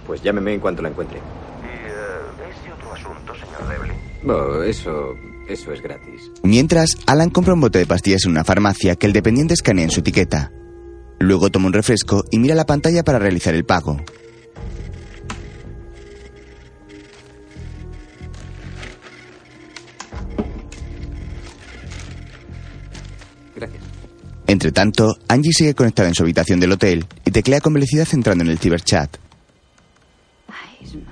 [0.06, 1.20] Pues llámeme en cuanto la encuentre.
[1.20, 3.96] Y eh, ese otro asunto, señor Devlin.
[4.30, 5.16] Oh, eso.
[5.48, 6.32] Eso es gratis.
[6.44, 9.92] Mientras, Alan compra un bote de pastillas en una farmacia que el dependiente escanea en
[9.92, 10.52] su etiqueta.
[11.20, 13.98] Luego toma un refresco y mira la pantalla para realizar el pago.
[24.48, 28.44] Entre tanto, Angie sigue conectada en su habitación del hotel y teclea con velocidad entrando
[28.44, 29.18] en el ciberchat.
[30.82, 31.06] Iceman,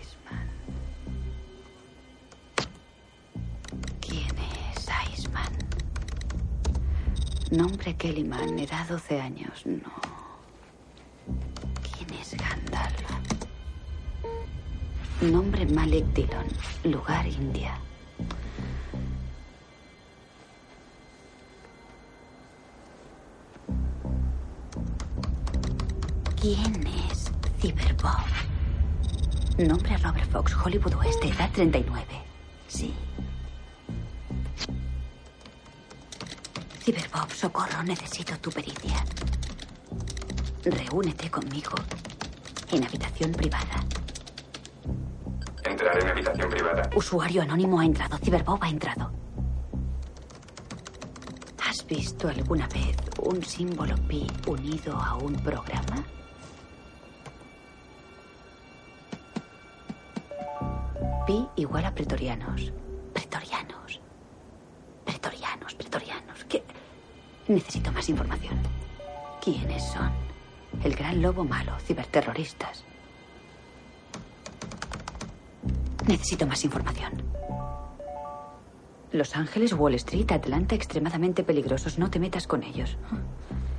[0.00, 0.48] Iceman.
[4.00, 4.34] ¿Quién
[4.72, 4.86] es
[5.18, 5.52] Iceman?
[7.50, 9.62] Nombre Kellyman, edad 12 años.
[9.66, 9.92] No.
[11.96, 13.10] ¿Quién es Gandalf?
[15.20, 16.46] Nombre Malik Dillon.
[16.84, 17.78] Lugar India.
[26.40, 27.30] ¿Quién es
[27.60, 28.24] Cyberbob?
[29.58, 32.02] Nombre Robert Fox, Hollywood Oeste, edad 39.
[32.66, 32.94] Sí.
[36.78, 39.04] Cyberbob, socorro, necesito tu pericia.
[40.64, 41.74] Reúnete conmigo
[42.72, 43.84] en habitación privada.
[45.62, 46.88] Entrar en habitación privada.
[46.96, 48.16] Usuario anónimo ha entrado.
[48.16, 49.12] Cyberbob ha entrado.
[51.68, 56.02] ¿Has visto alguna vez un símbolo pi unido a un programa?
[61.26, 62.72] Pi igual a pretorianos.
[63.12, 64.00] Pretorianos.
[65.04, 66.44] Pretorianos, pretorianos.
[66.44, 66.62] ¿Qué?
[67.48, 68.58] Necesito más información.
[69.42, 70.10] ¿Quiénes son?
[70.84, 72.84] El gran lobo malo, ciberterroristas.
[76.06, 77.22] Necesito más información.
[79.12, 81.98] Los Ángeles, Wall Street, Atlanta, extremadamente peligrosos.
[81.98, 82.96] No te metas con ellos.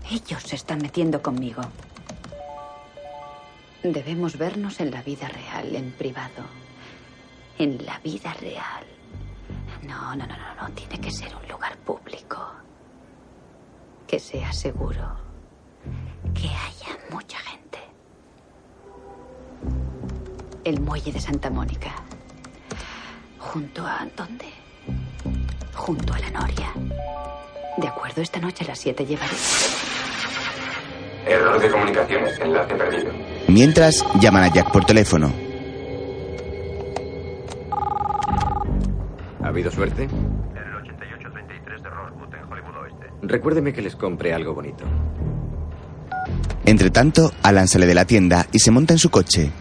[0.09, 1.61] Ellos se están metiendo conmigo.
[3.83, 6.43] Debemos vernos en la vida real, en privado.
[7.57, 8.85] En la vida real.
[9.83, 10.73] No, no, no, no, no.
[10.73, 12.51] Tiene que ser un lugar público.
[14.07, 15.15] Que sea seguro.
[16.33, 17.79] Que haya mucha gente.
[20.63, 21.91] El muelle de Santa Mónica.
[23.39, 24.07] Junto a...
[24.15, 24.45] ¿Dónde?
[25.73, 26.71] Junto a la Noria.
[27.77, 29.35] De acuerdo, esta noche a las 7 llevaré...
[31.25, 32.39] Error de comunicaciones.
[32.39, 33.11] Enlace perdido.
[33.47, 35.31] Mientras, llaman a Jack por teléfono.
[39.51, 40.03] Habido suerte?
[40.03, 43.05] El 8833 de Rosewood, en Hollywood Oeste.
[43.21, 44.83] Recuérdeme que les compre algo bonito.
[46.65, 49.51] Entre tanto, Alan sale de la tienda y se monta en su coche.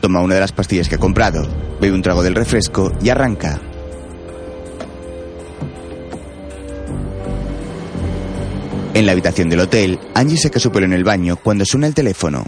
[0.00, 1.46] Toma una de las pastillas que ha comprado,
[1.80, 3.60] bebe un trago del refresco y arranca.
[8.94, 11.94] En la habitación del hotel, Angie seca su pelo en el baño cuando suena el
[11.94, 12.44] teléfono.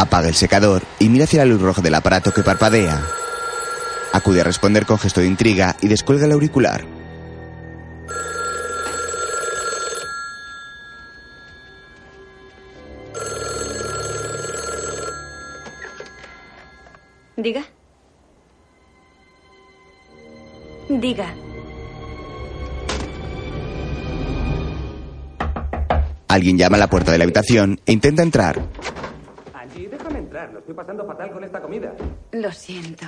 [0.00, 3.04] Apaga el secador y mira hacia la luz roja del aparato que parpadea.
[4.14, 6.86] Acude a responder con gesto de intriga y descuelga el auricular.
[17.36, 17.62] Diga.
[20.88, 21.34] Diga.
[26.28, 28.62] Alguien llama a la puerta de la habitación e intenta entrar.
[29.54, 30.52] Angie, déjame entrar.
[30.52, 31.92] Lo estoy pasando fatal con esta comida.
[32.32, 33.06] Lo siento.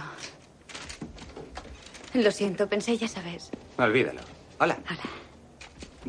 [2.15, 3.51] Lo siento, pensé, ya sabes.
[3.79, 4.21] Olvídalo.
[4.59, 4.79] Hola.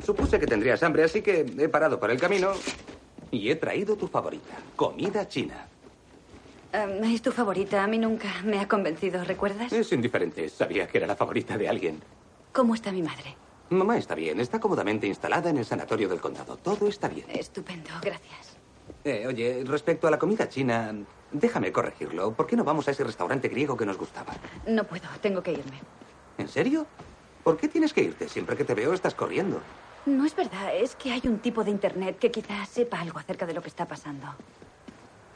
[0.04, 2.54] Supuse que tendrías hambre, así que he parado por el camino
[3.30, 5.68] y he traído tu favorita, comida china.
[6.72, 7.84] Em, es tu favorita.
[7.84, 9.72] A mí nunca me ha convencido, ¿recuerdas?
[9.72, 10.50] Es indiferente.
[10.50, 12.00] Sabía que era la favorita de alguien.
[12.52, 13.38] ¿Cómo está mi madre?
[13.70, 14.40] Mamá está bien.
[14.40, 16.58] Está cómodamente instalada en el sanatorio del condado.
[16.58, 17.28] Todo está bien.
[17.30, 18.53] Estupendo, gracias.
[19.04, 20.94] Eh, oye, respecto a la comida china,
[21.32, 22.32] déjame corregirlo.
[22.32, 24.34] ¿Por qué no vamos a ese restaurante griego que nos gustaba?
[24.68, 25.80] No puedo, tengo que irme.
[26.38, 26.86] ¿En serio?
[27.44, 28.30] ¿Por qué tienes que irte?
[28.30, 29.60] Siempre que te veo estás corriendo.
[30.06, 33.46] No es verdad, es que hay un tipo de internet que quizás sepa algo acerca
[33.46, 34.28] de lo que está pasando.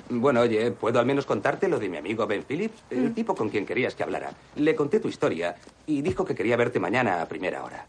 [0.10, 2.84] Bueno, oye, ¿puedo al menos contarte lo de mi amigo Ben Phillips?
[2.90, 4.32] El tipo con quien querías que hablara.
[4.56, 7.86] Le conté tu historia y dijo que quería verte mañana a primera hora.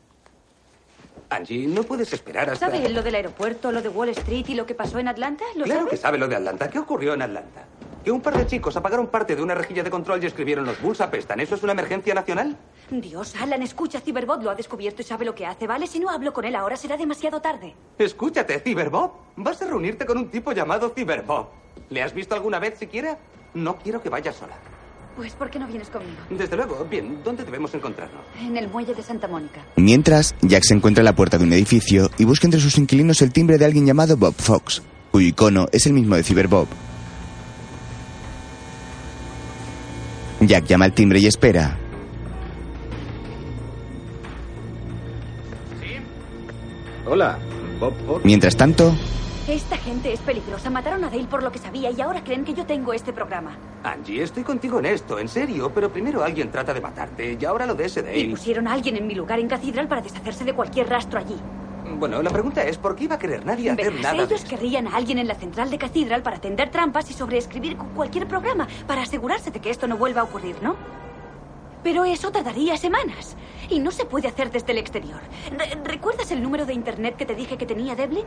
[1.31, 2.67] Angie, no puedes esperar hasta...
[2.67, 5.45] ¿Sabe lo del aeropuerto, lo de Wall Street y lo que pasó en Atlanta?
[5.57, 5.91] ¿Lo Claro sabe?
[5.91, 6.71] que sabe lo de Atlanta.
[6.71, 7.65] ¿Qué ocurrió en Atlanta?
[8.03, 10.81] Que un par de chicos apagaron parte de una rejilla de control y escribieron los
[10.81, 11.41] Bulls apestan.
[11.41, 12.57] ¿Eso es una emergencia nacional?
[12.91, 15.87] Dios, Alan, escucha, Cyberbot lo ha descubierto y sabe lo que hace, ¿vale?
[15.87, 17.75] Si no hablo con él ahora será demasiado tarde.
[17.99, 19.11] Escúchate, Cyberbob.
[19.37, 21.49] Vas a reunirte con un tipo llamado Cyberbob.
[21.91, 23.19] ¿Le has visto alguna vez siquiera?
[23.53, 24.55] No quiero que vayas sola.
[25.19, 26.17] Pues, ¿por qué no vienes conmigo?
[26.31, 26.87] Desde luego.
[26.89, 28.23] Bien, ¿dónde debemos encontrarnos?
[28.41, 29.65] En el muelle de Santa Mónica.
[29.75, 33.21] Mientras, Jack se encuentra en la puerta de un edificio y busca entre sus inquilinos
[33.21, 36.69] el timbre de alguien llamado Bob Fox, cuyo icono es el mismo de Cyberbob.
[40.39, 41.77] Jack llama al timbre y espera.
[47.07, 47.41] Hola,
[47.81, 48.25] Bob Fox.
[48.25, 48.95] Mientras tanto,
[49.49, 50.69] Esta gente es peligrosa.
[50.69, 53.57] Mataron a Dale por lo que sabía y ahora creen que yo tengo este programa.
[53.83, 55.73] Angie, estoy contigo en esto, en serio.
[55.75, 58.31] Pero primero alguien trata de matarte y ahora lo de ese Y Dale.
[58.31, 61.37] pusieron a alguien en mi lugar en Catedral para deshacerse de cualquier rastro allí.
[61.99, 64.87] Bueno, la pregunta es, ¿por qué iba a querer nadie hacer Verás, nada ellos querrían
[64.87, 68.69] a alguien en la central de Catedral para tender trampas y sobreescribir cu- cualquier programa
[68.87, 70.77] para asegurarse de que esto no vuelva a ocurrir, ¿no?
[71.83, 73.35] Pero eso tardaría semanas.
[73.71, 75.21] Y no se puede hacer desde el exterior.
[75.57, 78.27] Re- ¿Recuerdas el número de internet que te dije que tenía Devlin?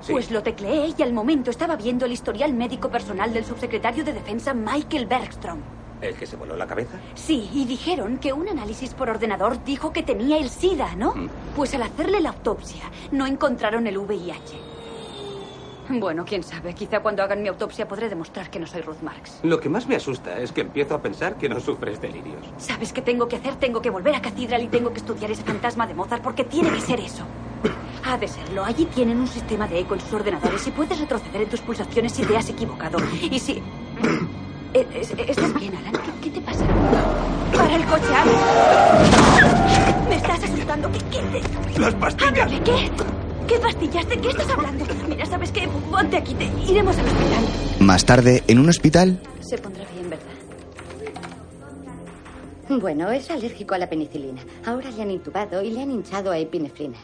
[0.00, 0.12] Sí.
[0.12, 4.12] Pues lo tecleé y al momento estaba viendo el historial médico personal del subsecretario de
[4.12, 5.58] Defensa Michael Bergstrom.
[6.00, 6.96] ¿El que se voló la cabeza?
[7.14, 11.14] Sí, y dijeron que un análisis por ordenador dijo que tenía el SIDA, ¿no?
[11.56, 14.78] Pues al hacerle la autopsia no encontraron el VIH.
[15.90, 19.40] Bueno, quién sabe, quizá cuando hagan mi autopsia podré demostrar que no soy Ruth Marx.
[19.42, 22.44] Lo que más me asusta es que empiezo a pensar que no sufres delirios.
[22.58, 23.56] ¿Sabes qué tengo que hacer?
[23.56, 26.70] Tengo que volver a Catedral y tengo que estudiar ese fantasma de Mozart porque tiene
[26.70, 27.24] que ser eso.
[28.04, 28.64] Ha de serlo.
[28.64, 32.12] Allí tienen un sistema de eco en sus ordenadores y puedes retroceder en tus pulsaciones
[32.12, 32.98] si te has equivocado.
[33.30, 33.62] Y si...
[34.74, 35.92] Eh, es- ¿Estás bien, Alan?
[35.92, 36.64] ¿Qué, qué te pasa?
[37.56, 40.08] ¡Para el coche, Alan!
[40.08, 40.90] Me estás asustando.
[40.92, 41.40] ¿Qué, qué
[41.74, 41.80] te...
[41.80, 42.50] Las pastillas.
[42.64, 42.90] ¿qué?
[43.46, 44.08] ¿Qué pastillas?
[44.08, 44.84] ¿De qué estás hablando?
[45.08, 45.68] Mira, ¿sabes qué?
[45.90, 46.34] Ponte aquí.
[46.34, 46.44] Te...
[46.70, 47.44] Iremos al hospital.
[47.80, 50.24] Más tarde, en un hospital, Se pondrá bien, ¿verdad?
[52.80, 54.42] Bueno, es alérgico a la penicilina.
[54.66, 56.98] Ahora le han intubado y le han hinchado a epinefrina.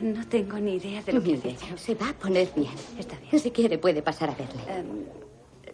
[0.00, 1.76] No tengo ni idea de lo que hecho.
[1.76, 2.72] Se va a poner bien.
[2.98, 3.40] Está bien.
[3.40, 4.60] Si quiere, puede pasar a verle.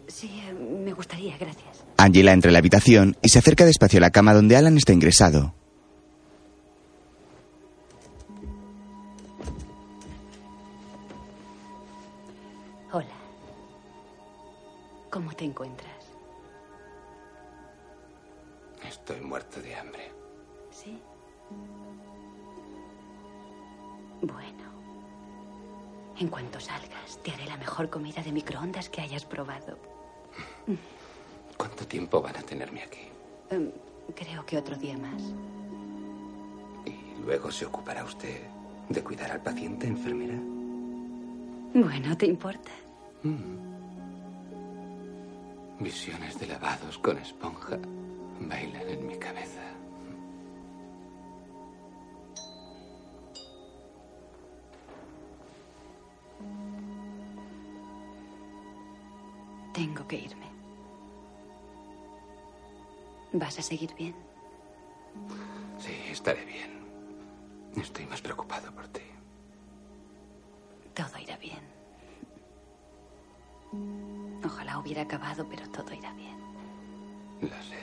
[0.07, 1.83] Sí, eh, me gustaría, gracias.
[1.97, 4.93] Angela entra en la habitación y se acerca despacio a la cama donde Alan está
[4.93, 5.53] ingresado.
[12.91, 13.07] Hola.
[15.09, 15.91] ¿Cómo te encuentras?
[18.87, 19.92] Estoy muerto de hambre.
[26.19, 29.77] En cuanto salgas, te haré la mejor comida de microondas que hayas probado.
[31.57, 33.07] ¿Cuánto tiempo van a tenerme aquí?
[33.49, 33.71] Em,
[34.15, 35.21] creo que otro día más.
[36.85, 38.41] ¿Y luego se ocupará usted
[38.89, 40.37] de cuidar al paciente, enfermera?
[41.73, 42.71] Bueno, ¿te importa?
[45.79, 47.79] Visiones de lavados con esponja
[48.39, 49.62] bailan en mi cabeza.
[59.73, 60.47] Tengo que irme.
[63.33, 64.15] ¿Vas a seguir bien?
[65.79, 66.83] Sí, estaré bien.
[67.75, 69.01] Estoy más preocupado por ti.
[70.93, 71.59] Todo irá bien.
[74.45, 76.37] Ojalá hubiera acabado, pero todo irá bien.
[77.41, 77.79] Lo sé.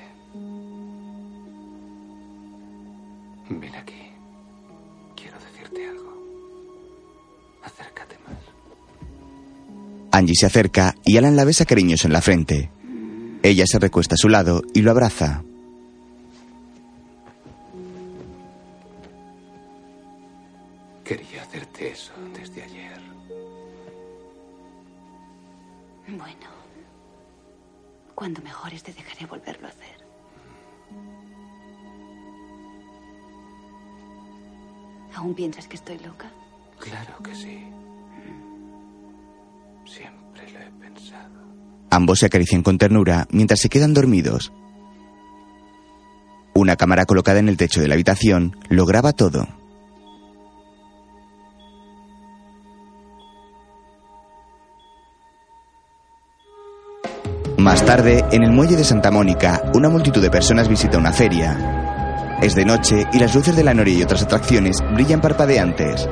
[3.49, 4.13] Ven aquí.
[5.17, 6.15] Quiero decirte algo.
[7.65, 8.50] Acércate más.
[10.13, 12.71] Angie se acerca y Alan la besa cariñoso en la frente.
[13.43, 15.43] Ella se recuesta a su lado y lo abraza.
[21.05, 23.01] Quería hacerte eso desde ayer.
[26.09, 26.51] Bueno,
[28.15, 30.01] cuando mejores te dejaré volverlo a hacer.
[35.15, 36.31] ¿Aún piensas que estoy loca?
[36.79, 37.65] Claro que sí.
[39.93, 41.41] Siempre lo he pensado.
[41.91, 44.53] Ambos se acarician con ternura mientras se quedan dormidos.
[46.55, 49.49] Una cámara colocada en el techo de la habitación lo graba todo.
[57.59, 62.39] Más tarde, en el muelle de Santa Mónica, una multitud de personas visita una feria.
[62.41, 66.09] Es de noche y las luces de la noria y otras atracciones brillan parpadeantes.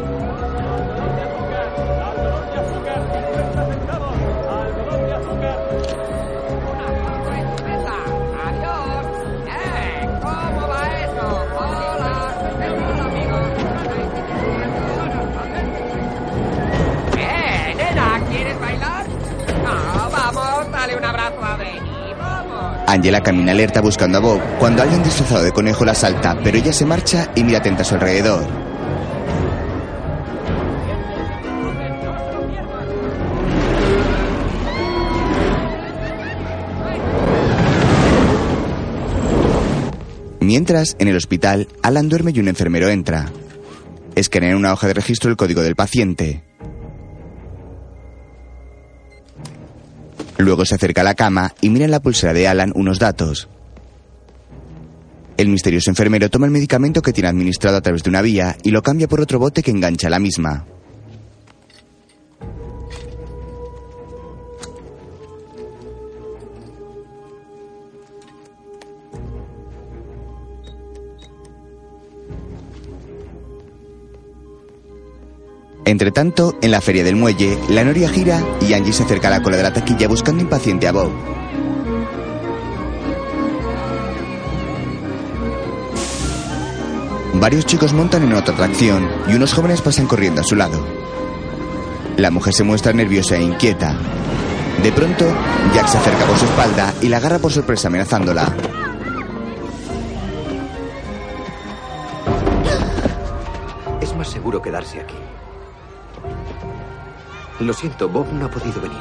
[22.98, 26.72] Angela camina alerta buscando a Bob cuando alguien disfrazado de conejo la salta, pero ella
[26.72, 28.44] se marcha y mira atenta a su alrededor.
[40.40, 43.30] Mientras, en el hospital, Alan duerme y un enfermero entra.
[44.16, 46.47] Escanea en una hoja de registro el código del paciente.
[50.38, 53.48] Luego se acerca a la cama y mira en la pulsera de Alan unos datos.
[55.36, 58.70] El misterioso enfermero toma el medicamento que tiene administrado a través de una vía y
[58.70, 60.66] lo cambia por otro bote que engancha a la misma.
[75.88, 79.30] Entre tanto, en la feria del muelle, la noria gira y Angie se acerca a
[79.30, 81.10] la cola de la taquilla buscando impaciente a Bob.
[87.32, 90.78] Varios chicos montan en otra atracción y unos jóvenes pasan corriendo a su lado.
[92.18, 93.96] La mujer se muestra nerviosa e inquieta.
[94.82, 95.24] De pronto,
[95.74, 98.54] Jack se acerca por su espalda y la agarra por sorpresa amenazándola.
[104.02, 105.14] Es más seguro quedarse aquí.
[107.60, 108.98] Lo siento, Bob no ha podido venir.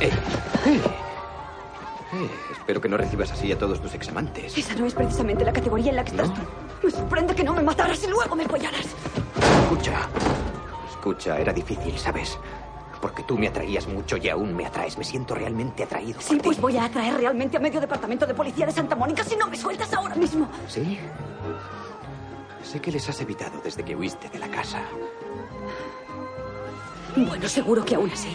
[0.00, 0.10] Eh,
[0.66, 0.80] eh,
[2.12, 4.56] eh, espero que no recibas así a todos tus examantes.
[4.56, 6.40] Esa no es precisamente la categoría en la que estás tú.
[6.84, 8.86] Me sorprende que no me mataras y luego me apoyaras.
[9.64, 10.08] Escucha,
[10.90, 12.38] escucha, era difícil, ¿sabes?
[13.00, 14.96] Porque tú me atraías mucho y aún me atraes.
[14.96, 16.20] Me siento realmente atraído.
[16.20, 19.34] Sí, pues voy a atraer realmente a medio departamento de policía de Santa Mónica si
[19.34, 20.48] no me sueltas ahora mismo.
[20.68, 21.00] ¿Sí?
[22.62, 24.82] Sé que les has evitado desde que huiste de la casa.
[27.16, 28.28] Bueno, seguro que aún así.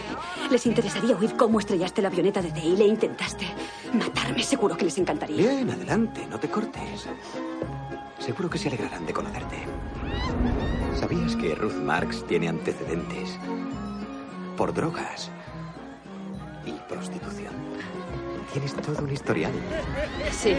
[0.50, 3.46] Les interesaría oír cómo estrellaste la avioneta de Dale e intentaste
[3.92, 4.42] matarme.
[4.42, 5.36] Seguro que les encantaría.
[5.36, 7.06] Bien, adelante, no te cortes.
[8.18, 9.56] Seguro que se alegrarán de conocerte.
[10.98, 13.38] ¿Sabías que Ruth Marx tiene antecedentes
[14.56, 15.30] por drogas
[16.66, 17.52] y prostitución?
[18.52, 19.52] Tienes todo un historial.
[20.30, 20.54] Sí,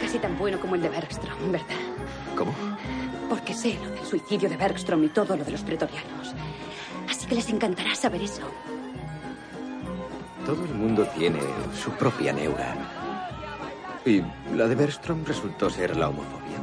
[0.00, 1.76] casi tan bueno como el de Bergstrom, ¿verdad?
[2.36, 2.54] ¿Cómo?
[3.28, 6.34] Porque sé lo del suicidio de Bergstrom y todo lo de los pretorianos.
[7.30, 8.42] Que les encantará saber eso.
[10.44, 11.38] Todo el mundo tiene
[11.80, 12.74] su propia neura.
[14.04, 14.20] Y
[14.52, 16.58] la de Bergstrom resultó ser la homofobia.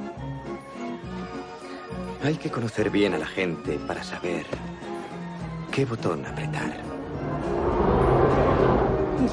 [2.22, 4.46] Hay que conocer bien a la gente para saber
[5.72, 6.76] qué botón apretar.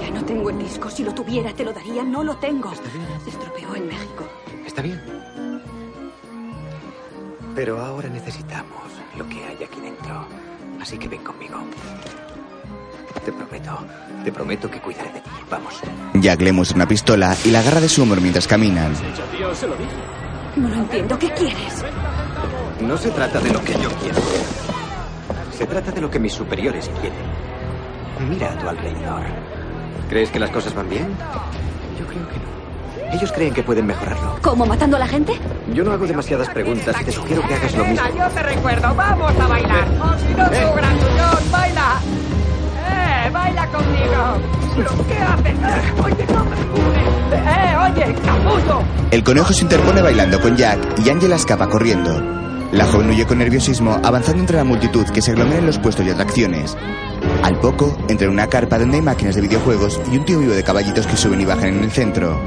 [0.01, 0.89] Ya no tengo el disco.
[0.89, 2.05] Si lo tuviera, te lo daría.
[2.05, 2.72] No lo tengo.
[3.24, 4.24] Se estropeó en México.
[4.64, 5.03] Está bien.
[7.57, 8.85] Pero ahora necesitamos
[9.18, 10.43] lo que hay aquí dentro.
[10.85, 11.57] Así que ven conmigo.
[13.24, 13.78] Te prometo,
[14.22, 15.30] te prometo que cuidaré de ti.
[15.51, 15.80] Vamos.
[16.12, 18.93] Jack le muestra una pistola y la agarra de su hombro mientras caminan.
[20.57, 21.18] No lo entiendo.
[21.18, 21.82] ¿Qué quieres?
[22.82, 24.20] No se trata de lo que yo quiero.
[25.57, 28.28] Se trata de lo que mis superiores quieren.
[28.28, 29.22] Mira a tu alrededor.
[30.11, 31.09] ¿Crees que las cosas van bien?
[31.99, 33.14] Yo creo que no.
[33.16, 34.39] Ellos creen que pueden mejorarlo.
[34.43, 34.66] ¿Cómo?
[34.66, 35.32] ¿Matando a la gente?
[35.73, 38.07] Yo no hago demasiadas preguntas y te sugiero que hagas lo mismo.
[38.17, 39.89] Yo te recuerdo, vamos a bailar.
[40.01, 42.01] ¡Oxidoso, grandullón, baila!
[42.87, 44.39] ¡Eh, baila conmigo!
[44.77, 45.55] ¿Pero qué haces?
[45.55, 46.57] Eh, oye, no me.
[47.37, 48.83] ¡Eh, oye, capullo!
[49.11, 52.21] El conejo se interpone bailando con Jack y Angela escapa corriendo.
[52.73, 56.05] La joven huye con nerviosismo, avanzando entre la multitud que se aglomera en los puestos
[56.05, 56.77] y atracciones.
[57.43, 60.53] Al poco, entra en una carpa donde hay máquinas de videojuegos y un tío vivo
[60.55, 62.39] de caballitos que suben y bajan en el centro.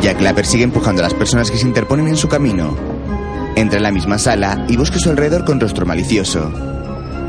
[0.00, 2.76] Jack la persigue empujando a las personas que se interponen en su camino.
[3.56, 6.52] Entra en la misma sala y busca su alrededor con rostro malicioso.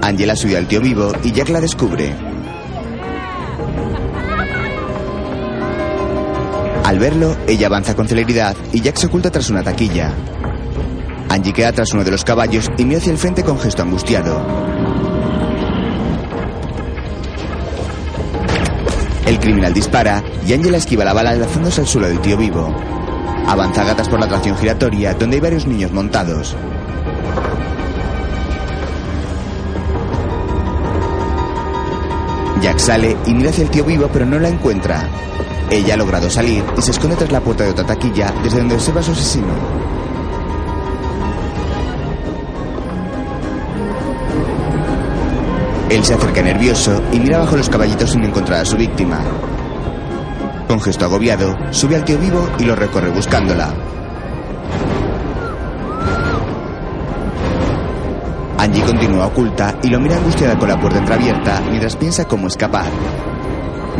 [0.01, 2.15] Angela sube al tío vivo y Jack la descubre.
[6.83, 10.13] Al verlo, ella avanza con celeridad y Jack se oculta tras una taquilla.
[11.29, 14.74] Angie queda tras uno de los caballos y mira hacia el frente con gesto angustiado.
[19.45, 22.75] Criminal dispara y Angela esquiva la bala lanzándose al suelo del tío vivo.
[23.45, 26.55] Avanza gatas por la atracción giratoria donde hay varios niños montados.
[32.59, 35.07] Jack sale y mira hacia el tío vivo pero no la encuentra.
[35.69, 38.73] Ella ha logrado salir y se esconde tras la puerta de otra taquilla desde donde
[38.73, 39.94] observa su asesino.
[45.89, 49.19] Él se acerca nervioso y mira bajo los caballitos sin encontrar a su víctima.
[50.67, 53.73] Con gesto agobiado, sube al tío vivo y lo recorre buscándola.
[58.57, 62.87] Angie continúa oculta y lo mira angustiada con la puerta entreabierta mientras piensa cómo escapar.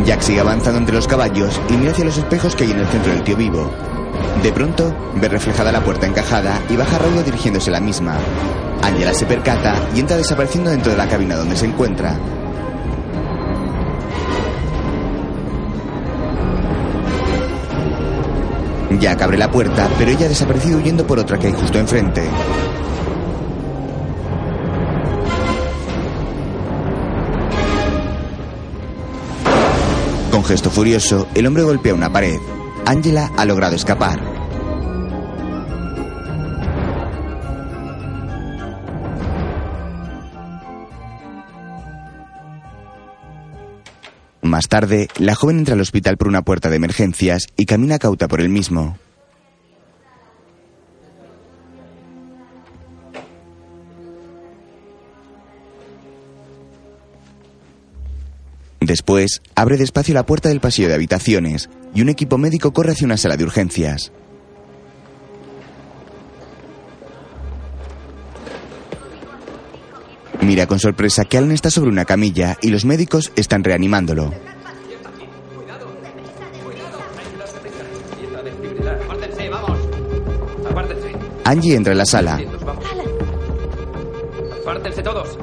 [0.04, 2.88] Jack sigue avanzando entre los caballos y mira hacia los espejos que hay en el
[2.88, 3.70] centro del tío vivo.
[4.42, 8.18] De pronto, ve reflejada la puerta encajada y baja raudo dirigiéndose a la misma.
[8.82, 12.18] Angela se percata y entra desapareciendo dentro de la cabina donde se encuentra.
[18.98, 22.22] Jack abre la puerta, pero ella ha desaparecido huyendo por otra que hay justo enfrente.
[30.30, 32.38] Con gesto furioso, el hombre golpea una pared.
[32.84, 34.35] Angela ha logrado escapar.
[44.56, 48.26] Más tarde, la joven entra al hospital por una puerta de emergencias y camina cauta
[48.26, 48.96] por el mismo.
[58.80, 63.04] Después, abre despacio la puerta del pasillo de habitaciones y un equipo médico corre hacia
[63.04, 64.10] una sala de urgencias.
[70.42, 74.32] Mira con sorpresa que Alan está sobre una camilla y los médicos están reanimándolo.
[79.04, 79.78] Apártense, vamos.
[80.70, 81.12] Apártense.
[81.44, 82.40] Angie entra en la sala.
[84.62, 85.38] Apártense todos.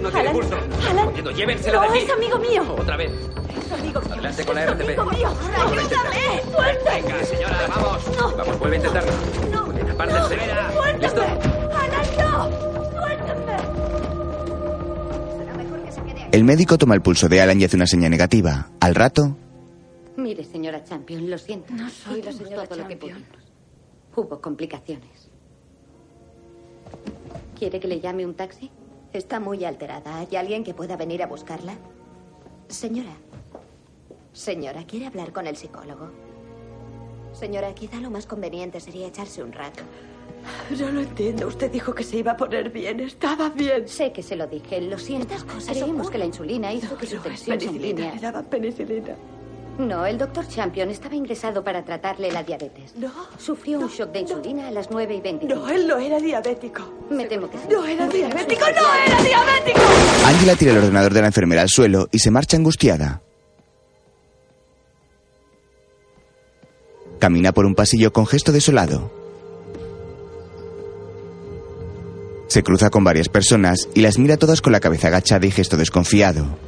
[0.00, 0.56] No tiene Alan, pulso.
[0.90, 1.06] Alan.
[1.06, 2.04] Cogiendo, Llévenselo No, de aquí.
[2.06, 2.62] es amigo mío.
[2.78, 3.10] Otra vez.
[3.12, 4.12] Es amigo mío.
[4.12, 4.80] Adelante con la RCP.
[4.82, 5.28] Amigo mío.
[5.56, 6.42] ¡Ayúdame!
[6.54, 7.02] ¡Suéltame!
[7.02, 8.36] Venga, señora, vamos.
[8.36, 9.12] Vamos, vuelve a intentarlo.
[9.74, 10.34] Bien, apártense.
[11.74, 12.75] ¡Alan, no!
[16.36, 18.68] El médico toma el pulso de Alan y hace una señal negativa.
[18.80, 19.34] Al rato,
[20.18, 21.72] Mire, señora Champion, lo siento.
[21.72, 23.22] No soy la señora todo lo que Champion.
[23.24, 23.44] pudimos.
[24.14, 25.30] Hubo complicaciones.
[27.58, 28.70] ¿Quiere que le llame un taxi?
[29.14, 30.18] Está muy alterada.
[30.18, 31.72] ¿Hay alguien que pueda venir a buscarla?
[32.68, 33.16] Señora.
[34.34, 36.10] Señora, ¿quiere hablar con el psicólogo?
[37.32, 39.82] Señora, quizá lo más conveniente sería echarse un rato.
[40.78, 41.46] No lo entiendo.
[41.48, 43.00] Usted dijo que se iba a poner bien.
[43.00, 43.86] Estaba bien.
[43.88, 44.80] Sé que se lo dije.
[44.80, 45.34] Lo siento.
[45.34, 46.12] Estas cosas Creemos ocurren.
[46.12, 47.80] que la insulina hizo que su No, tensión penicilina.
[47.80, 48.14] sanguínea...
[48.14, 49.14] Le daban penicilina.
[49.78, 52.94] No, el doctor Champion estaba ingresado para tratarle la diabetes.
[52.96, 53.12] No.
[53.38, 55.54] Sufrió un shock de insulina a las 9 y 25.
[55.54, 56.82] No, él no era diabético.
[57.10, 57.64] Me temo que sí.
[57.70, 58.64] No era diabético.
[58.74, 59.80] ¡No era diabético!
[60.24, 63.20] Angela tira el ordenador de la enfermera al suelo y se marcha angustiada.
[67.18, 69.10] Camina por un pasillo con gesto desolado.
[72.48, 75.76] Se cruza con varias personas y las mira todas con la cabeza agachada y gesto
[75.76, 76.58] desconfiado.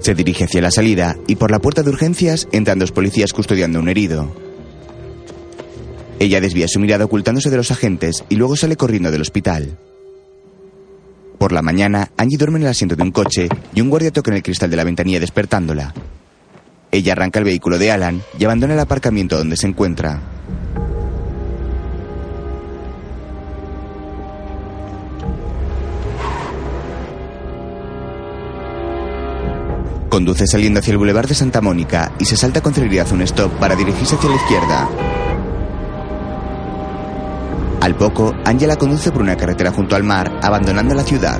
[0.00, 3.78] Se dirige hacia la salida y por la puerta de urgencias entran dos policías custodiando
[3.78, 4.32] a un herido.
[6.18, 9.76] Ella desvía su mirada ocultándose de los agentes y luego sale corriendo del hospital.
[11.38, 14.30] Por la mañana, Angie duerme en el asiento de un coche y un guardia toca
[14.30, 15.94] en el cristal de la ventanilla despertándola.
[16.90, 20.20] Ella arranca el vehículo de Alan y abandona el aparcamiento donde se encuentra.
[30.08, 33.52] Conduce saliendo hacia el boulevard de Santa Mónica y se salta con celeridad un stop
[33.60, 34.88] para dirigirse hacia la izquierda.
[37.80, 41.38] Al poco, Angela conduce por una carretera junto al mar, abandonando la ciudad.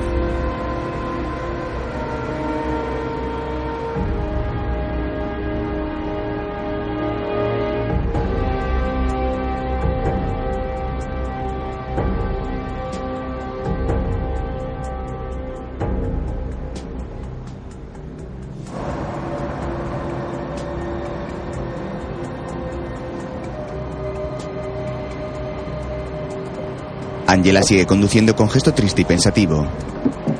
[27.29, 29.63] Angela sigue conduciendo con gesto triste y pensativo.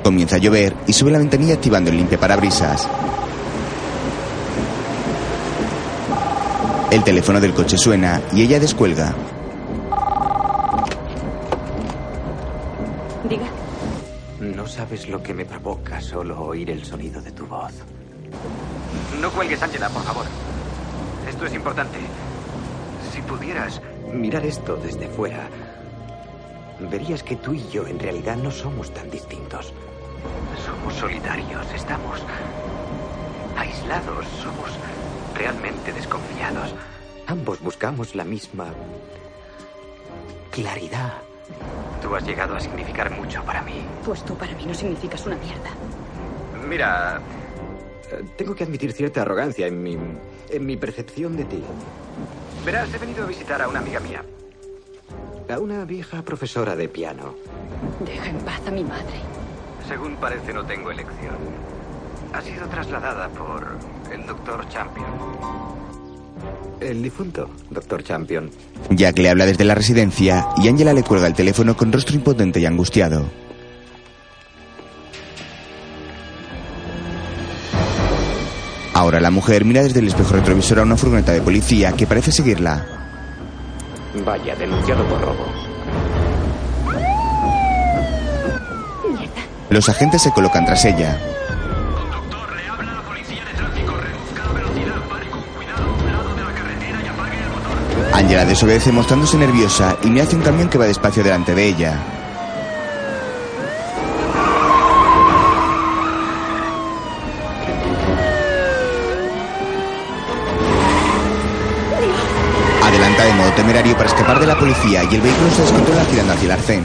[0.03, 2.89] Comienza a llover y sube la ventanilla activando el limpiaparabrisas.
[6.89, 9.13] El teléfono del coche suena y ella descuelga.
[13.29, 13.45] Diga.
[14.39, 17.73] No sabes lo que me provoca solo oír el sonido de tu voz.
[19.21, 20.25] No cuelgues, Angela, por favor.
[21.29, 21.99] Esto es importante.
[23.13, 23.79] Si pudieras...
[24.11, 25.47] Mirar esto desde fuera,
[26.89, 29.73] verías que tú y yo en realidad no somos tan distintos.
[30.65, 32.19] Somos solitarios, estamos
[33.57, 34.71] aislados, somos
[35.35, 36.73] realmente desconfiados.
[37.27, 38.67] Ambos buscamos la misma
[40.51, 41.13] claridad.
[42.01, 43.83] Tú has llegado a significar mucho para mí.
[44.05, 45.69] Pues tú para mí no significas una mierda.
[46.67, 47.21] Mira,
[48.11, 49.95] Eh, Tengo que admitir cierta arrogancia en mi,
[50.49, 51.63] en mi percepción de ti.
[52.65, 54.23] verás, he venido a visitar a una amiga mía.
[55.49, 57.33] A una vieja profesora de piano.
[58.05, 59.19] Deja en paz a mi madre.
[59.87, 61.35] Según parece, no tengo elección.
[62.33, 63.65] Ha sido trasladada por
[64.13, 65.07] el doctor Champion.
[66.79, 68.51] El difunto, doctor Champion.
[68.91, 72.59] Jack le habla desde la residencia y Angela le cuelga el teléfono con rostro impotente
[72.59, 73.25] y angustiado.
[78.93, 82.31] Ahora la mujer mira desde el espejo retrovisor a una furgoneta de policía que parece
[82.31, 82.98] seguirla.
[84.25, 85.45] Vaya, denunciado por robo.
[89.69, 91.17] Los agentes se colocan tras ella.
[98.13, 102.18] Angela desobedece mostrándose nerviosa y mira hacia un camión que va despacio delante de ella.
[113.59, 116.83] Temerario para escapar de la policía y el vehículo se descontrola girando hacia el arcén.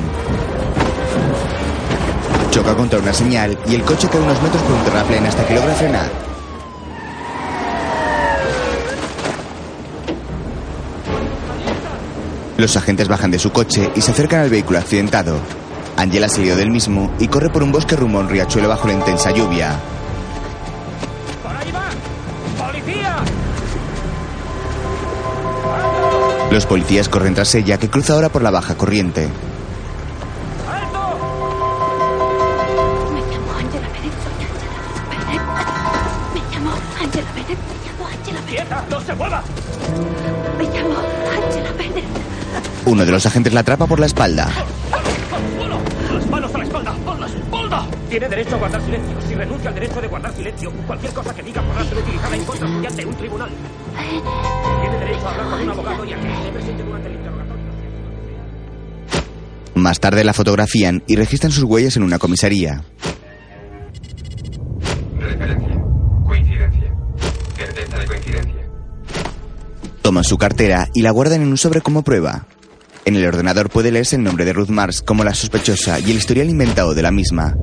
[2.50, 5.54] Choca contra una señal y el coche cae unos metros por un terraplén hasta que
[5.54, 6.10] logra frenar.
[12.56, 15.38] Los agentes bajan de su coche y se acercan al vehículo accidentado.
[15.96, 19.30] Angela salió del mismo y corre por un bosque rumbo a riachuelo bajo la intensa
[19.30, 19.78] lluvia.
[26.54, 29.28] Los policías corren tras ella, que cruza ahora por la baja corriente.
[42.86, 44.48] Uno de los agentes la atrapa por la espalda.
[46.12, 46.94] ¡Las manos a la espalda!
[47.04, 47.86] ¡A la espalda!
[48.08, 49.16] Tiene derecho a guardar silencio.
[49.26, 52.44] Si renuncia al derecho de guardar silencio, cualquier cosa que diga podrá ser utilizada en
[52.44, 53.50] contra suya un tribunal.
[59.74, 62.84] Más tarde la fotografían y registran sus huellas en una comisaría.
[66.24, 66.94] Coincidencia.
[70.00, 72.46] Toman su cartera y la guardan en un sobre como prueba.
[73.04, 76.16] En el ordenador puede leerse el nombre de Ruth Mars como la sospechosa y el
[76.16, 77.54] historial inventado de la misma.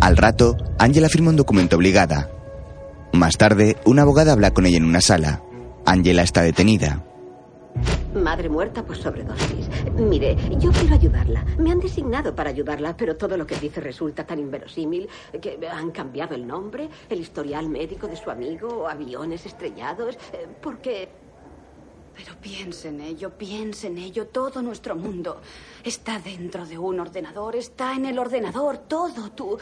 [0.00, 2.30] Al rato, Angela firma un documento obligada.
[3.12, 5.42] Más tarde, una abogada habla con ella en una sala.
[5.90, 7.02] Angela está detenida.
[8.12, 9.70] Madre muerta por sobredosis.
[9.94, 11.46] Mire, yo quiero ayudarla.
[11.56, 15.08] Me han designado para ayudarla, pero todo lo que dice resulta tan inverosímil
[15.40, 21.08] que han cambiado el nombre, el historial médico de su amigo, aviones estrellados, eh, porque
[22.18, 24.26] Pero piense en ello, piense en ello.
[24.26, 25.40] Todo nuestro mundo
[25.84, 29.30] está dentro de un ordenador, está en el ordenador todo.
[29.30, 29.56] Tu,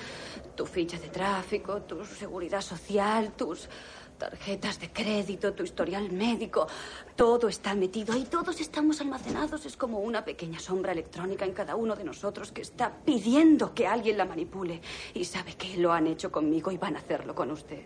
[0.56, 3.68] tu ficha de tráfico, tu seguridad social, tus
[4.16, 6.66] tarjetas de crédito, tu historial médico.
[7.14, 9.66] Todo está metido ahí, todos estamos almacenados.
[9.66, 13.86] Es como una pequeña sombra electrónica en cada uno de nosotros que está pidiendo que
[13.86, 14.80] alguien la manipule.
[15.14, 17.82] Y sabe que lo han hecho conmigo y van a hacerlo con usted.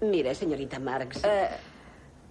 [0.00, 1.24] Mire, señorita Marx.
[1.24, 1.48] Eh,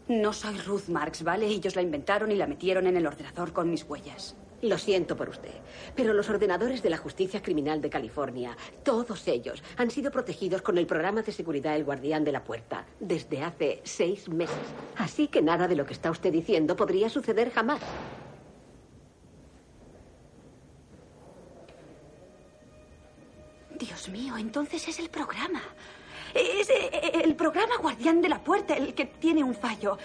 [0.08, 1.48] no soy Ruth Marx, ¿vale?
[1.48, 4.36] Ellos la inventaron y la metieron en el ordenador con mis huellas.
[4.64, 5.54] Lo siento por usted,
[5.96, 10.80] pero los ordenadores de la Justicia Criminal de California, todos ellos, han sido protegidos con
[10.80, 14.56] el programa de seguridad El Guardián de la Puerta desde hace seis meses.
[14.96, 17.82] Así que nada de lo que está usted diciendo podría suceder jamás.
[23.78, 25.62] Dios mío, entonces es el programa.
[26.34, 30.00] Es eh, el programa Guardián de la Puerta el que tiene un fallo.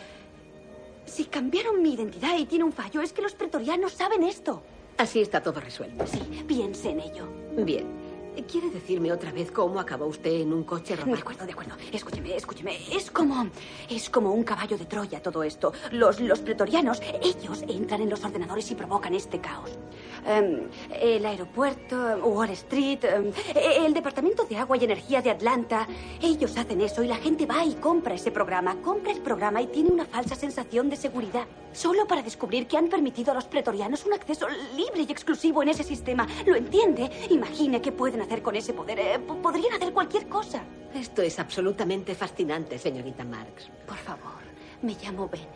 [1.06, 4.62] Si cambiaron mi identidad y tiene un fallo, es que los pretorianos saben esto.
[4.98, 6.06] Así está todo resuelto.
[6.06, 7.26] Sí, piense en ello.
[7.56, 8.01] Bien.
[8.50, 11.14] ¿Quiere decirme otra vez cómo acabó usted en un coche robado?
[11.14, 11.74] De acuerdo, de acuerdo.
[11.92, 12.78] Escúcheme, escúcheme.
[12.90, 13.46] Es como.
[13.90, 15.72] Es como un caballo de Troya todo esto.
[15.92, 19.78] Los, los pretorianos, ellos entran en los ordenadores y provocan este caos.
[20.24, 20.68] Em,
[20.98, 25.86] el aeropuerto, Wall Street, em, el Departamento de Agua y Energía de Atlanta.
[26.20, 28.80] Ellos hacen eso y la gente va y compra ese programa.
[28.80, 31.46] Compra el programa y tiene una falsa sensación de seguridad.
[31.72, 34.46] Solo para descubrir que han permitido a los pretorianos un acceso
[34.76, 36.26] libre y exclusivo en ese sistema.
[36.46, 37.10] ¿Lo entiende?
[37.30, 38.98] Imagine qué pueden hacer con ese poder.
[38.98, 40.62] Eh, podrían hacer cualquier cosa.
[40.94, 43.70] Esto es absolutamente fascinante, señorita Marx.
[43.86, 44.42] Por favor,
[44.82, 45.48] me llamo Bennett.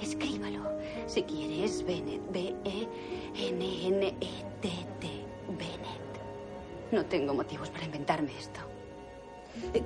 [0.00, 0.78] Escríbalo.
[1.06, 2.22] Si quieres, Bennett.
[2.30, 2.90] B-E-N-N-E-T-T.
[5.48, 6.10] Bennett.
[6.92, 8.60] No tengo motivos para inventarme esto.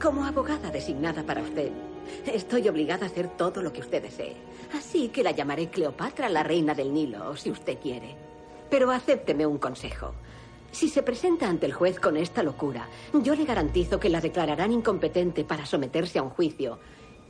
[0.01, 1.71] Como abogada designada para usted,
[2.27, 4.37] estoy obligada a hacer todo lo que usted desee.
[4.75, 8.17] Así que la llamaré Cleopatra, la reina del Nilo, si usted quiere.
[8.71, 10.15] Pero acépteme un consejo.
[10.75, 12.89] Si se presenta ante el juez con esta locura,
[13.23, 16.81] yo le garantizo que la declararán incompetente para someterse a un juicio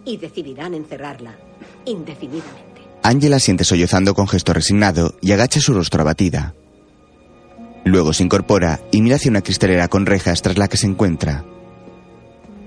[0.02, 1.36] y decidirán encerrarla
[1.84, 2.80] indefinidamente.
[3.02, 6.54] Angela siente sollozando con gesto resignado y agacha su rostro abatida.
[7.84, 11.44] Luego se incorpora y mira hacia una cristalera con rejas tras la que se encuentra.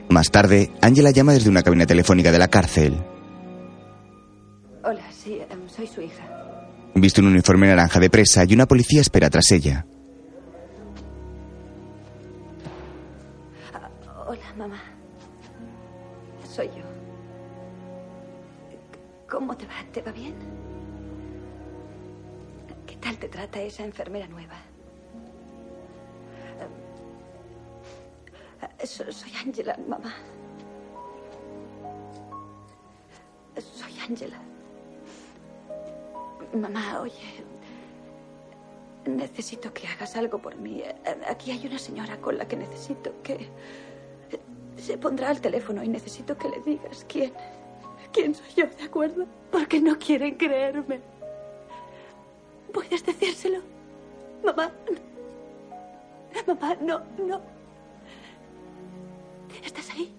[0.09, 3.03] Más tarde, Angela llama desde una cabina telefónica de la cárcel.
[4.83, 6.23] Hola, sí, em, soy su hija.
[6.93, 9.87] Viste un uniforme naranja de presa y una policía espera tras ella.
[19.38, 19.73] ¿Cómo te va?
[19.93, 20.34] ¿Te va bien?
[22.88, 24.55] ¿Qué tal te trata esa enfermera nueva?
[28.84, 30.15] So- Soy Angela, mamá.
[33.59, 34.39] Soy Angela.
[36.55, 37.43] Mamá, oye.
[39.05, 40.81] Necesito que hagas algo por mí.
[41.30, 43.49] Aquí hay una señora con la que necesito que.
[44.77, 47.34] Se pondrá al teléfono y necesito que le digas quién.
[48.18, 49.26] Quién soy yo, ¿de acuerdo?
[49.52, 50.99] Porque no quieren creerme.
[52.73, 53.60] ¿Puedes decírselo?
[54.44, 54.72] Mamá.
[56.48, 57.41] Mamá, no, no.
[59.64, 60.11] ¿Estás ahí?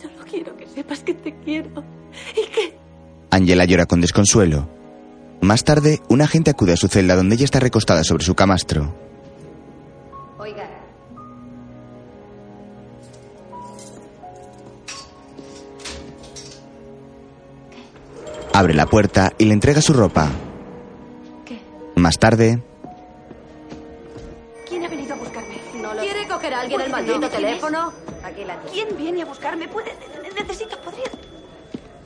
[0.00, 1.82] Solo quiero que sepas que te quiero
[2.32, 2.74] y que
[3.30, 4.68] Angela llora con desconsuelo.
[5.40, 9.07] Más tarde, un agente acude a su celda donde ella está recostada sobre su camastro.
[18.58, 20.28] Abre la puerta y le entrega su ropa.
[21.46, 21.60] ¿Qué?
[21.94, 22.60] Más tarde,
[24.68, 25.60] ¿Quién ha venido a buscarme?
[25.76, 26.28] No lo ¿Quiere sé.
[26.28, 27.92] coger a alguien el ¿Puede maldito teléfono?
[28.24, 29.68] Aquí la ¿Quién viene a buscarme?
[29.68, 29.92] ¿Puede?
[30.34, 31.04] Necesito, podría.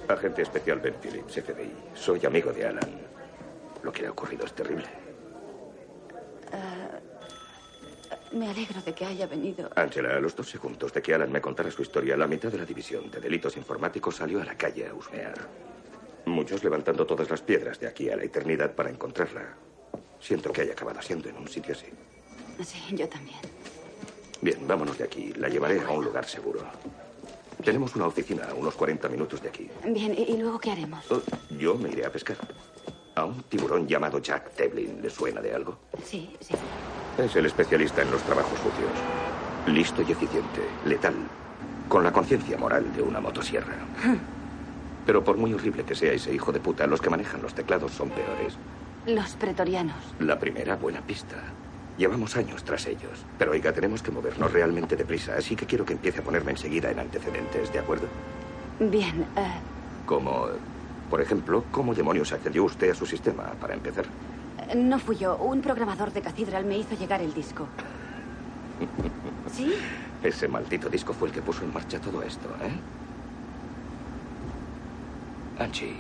[0.09, 1.73] Agente especial Ben Phillips, FBI.
[1.95, 3.01] Soy amigo de Alan.
[3.83, 4.85] Lo que le ha ocurrido es terrible.
[6.53, 6.99] Ah,
[8.33, 9.71] me alegro de que haya venido.
[9.75, 12.59] Angela, a los dos segundos de que Alan me contara su historia, la mitad de
[12.59, 15.33] la división de delitos informáticos salió a la calle a husmear.
[16.33, 19.55] Muchos levantando todas las piedras de aquí a la eternidad para encontrarla.
[20.19, 21.87] Siento que haya acabado siendo en un sitio así.
[22.65, 23.37] Sí, yo también.
[24.41, 25.35] Bien, vámonos de aquí.
[25.35, 26.61] La llevaré a un lugar seguro.
[27.63, 29.69] Tenemos una oficina a unos 40 minutos de aquí.
[29.85, 31.05] Bien, ¿y, y luego qué haremos?
[31.13, 32.39] Oh, Yo me iré a pescar.
[33.15, 35.03] A un tiburón llamado Jack Devlin.
[35.03, 35.79] ¿Le suena de algo?
[36.03, 36.55] Sí, sí.
[37.19, 38.91] Es el especialista en los trabajos sucios.
[39.67, 41.15] Listo y eficiente, letal,
[41.91, 43.75] con la conciencia moral de una motosierra.
[45.07, 47.93] Pero por muy horrible que sea ese hijo de puta, los que manejan los teclados
[47.93, 48.57] son peores.
[49.07, 49.97] Los pretorianos.
[50.21, 51.37] La primera buena pista.
[51.99, 53.27] Llevamos años tras ellos.
[53.39, 56.91] Pero oiga, tenemos que movernos realmente deprisa, así que quiero que empiece a ponerme enseguida
[56.91, 58.07] en antecedentes, ¿de acuerdo?
[58.79, 59.53] Bien, eh,
[60.07, 60.47] Como,
[61.11, 64.07] por ejemplo, ¿cómo demonios accedió usted a su sistema, para empezar?
[64.77, 65.37] no fui yo.
[65.37, 67.67] Un programador de Cathedral me hizo llegar el disco.
[69.53, 69.75] ¿Sí?
[70.23, 72.73] Ese maldito disco fue el que puso en marcha todo esto, ¿eh?
[75.63, 75.95] Angie,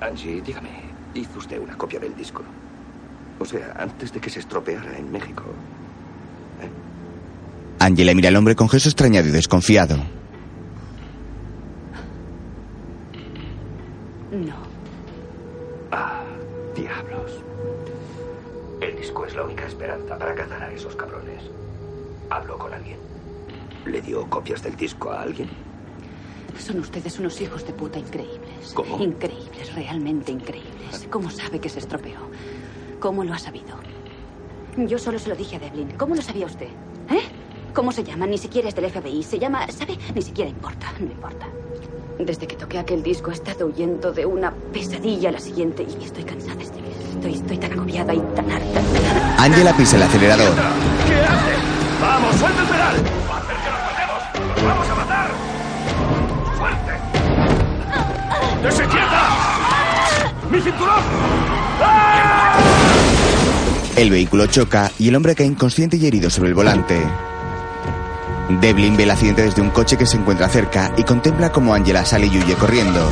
[0.00, 0.68] Angie, dígame,
[1.14, 2.42] ¿hizo usted una copia del disco?
[3.38, 5.44] O sea, antes de que se estropeara en México.
[7.78, 9.96] Angela mira al hombre con gesto extrañado y desconfiado.
[14.32, 14.56] No.
[15.92, 16.22] Ah,
[16.74, 17.42] diablos.
[18.82, 21.42] El disco es la única esperanza para cazar a esos cabrones.
[22.28, 22.98] Habló con alguien.
[23.86, 25.48] ¿Le dio copias del disco a alguien?
[26.58, 28.45] Son ustedes unos hijos de puta increíbles.
[28.74, 29.02] ¿Cómo?
[29.02, 31.06] Increíbles, realmente increíbles.
[31.10, 32.18] ¿Cómo sabe que se estropeó?
[33.00, 33.76] ¿Cómo lo ha sabido?
[34.76, 35.90] Yo solo se lo dije a Devlin.
[35.96, 36.68] ¿Cómo lo sabía usted?
[37.10, 37.22] ¿Eh?
[37.74, 38.26] ¿Cómo se llama?
[38.26, 39.22] Ni siquiera es del FBI.
[39.22, 39.66] Se llama...
[39.70, 39.98] ¿Sabe?
[40.14, 40.92] Ni siquiera importa.
[40.98, 41.46] No importa.
[42.18, 46.04] Desde que toqué aquel disco he estado huyendo de una pesadilla a la siguiente y
[46.04, 46.62] estoy cansada.
[46.62, 46.82] Estoy,
[47.14, 48.80] estoy, estoy tan agobiada y tan harta.
[49.38, 50.54] Angela pisa el acelerador.
[51.06, 51.52] ¿Qué hace?
[52.00, 53.25] ¡Vamos, suelta el pedal!
[58.66, 59.28] ¡Dese quieta!
[60.50, 60.98] ¡Mi cinturón!
[63.94, 67.00] El vehículo choca y el hombre cae inconsciente y herido sobre el volante.
[68.60, 72.04] Devlin ve el accidente desde un coche que se encuentra cerca y contempla cómo Angela
[72.04, 73.08] sale y huye corriendo.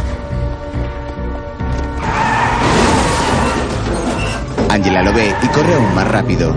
[4.70, 6.56] Angela lo ve y corre aún más rápido.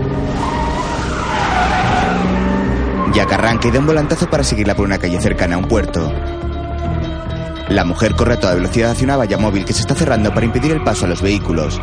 [3.12, 6.12] Jack arranca y da un volantazo para seguirla por una calle cercana a un puerto.
[7.70, 10.46] La mujer corre a toda velocidad hacia una valla móvil que se está cerrando para
[10.46, 11.78] impedir el paso a los vehículos.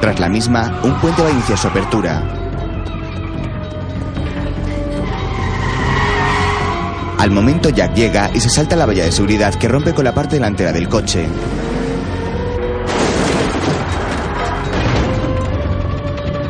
[0.00, 2.22] Tras la misma, un puente va a iniciar su apertura.
[7.18, 10.14] Al momento Jack llega y se salta la valla de seguridad que rompe con la
[10.14, 11.26] parte delantera del coche.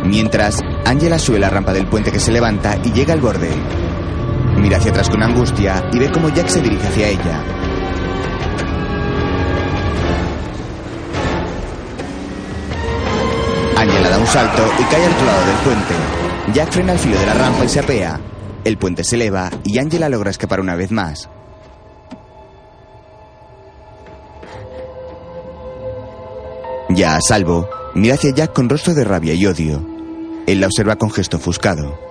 [0.05, 3.51] Mientras, Angela sube la rampa del puente que se levanta y llega al borde.
[4.59, 7.60] Mira hacia atrás con angustia y ve cómo Jack se dirige hacia ella.
[14.21, 15.95] Un salto y cae al otro lado del puente.
[16.53, 18.21] Jack frena al filo de la rampa y se apea.
[18.65, 21.29] El puente se eleva y Angela logra escapar una vez más.
[26.91, 29.81] Ya a salvo, mira hacia Jack con rostro de rabia y odio.
[30.47, 32.10] Él la observa con gesto ofuscado.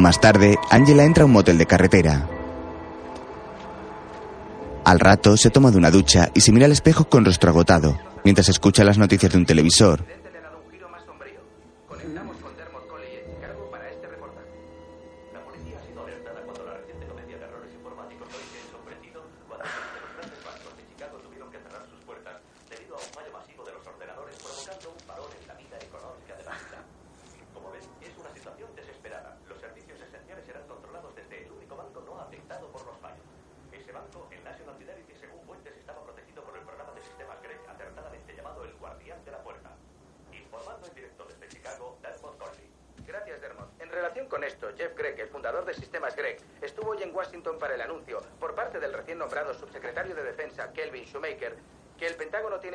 [0.00, 2.26] Más tarde, Angela entra a un motel de carretera.
[4.82, 7.98] Al rato se toma de una ducha y se mira al espejo con rostro agotado,
[8.24, 10.06] mientras escucha las noticias de un televisor.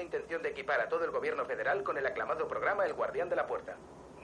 [0.06, 3.36] Intención de equipar a todo el gobierno federal con el aclamado programa El Guardián de
[3.36, 3.76] la Puerta.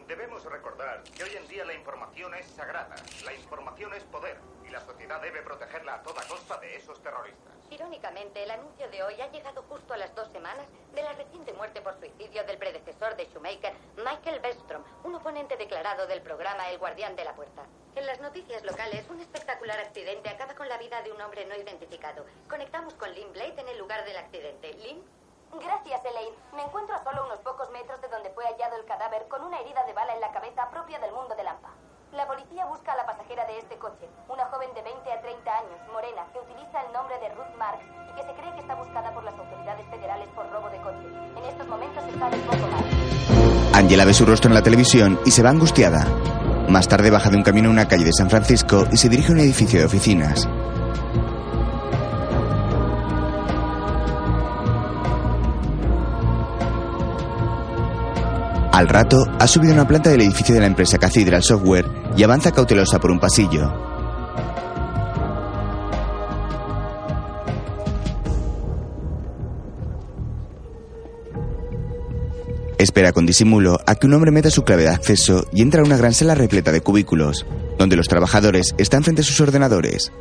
[0.08, 2.96] Debemos recordar que hoy en día la información es sagrada,
[3.26, 4.38] la información es poder
[4.68, 7.54] y la sociedad debe protegerla a toda costa de esos terroristas.
[7.72, 11.54] Irónicamente, el anuncio de hoy ha llegado justo a las dos semanas de la reciente
[11.54, 16.78] muerte por suicidio del predecesor de Shoemaker, Michael Bestrom, un oponente declarado del programa El
[16.78, 17.64] Guardián de la Puerta.
[17.96, 21.56] En las noticias locales, un espectacular accidente acaba con la vida de un hombre no
[21.56, 22.26] identificado.
[22.50, 24.74] Conectamos con Lynn Blade en el lugar del accidente.
[24.74, 25.02] Lynn,
[25.60, 26.36] Gracias, Elaine.
[26.56, 29.60] Me encuentro a solo unos pocos metros de donde fue hallado el cadáver con una
[29.60, 31.70] herida de bala en la cabeza propia del mundo de Lampa.
[32.14, 35.48] La policía busca a la pasajera de este coche, una joven de 20 a 30
[35.48, 38.76] años, morena, que utiliza el nombre de Ruth Marks y que se cree que está
[38.76, 41.08] buscada por las autoridades federales por robo de coche.
[41.36, 42.84] En estos momentos se sabe poco más.
[43.74, 46.04] Angela ve su rostro en la televisión y se va angustiada.
[46.68, 49.30] Más tarde baja de un camino a una calle de San Francisco y se dirige
[49.30, 50.48] a un edificio de oficinas.
[58.82, 61.86] Al rato, ha subido una planta del edificio de la empresa Cathedral Software
[62.18, 63.72] y avanza cautelosa por un pasillo.
[72.80, 75.86] Espera con disimulo a que un hombre meta su clave de acceso y entra a
[75.86, 77.46] una gran sala repleta de cubículos,
[77.78, 80.12] donde los trabajadores están frente a sus ordenadores.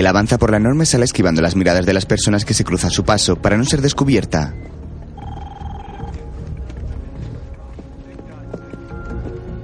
[0.00, 2.90] Angela avanza por la enorme sala esquivando las miradas de las personas que se cruzan
[2.90, 4.54] su paso para no ser descubierta.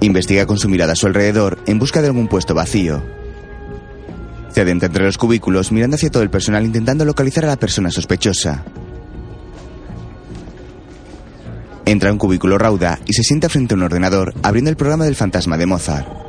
[0.02, 3.02] Investiga con su mirada a su alrededor en busca de algún puesto vacío.
[4.52, 7.90] Se adentra entre los cubículos mirando hacia todo el personal intentando localizar a la persona
[7.90, 8.62] sospechosa.
[11.86, 15.06] Entra a un cubículo rauda y se sienta frente a un ordenador abriendo el programa
[15.06, 16.25] del fantasma de Mozart.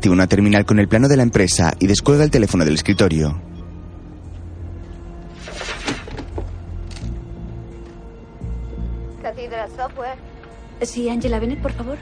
[0.00, 3.38] Activa una terminal con el plano de la empresa y descuelga el teléfono del escritorio.
[9.20, 10.16] Cathedral Software.
[10.80, 11.98] Sí, Angela Bennett, por favor.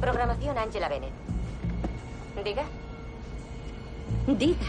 [0.00, 1.10] Programación Angela Bennett.
[2.44, 2.62] Diga.
[4.28, 4.66] Diga.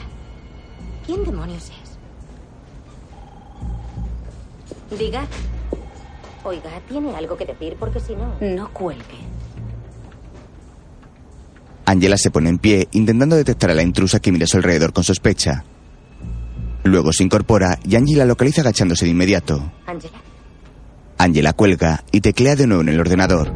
[1.06, 2.00] ¿Quién demonios es?
[4.98, 5.28] Diga.
[6.44, 7.76] Oiga, ¿tiene algo que decir?
[7.80, 8.38] Porque si no...
[8.42, 9.37] No cuelgue.
[11.88, 14.92] Angela se pone en pie intentando detectar a la intrusa que mira a su alrededor
[14.92, 15.64] con sospecha.
[16.84, 19.72] Luego se incorpora y Angie la localiza agachándose de inmediato.
[19.86, 20.22] Angela.
[21.18, 23.56] Angela cuelga y teclea de nuevo en el ordenador.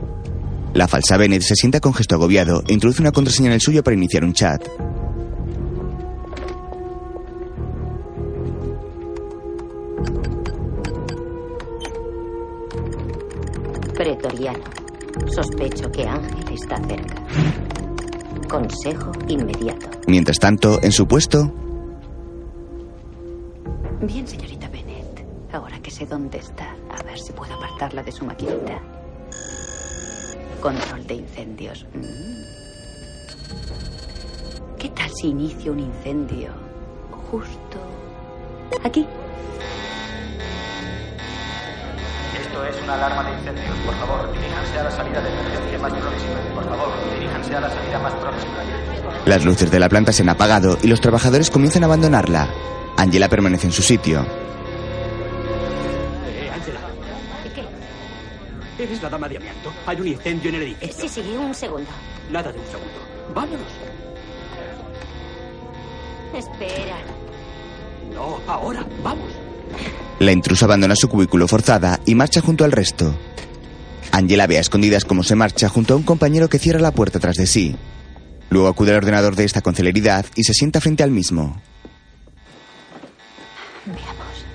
[0.73, 3.83] La falsa Bennett se sienta con gesto agobiado e introduce una contraseña en el suyo
[3.83, 4.65] para iniciar un chat.
[13.93, 14.63] Pretoriano.
[15.35, 17.80] Sospecho que Ángel está cerca.
[18.51, 19.87] Consejo inmediato.
[20.07, 21.53] Mientras tanto, en su puesto,
[24.01, 25.25] Bien, señorita Bennett.
[25.53, 28.81] Ahora que sé dónde está, a ver si puedo apartarla de su maquinita.
[30.59, 31.85] Control de incendios.
[31.93, 32.41] Mm.
[34.77, 36.49] ¿Qué tal si inicio un incendio
[37.31, 37.79] justo
[38.83, 39.07] aquí?
[42.51, 43.77] Esto es una alarma de incendios.
[43.85, 46.35] Por favor, diríjanse a la salida de emergencia más próxima.
[46.53, 48.53] Por favor, diríjanse a la salida más próxima.
[49.25, 52.49] Las luces de la planta se han apagado y los trabajadores comienzan a abandonarla.
[52.97, 54.25] Angela permanece en su sitio.
[56.27, 56.81] Eh, Angela.
[58.77, 59.71] ¿Eres la dama de amianto?
[59.85, 61.07] Hay un incendio en el edificio.
[61.07, 61.89] Sí, sí, un segundo.
[62.31, 62.99] Nada de un segundo.
[63.33, 63.61] Vámonos.
[66.35, 66.97] Espera.
[68.13, 68.85] No, ahora.
[69.01, 69.31] Vamos.
[70.21, 73.17] La intrusa abandona su cubículo forzada y marcha junto al resto.
[74.11, 77.19] Angela ve a escondidas cómo se marcha junto a un compañero que cierra la puerta
[77.19, 77.75] tras de sí.
[78.51, 81.59] Luego acude al ordenador de esta con celeridad y se sienta frente al mismo.
[83.87, 84.45] Veamos.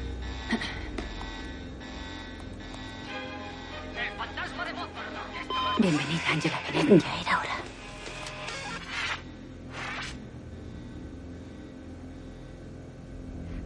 [5.80, 7.02] Bienvenida, Angela Bennett.
[7.02, 7.56] Ya era hora.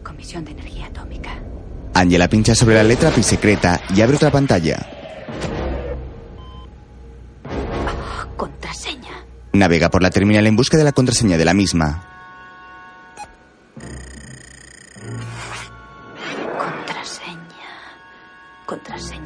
[0.01, 1.39] Comisión de Energía Atómica.
[1.93, 4.87] Angela pincha sobre la letra Pi secreta y abre otra pantalla.
[8.37, 9.25] Contraseña.
[9.53, 12.07] Navega por la terminal en busca de la contraseña de la misma.
[16.57, 17.69] Contraseña.
[18.65, 19.20] Contraseña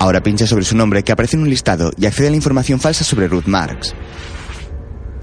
[0.00, 2.80] Ahora pincha sobre su nombre que aparece en un listado y accede a la información
[2.80, 3.94] falsa sobre Ruth Marks.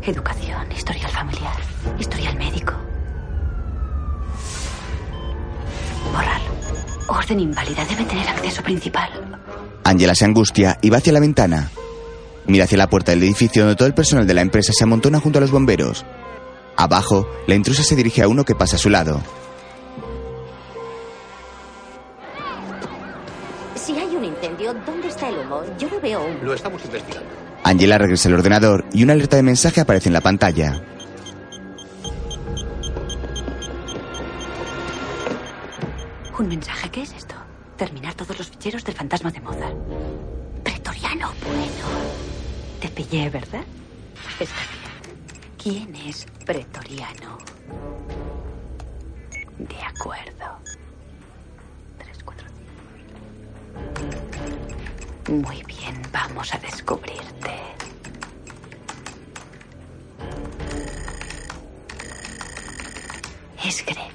[0.02, 1.56] Educación, historial familiar,
[2.00, 2.74] historial médico.
[6.12, 6.52] Borrarlo.
[7.08, 7.86] Orden inválida.
[7.86, 9.10] Debe tener acceso principal.
[9.84, 11.72] Angela se angustia y va hacia la ventana.
[12.48, 15.20] Mira hacia la puerta del edificio donde todo el personal de la empresa se amontona
[15.20, 16.06] junto a los bomberos.
[16.78, 19.22] Abajo, la intrusa se dirige a uno que pasa a su lado.
[24.74, 25.62] ¿Dónde está el humo?
[25.78, 26.40] Yo no veo humo.
[26.44, 27.30] Lo estamos investigando.
[27.64, 30.82] Angela regresa al ordenador y una alerta de mensaje aparece en la pantalla.
[36.38, 36.90] Un mensaje.
[36.90, 37.36] ¿Qué es esto?
[37.78, 39.76] Terminar todos los ficheros del fantasma de Mozart.
[40.64, 41.88] Pretoriano, bueno.
[42.80, 43.64] Te pillé, ¿verdad?
[44.40, 44.86] Está bien.
[45.58, 47.38] ¿Quién es Pretoriano?
[49.58, 50.65] De acuerdo.
[55.30, 57.52] Muy bien, vamos a descubrirte.
[63.64, 64.12] Es Greg.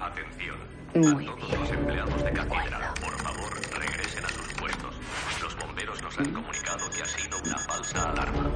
[0.00, 0.56] Atención.
[0.94, 4.94] Muy a todos los empleados de cátedra, por favor, regresen a sus puestos.
[5.42, 8.50] Los bomberos nos han comunicado que ha sido una falsa alarma.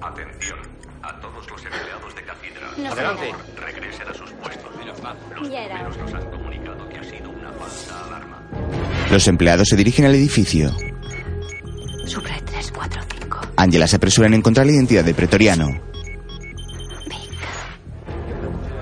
[0.00, 0.58] Atención.
[1.02, 4.70] A todos los empleados de cátedra, No por favor, regresen a sus puestos.
[4.76, 5.02] Los
[5.42, 8.29] bomberos nos han comunicado que ha sido una falsa alarma.
[9.10, 10.70] Los empleados se dirigen al edificio.
[12.06, 13.40] Sube 3, 4, 5.
[13.56, 15.66] Angela se apresura en encontrar la identidad del pretoriano.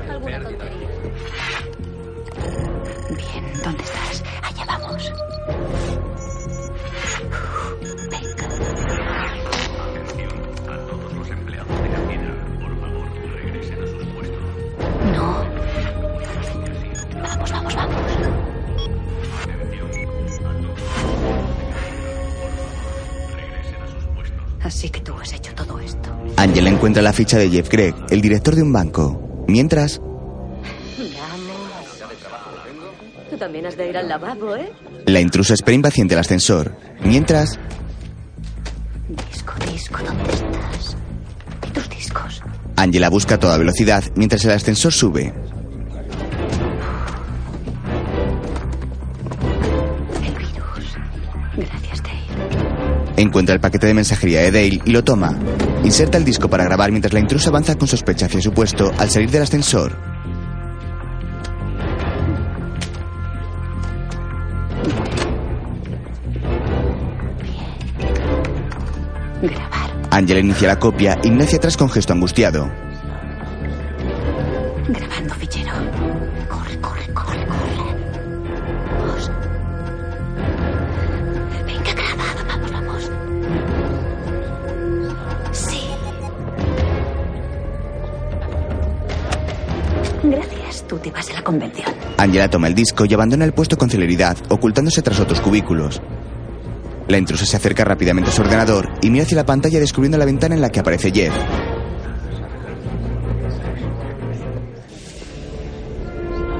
[0.08, 1.60] Tontería.
[3.16, 4.22] Bien, ¿dónde estás?
[26.78, 29.44] Encuentra la ficha de Jeff Gregg, el director de un banco.
[29.48, 30.00] Mientras,
[33.28, 34.70] Tú también has de ir al lavabo, ¿eh?
[35.06, 36.76] la intrusa espera impaciente el ascensor.
[37.02, 37.58] Mientras,
[39.28, 40.96] Disco, disco, ¿dónde estás?
[41.66, 42.42] ¿Y tus discos?
[42.76, 45.34] Angela busca a toda velocidad mientras el ascensor sube.
[50.24, 50.96] El virus.
[51.56, 53.22] Gracias, Dale.
[53.22, 55.36] Encuentra el paquete de mensajería de Dale y lo toma.
[55.84, 59.10] Inserta el disco para grabar mientras la intrusa avanza con sospecha hacia su puesto al
[59.10, 59.96] salir del ascensor.
[70.10, 72.87] Angela inicia la copia hacia atrás con gesto angustiado.
[92.28, 96.02] Angela toma el disco y abandona el puesto con celeridad, ocultándose tras otros cubículos.
[97.08, 100.26] La intrusa se acerca rápidamente a su ordenador y mira hacia la pantalla descubriendo la
[100.26, 101.32] ventana en la que aparece Jeff.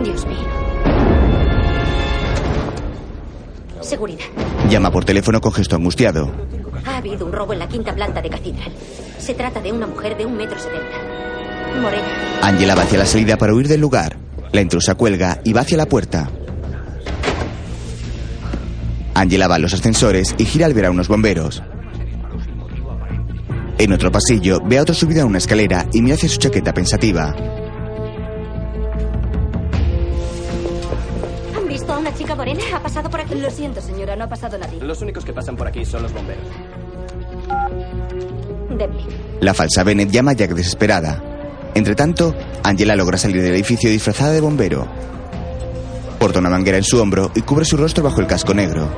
[0.02, 0.38] Dios mío.
[3.82, 4.24] Seguridad.
[4.70, 6.32] Llama por teléfono con gesto angustiado.
[6.86, 8.72] Ha habido un robo en la quinta planta de Cathedral.
[9.18, 10.96] Se trata de una mujer de un metro setenta.
[11.78, 12.06] Morena.
[12.40, 14.27] Angela va hacia la salida para huir del lugar.
[14.52, 16.30] La intrusa cuelga y va hacia la puerta.
[19.14, 21.62] Angela va a los ascensores y gira al ver a unos bomberos.
[23.78, 26.72] En otro pasillo, ve a otro subido a una escalera y mira hacia su chaqueta
[26.72, 27.34] pensativa.
[31.56, 32.62] ¿Han visto a una chica morena?
[32.74, 33.34] ¿Ha pasado por aquí?
[33.36, 34.80] Lo siento, señora, no ha pasado nadie.
[34.80, 36.44] Los únicos que pasan por aquí son los bomberos.
[38.78, 39.06] Devlin.
[39.40, 41.37] La falsa Bennett llama a Jack desesperada.
[41.78, 42.34] Entre tanto,
[42.64, 44.88] Angela logra salir del edificio disfrazada de bombero.
[46.18, 48.90] Porta una manguera en su hombro y cubre su rostro bajo el casco negro.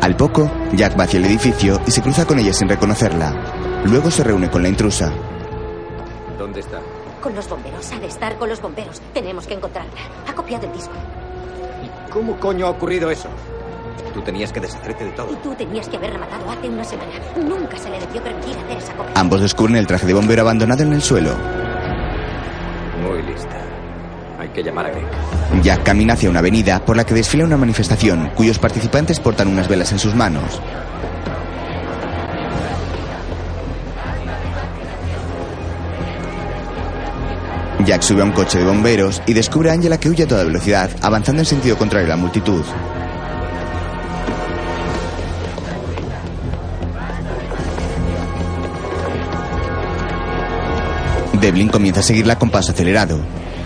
[0.00, 3.82] Al poco, Jack va hacia el edificio y se cruza con ella sin reconocerla.
[3.84, 5.12] Luego se reúne con la intrusa.
[6.36, 6.80] ¿Dónde está?
[7.22, 7.92] Con los bomberos.
[7.92, 9.00] Ha de estar con los bomberos.
[9.12, 9.92] Tenemos que encontrarla.
[10.28, 10.94] Ha copiado el disco.
[12.12, 13.28] ¿Cómo coño ha ocurrido eso?
[14.12, 15.32] Tú tenías que deshacerte de todo.
[15.32, 17.10] Y tú tenías que haberla matado hace una semana.
[17.36, 19.12] Nunca se le debió permitir hacer esa copia.
[19.16, 21.34] Ambos descubren el traje de bombero abandonado en el suelo.
[23.02, 23.60] Muy lista.
[24.38, 25.62] Hay que llamar a Greg.
[25.62, 29.68] Jack camina hacia una avenida por la que desfila una manifestación cuyos participantes portan unas
[29.68, 30.60] velas en sus manos.
[37.84, 40.44] Jack sube a un coche de bomberos y descubre a Angela que huye a toda
[40.44, 42.64] velocidad, avanzando en sentido contrario a la multitud.
[51.44, 53.20] Devlin comienza a seguirla con paso acelerado.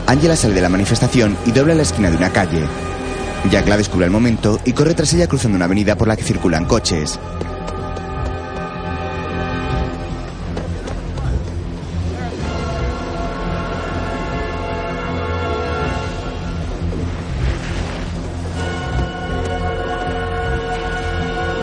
[0.09, 2.65] Angela sale de la manifestación y dobla la esquina de una calle.
[3.53, 6.25] Jack la descubre al momento y corre tras ella cruzando una avenida por la que
[6.25, 7.21] circulan coches.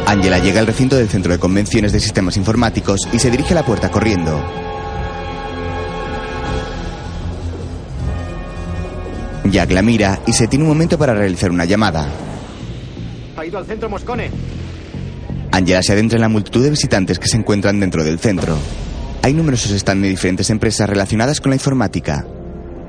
[0.07, 3.55] Angela llega al recinto del Centro de Convenciones de Sistemas Informáticos y se dirige a
[3.55, 4.65] la puerta corriendo.
[9.55, 12.09] Jack la mira y se tiene un momento para realizar una llamada.
[13.37, 14.29] Ha ido al centro Moscone.
[15.49, 18.57] Angela se adentra en la multitud de visitantes que se encuentran dentro del centro.
[19.21, 22.25] Hay numerosos stands de diferentes empresas relacionadas con la informática.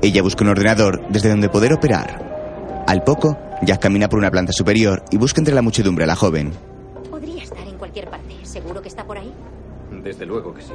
[0.01, 2.83] Ella busca un ordenador desde donde poder operar.
[2.85, 6.17] Al poco, Jack camina por una planta superior y busca entre la muchedumbre a la
[6.17, 6.51] joven.
[7.09, 8.35] Podría estar en cualquier parte.
[8.43, 9.31] ¿Seguro que está por ahí?
[10.03, 10.73] Desde luego que sí.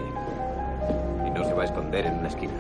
[1.27, 2.55] Y no se va a esconder en una esquina.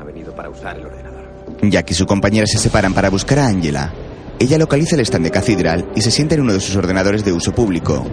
[0.00, 1.21] Ha venido para usar el ordenador.
[1.62, 3.92] Jack y su compañera se separan para buscar a Angela.
[4.38, 7.32] Ella localiza el stand de Cathedral y se sienta en uno de sus ordenadores de
[7.32, 8.04] uso público.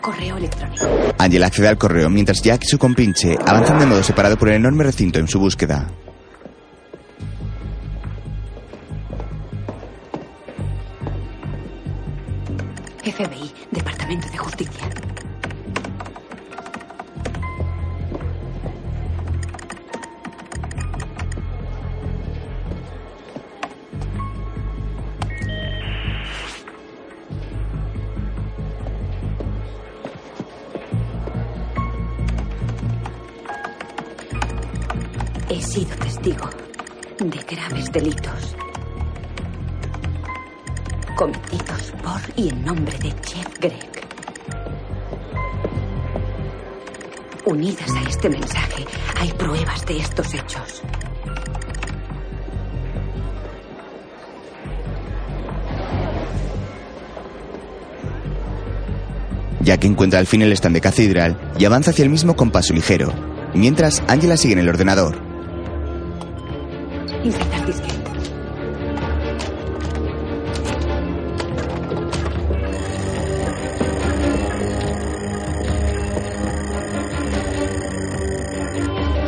[0.00, 0.86] Correo electrónico.
[1.18, 4.56] Angela accede al correo mientras Jack y su compinche avanzan de modo separado por el
[4.56, 5.88] enorme recinto en su búsqueda.
[60.14, 63.12] Encuentra al fin el stand de Cathedral y avanza hacia el mismo con paso ligero.
[63.54, 65.16] Mientras, Angela sigue en el ordenador.
[67.24, 67.42] Disque.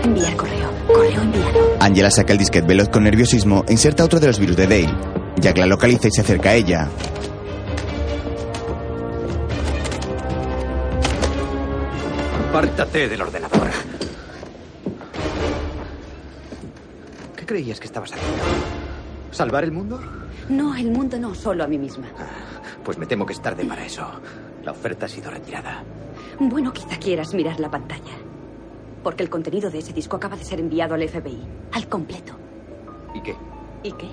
[0.05, 0.71] Enviar correo.
[0.87, 1.77] Correo enviado.
[1.81, 4.95] Angela saca el disquete veloz con nerviosismo e inserta otro de los virus de Dale.
[5.41, 6.89] Jack la localiza y se acerca a ella.
[12.57, 13.69] Apártate del ordenador.
[17.37, 18.45] ¿Qué creías que estabas haciendo?
[19.31, 20.01] ¿Salvar el mundo?
[20.49, 22.07] No, el mundo no, solo a mí misma.
[22.83, 24.07] Pues me temo que es tarde para eso.
[24.65, 25.85] La oferta ha sido retirada.
[26.41, 28.15] Bueno, quizá quieras mirar la pantalla.
[29.03, 31.47] Porque el contenido de ese disco acaba de ser enviado al FBI.
[31.73, 32.39] Al completo.
[33.15, 33.37] ¿Y qué?
[33.83, 34.09] ¿Y qué?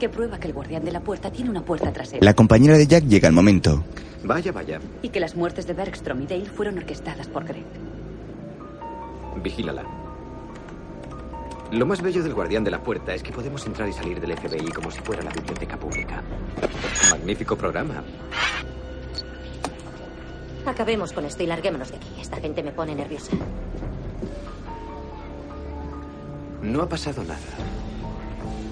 [0.00, 2.24] Que prueba que el guardián de la puerta tiene una puerta trasera.
[2.24, 3.84] La compañera de Jack llega al momento.
[4.24, 4.80] Vaya, vaya.
[5.02, 7.66] Y que las muertes de Bergstrom y Dale fueron orquestadas por Greg.
[9.42, 9.84] Vigílala.
[11.72, 14.34] Lo más bello del guardián de la puerta es que podemos entrar y salir del
[14.38, 16.22] FBI como si fuera la biblioteca pública.
[17.10, 18.02] Magnífico programa.
[20.64, 22.08] Acabemos con esto y larguémonos de aquí.
[22.18, 23.32] Esta gente me pone nerviosa.
[26.62, 27.38] No ha pasado nada.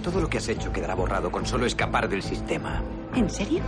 [0.02, 2.82] Todo lo que has hecho quedará borrado con solo escapar del sistema.
[3.14, 3.60] ¿En serio?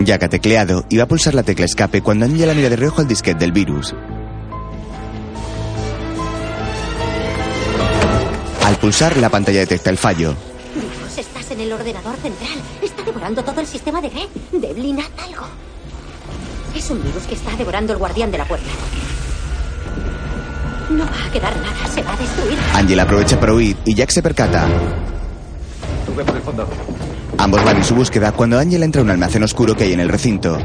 [0.00, 3.00] Jack ha tecleado y va a pulsar la tecla escape cuando Angela mira de reojo
[3.00, 3.94] al disquete del virus.
[8.64, 10.34] Al pulsar, la pantalla detecta el fallo.
[10.74, 12.58] Dios, estás en el ordenador central.
[12.82, 14.28] Está devorando todo el sistema de Greg.
[14.52, 15.46] Devlin, haz algo.
[16.74, 18.66] Es un virus que está devorando el guardián de la puerta.
[20.90, 22.58] No va a quedar nada, se va a destruir.
[22.74, 24.68] Angela aprovecha para huir y Jack se percata.
[27.38, 30.00] Ambos van en su búsqueda cuando Angela entra a un almacén oscuro que hay en
[30.00, 30.58] el recinto.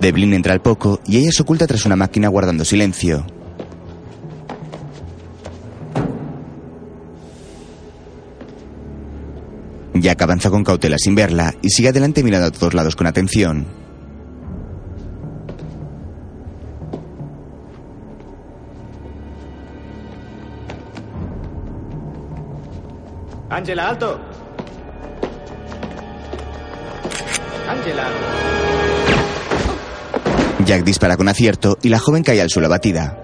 [0.00, 3.26] Devlin entra al poco y ella se oculta tras una máquina guardando silencio.
[9.94, 13.79] Jack avanza con cautela sin verla y sigue adelante mirando a todos lados con atención.
[23.60, 24.18] Ángela, alto.
[27.68, 28.08] Ángela.
[30.64, 33.18] Jack dispara con acierto y la joven cae al suelo abatida.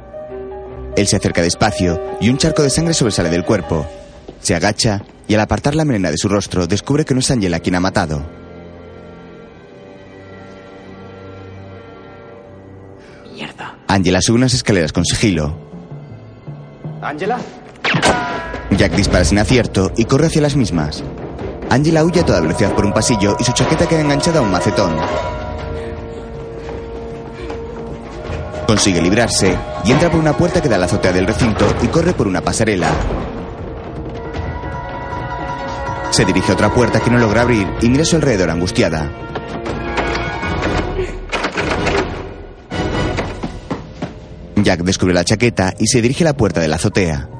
[0.95, 3.87] Él se acerca despacio y un charco de sangre sobresale del cuerpo.
[4.43, 7.61] Se agacha y al apartar la melena de su rostro descubre que no es Angela
[7.61, 8.23] quien ha matado.
[13.33, 13.79] Mierda.
[13.89, 15.59] Angela sube unas escaleras con sigilo.
[17.01, 17.39] ¿Ángela?
[18.77, 21.03] Jack dispara sin acierto y corre hacia las mismas.
[21.71, 24.51] Angela huye a toda velocidad por un pasillo y su chaqueta queda enganchada a un
[24.51, 24.97] macetón.
[28.67, 31.87] Consigue librarse y entra por una puerta que da a la azotea del recinto y
[31.87, 32.91] corre por una pasarela.
[36.11, 39.11] Se dirige a otra puerta que no logra abrir y mira su alrededor angustiada.
[44.57, 47.36] Jack descubre la chaqueta y se dirige a la puerta de la azotea.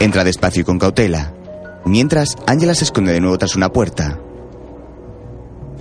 [0.00, 1.34] Entra despacio y con cautela.
[1.84, 4.18] Mientras, Angela se esconde de nuevo tras una puerta.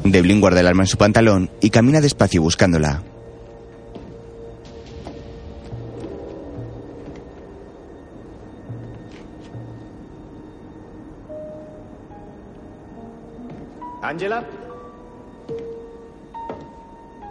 [0.04, 3.02] Devlin guarda el arma en su pantalón y camina despacio buscándola.
[14.02, 14.44] ¿Ángela?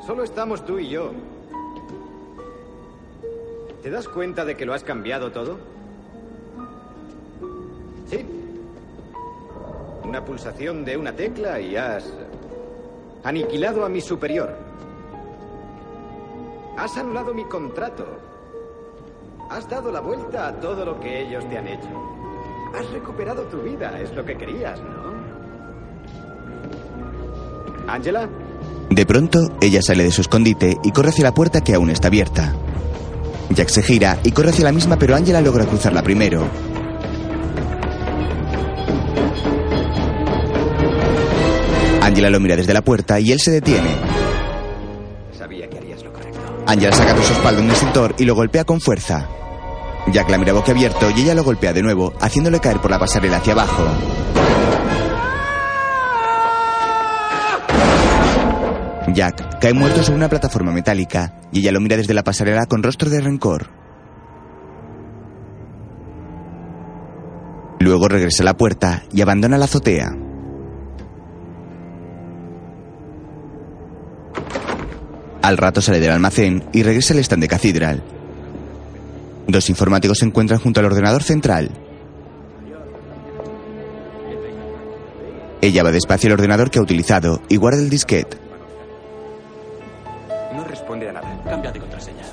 [0.07, 1.13] Solo estamos tú y yo.
[3.83, 5.78] ¿Te das cuenta de que lo has cambiado todo?
[8.11, 8.25] Sí.
[10.05, 12.05] Una pulsación de una tecla y has
[13.25, 14.57] aniquilado a mi superior.
[16.77, 18.07] Has anulado mi contrato.
[19.51, 21.89] Has dado la vuelta a todo lo que ellos te han hecho.
[22.79, 25.09] Has recuperado tu vida, es lo que querías, ¿no?
[27.89, 28.29] ¿Ángela?
[28.91, 32.09] De pronto, ella sale de su escondite y corre hacia la puerta que aún está
[32.09, 32.55] abierta.
[33.51, 36.47] Jack se gira y corre hacia la misma, pero Angela logra cruzarla primero.
[42.09, 43.91] Angela lo mira desde la puerta y él se detiene.
[45.37, 46.41] Sabía que harías lo correcto.
[46.67, 49.29] Angela saca de su espalda un extintor y lo golpea con fuerza.
[50.11, 53.37] Jack la mira boquiabierto y ella lo golpea de nuevo, haciéndole caer por la pasarela
[53.37, 53.85] hacia abajo.
[59.13, 62.83] Jack cae muerto sobre una plataforma metálica y ella lo mira desde la pasarela con
[62.83, 63.67] rostro de rencor.
[67.81, 70.28] Luego regresa a la puerta y abandona la azotea.
[75.49, 78.03] Al rato sale del almacén y regresa al stand de Cathedral.
[79.47, 81.71] Dos informáticos se encuentran junto al ordenador central.
[85.63, 88.37] Ella va despacio al ordenador que ha utilizado y guarda el disquete.
[90.55, 91.43] No responde a nada.
[91.45, 92.25] Cambia de contraseña.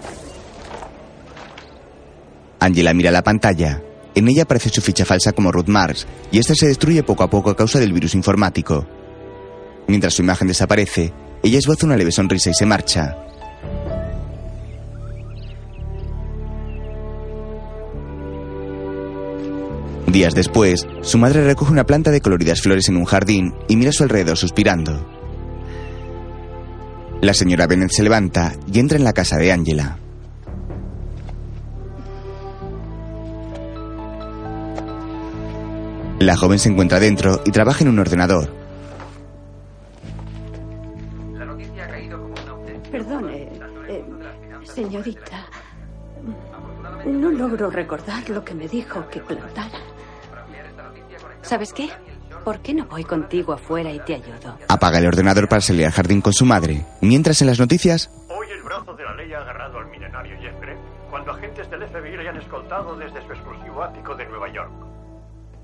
[2.60, 3.82] Angela mira la pantalla.
[4.14, 7.30] En ella aparece su ficha falsa como Ruth Mars y esta se destruye poco a
[7.30, 8.86] poco a causa del virus informático.
[9.88, 11.14] Mientras su imagen desaparece,
[11.46, 13.16] ella esboza una leve sonrisa y se marcha.
[20.08, 23.92] Días después, su madre recoge una planta de coloridas flores en un jardín y mira
[23.92, 25.06] a su alrededor suspirando.
[27.22, 30.00] La señora Bennett se levanta y entra en la casa de Angela.
[36.18, 38.65] La joven se encuentra dentro y trabaja en un ordenador.
[44.76, 45.46] Señorita,
[47.06, 49.80] no logro recordar lo que me dijo que plantara.
[51.42, 51.90] ¿Sabes qué?
[52.44, 54.58] ¿Por qué no voy contigo afuera y te ayudo?
[54.68, 56.86] Apaga el ordenador para salir al jardín con su madre.
[57.00, 60.60] Mientras en las noticias, Hoy el brazo de la ley ha agarrado al milenario Jeff
[60.60, 60.78] Gregg
[61.10, 64.72] cuando agentes del FBI le han escoltado desde su exclusivo ático de Nueva York.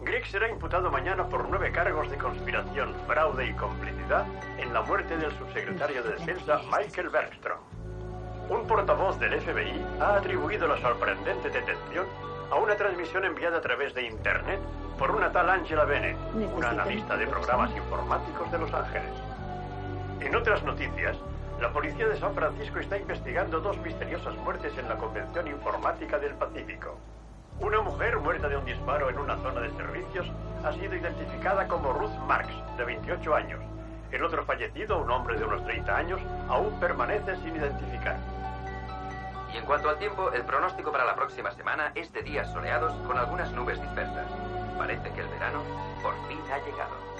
[0.05, 4.25] Gregg será imputado mañana por nueve cargos de conspiración, fraude y complicidad
[4.57, 7.59] en la muerte del subsecretario de Defensa Michael Bergstrom.
[8.51, 12.05] Un portavoz del FBI ha atribuido la sorprendente detención
[12.51, 14.59] a una transmisión enviada a través de Internet
[14.99, 16.17] por una tal Angela Bennett,
[16.53, 19.13] una analista de programas informáticos de Los Ángeles.
[20.19, 21.15] En otras noticias,
[21.61, 26.33] la policía de San Francisco está investigando dos misteriosas muertes en la Convención Informática del
[26.33, 26.97] Pacífico.
[27.61, 30.29] Una mujer muerta de un disparo en una zona de servicios
[30.65, 33.61] ha sido identificada como Ruth Marks, de 28 años.
[34.11, 36.19] El otro fallecido, un hombre de unos 30 años,
[36.49, 38.17] aún permanece sin identificar.
[39.53, 42.93] Y en cuanto al tiempo, el pronóstico para la próxima semana es de días soleados
[43.05, 44.27] con algunas nubes dispersas.
[44.77, 45.61] Parece que el verano
[46.01, 47.11] por fin ha llegado.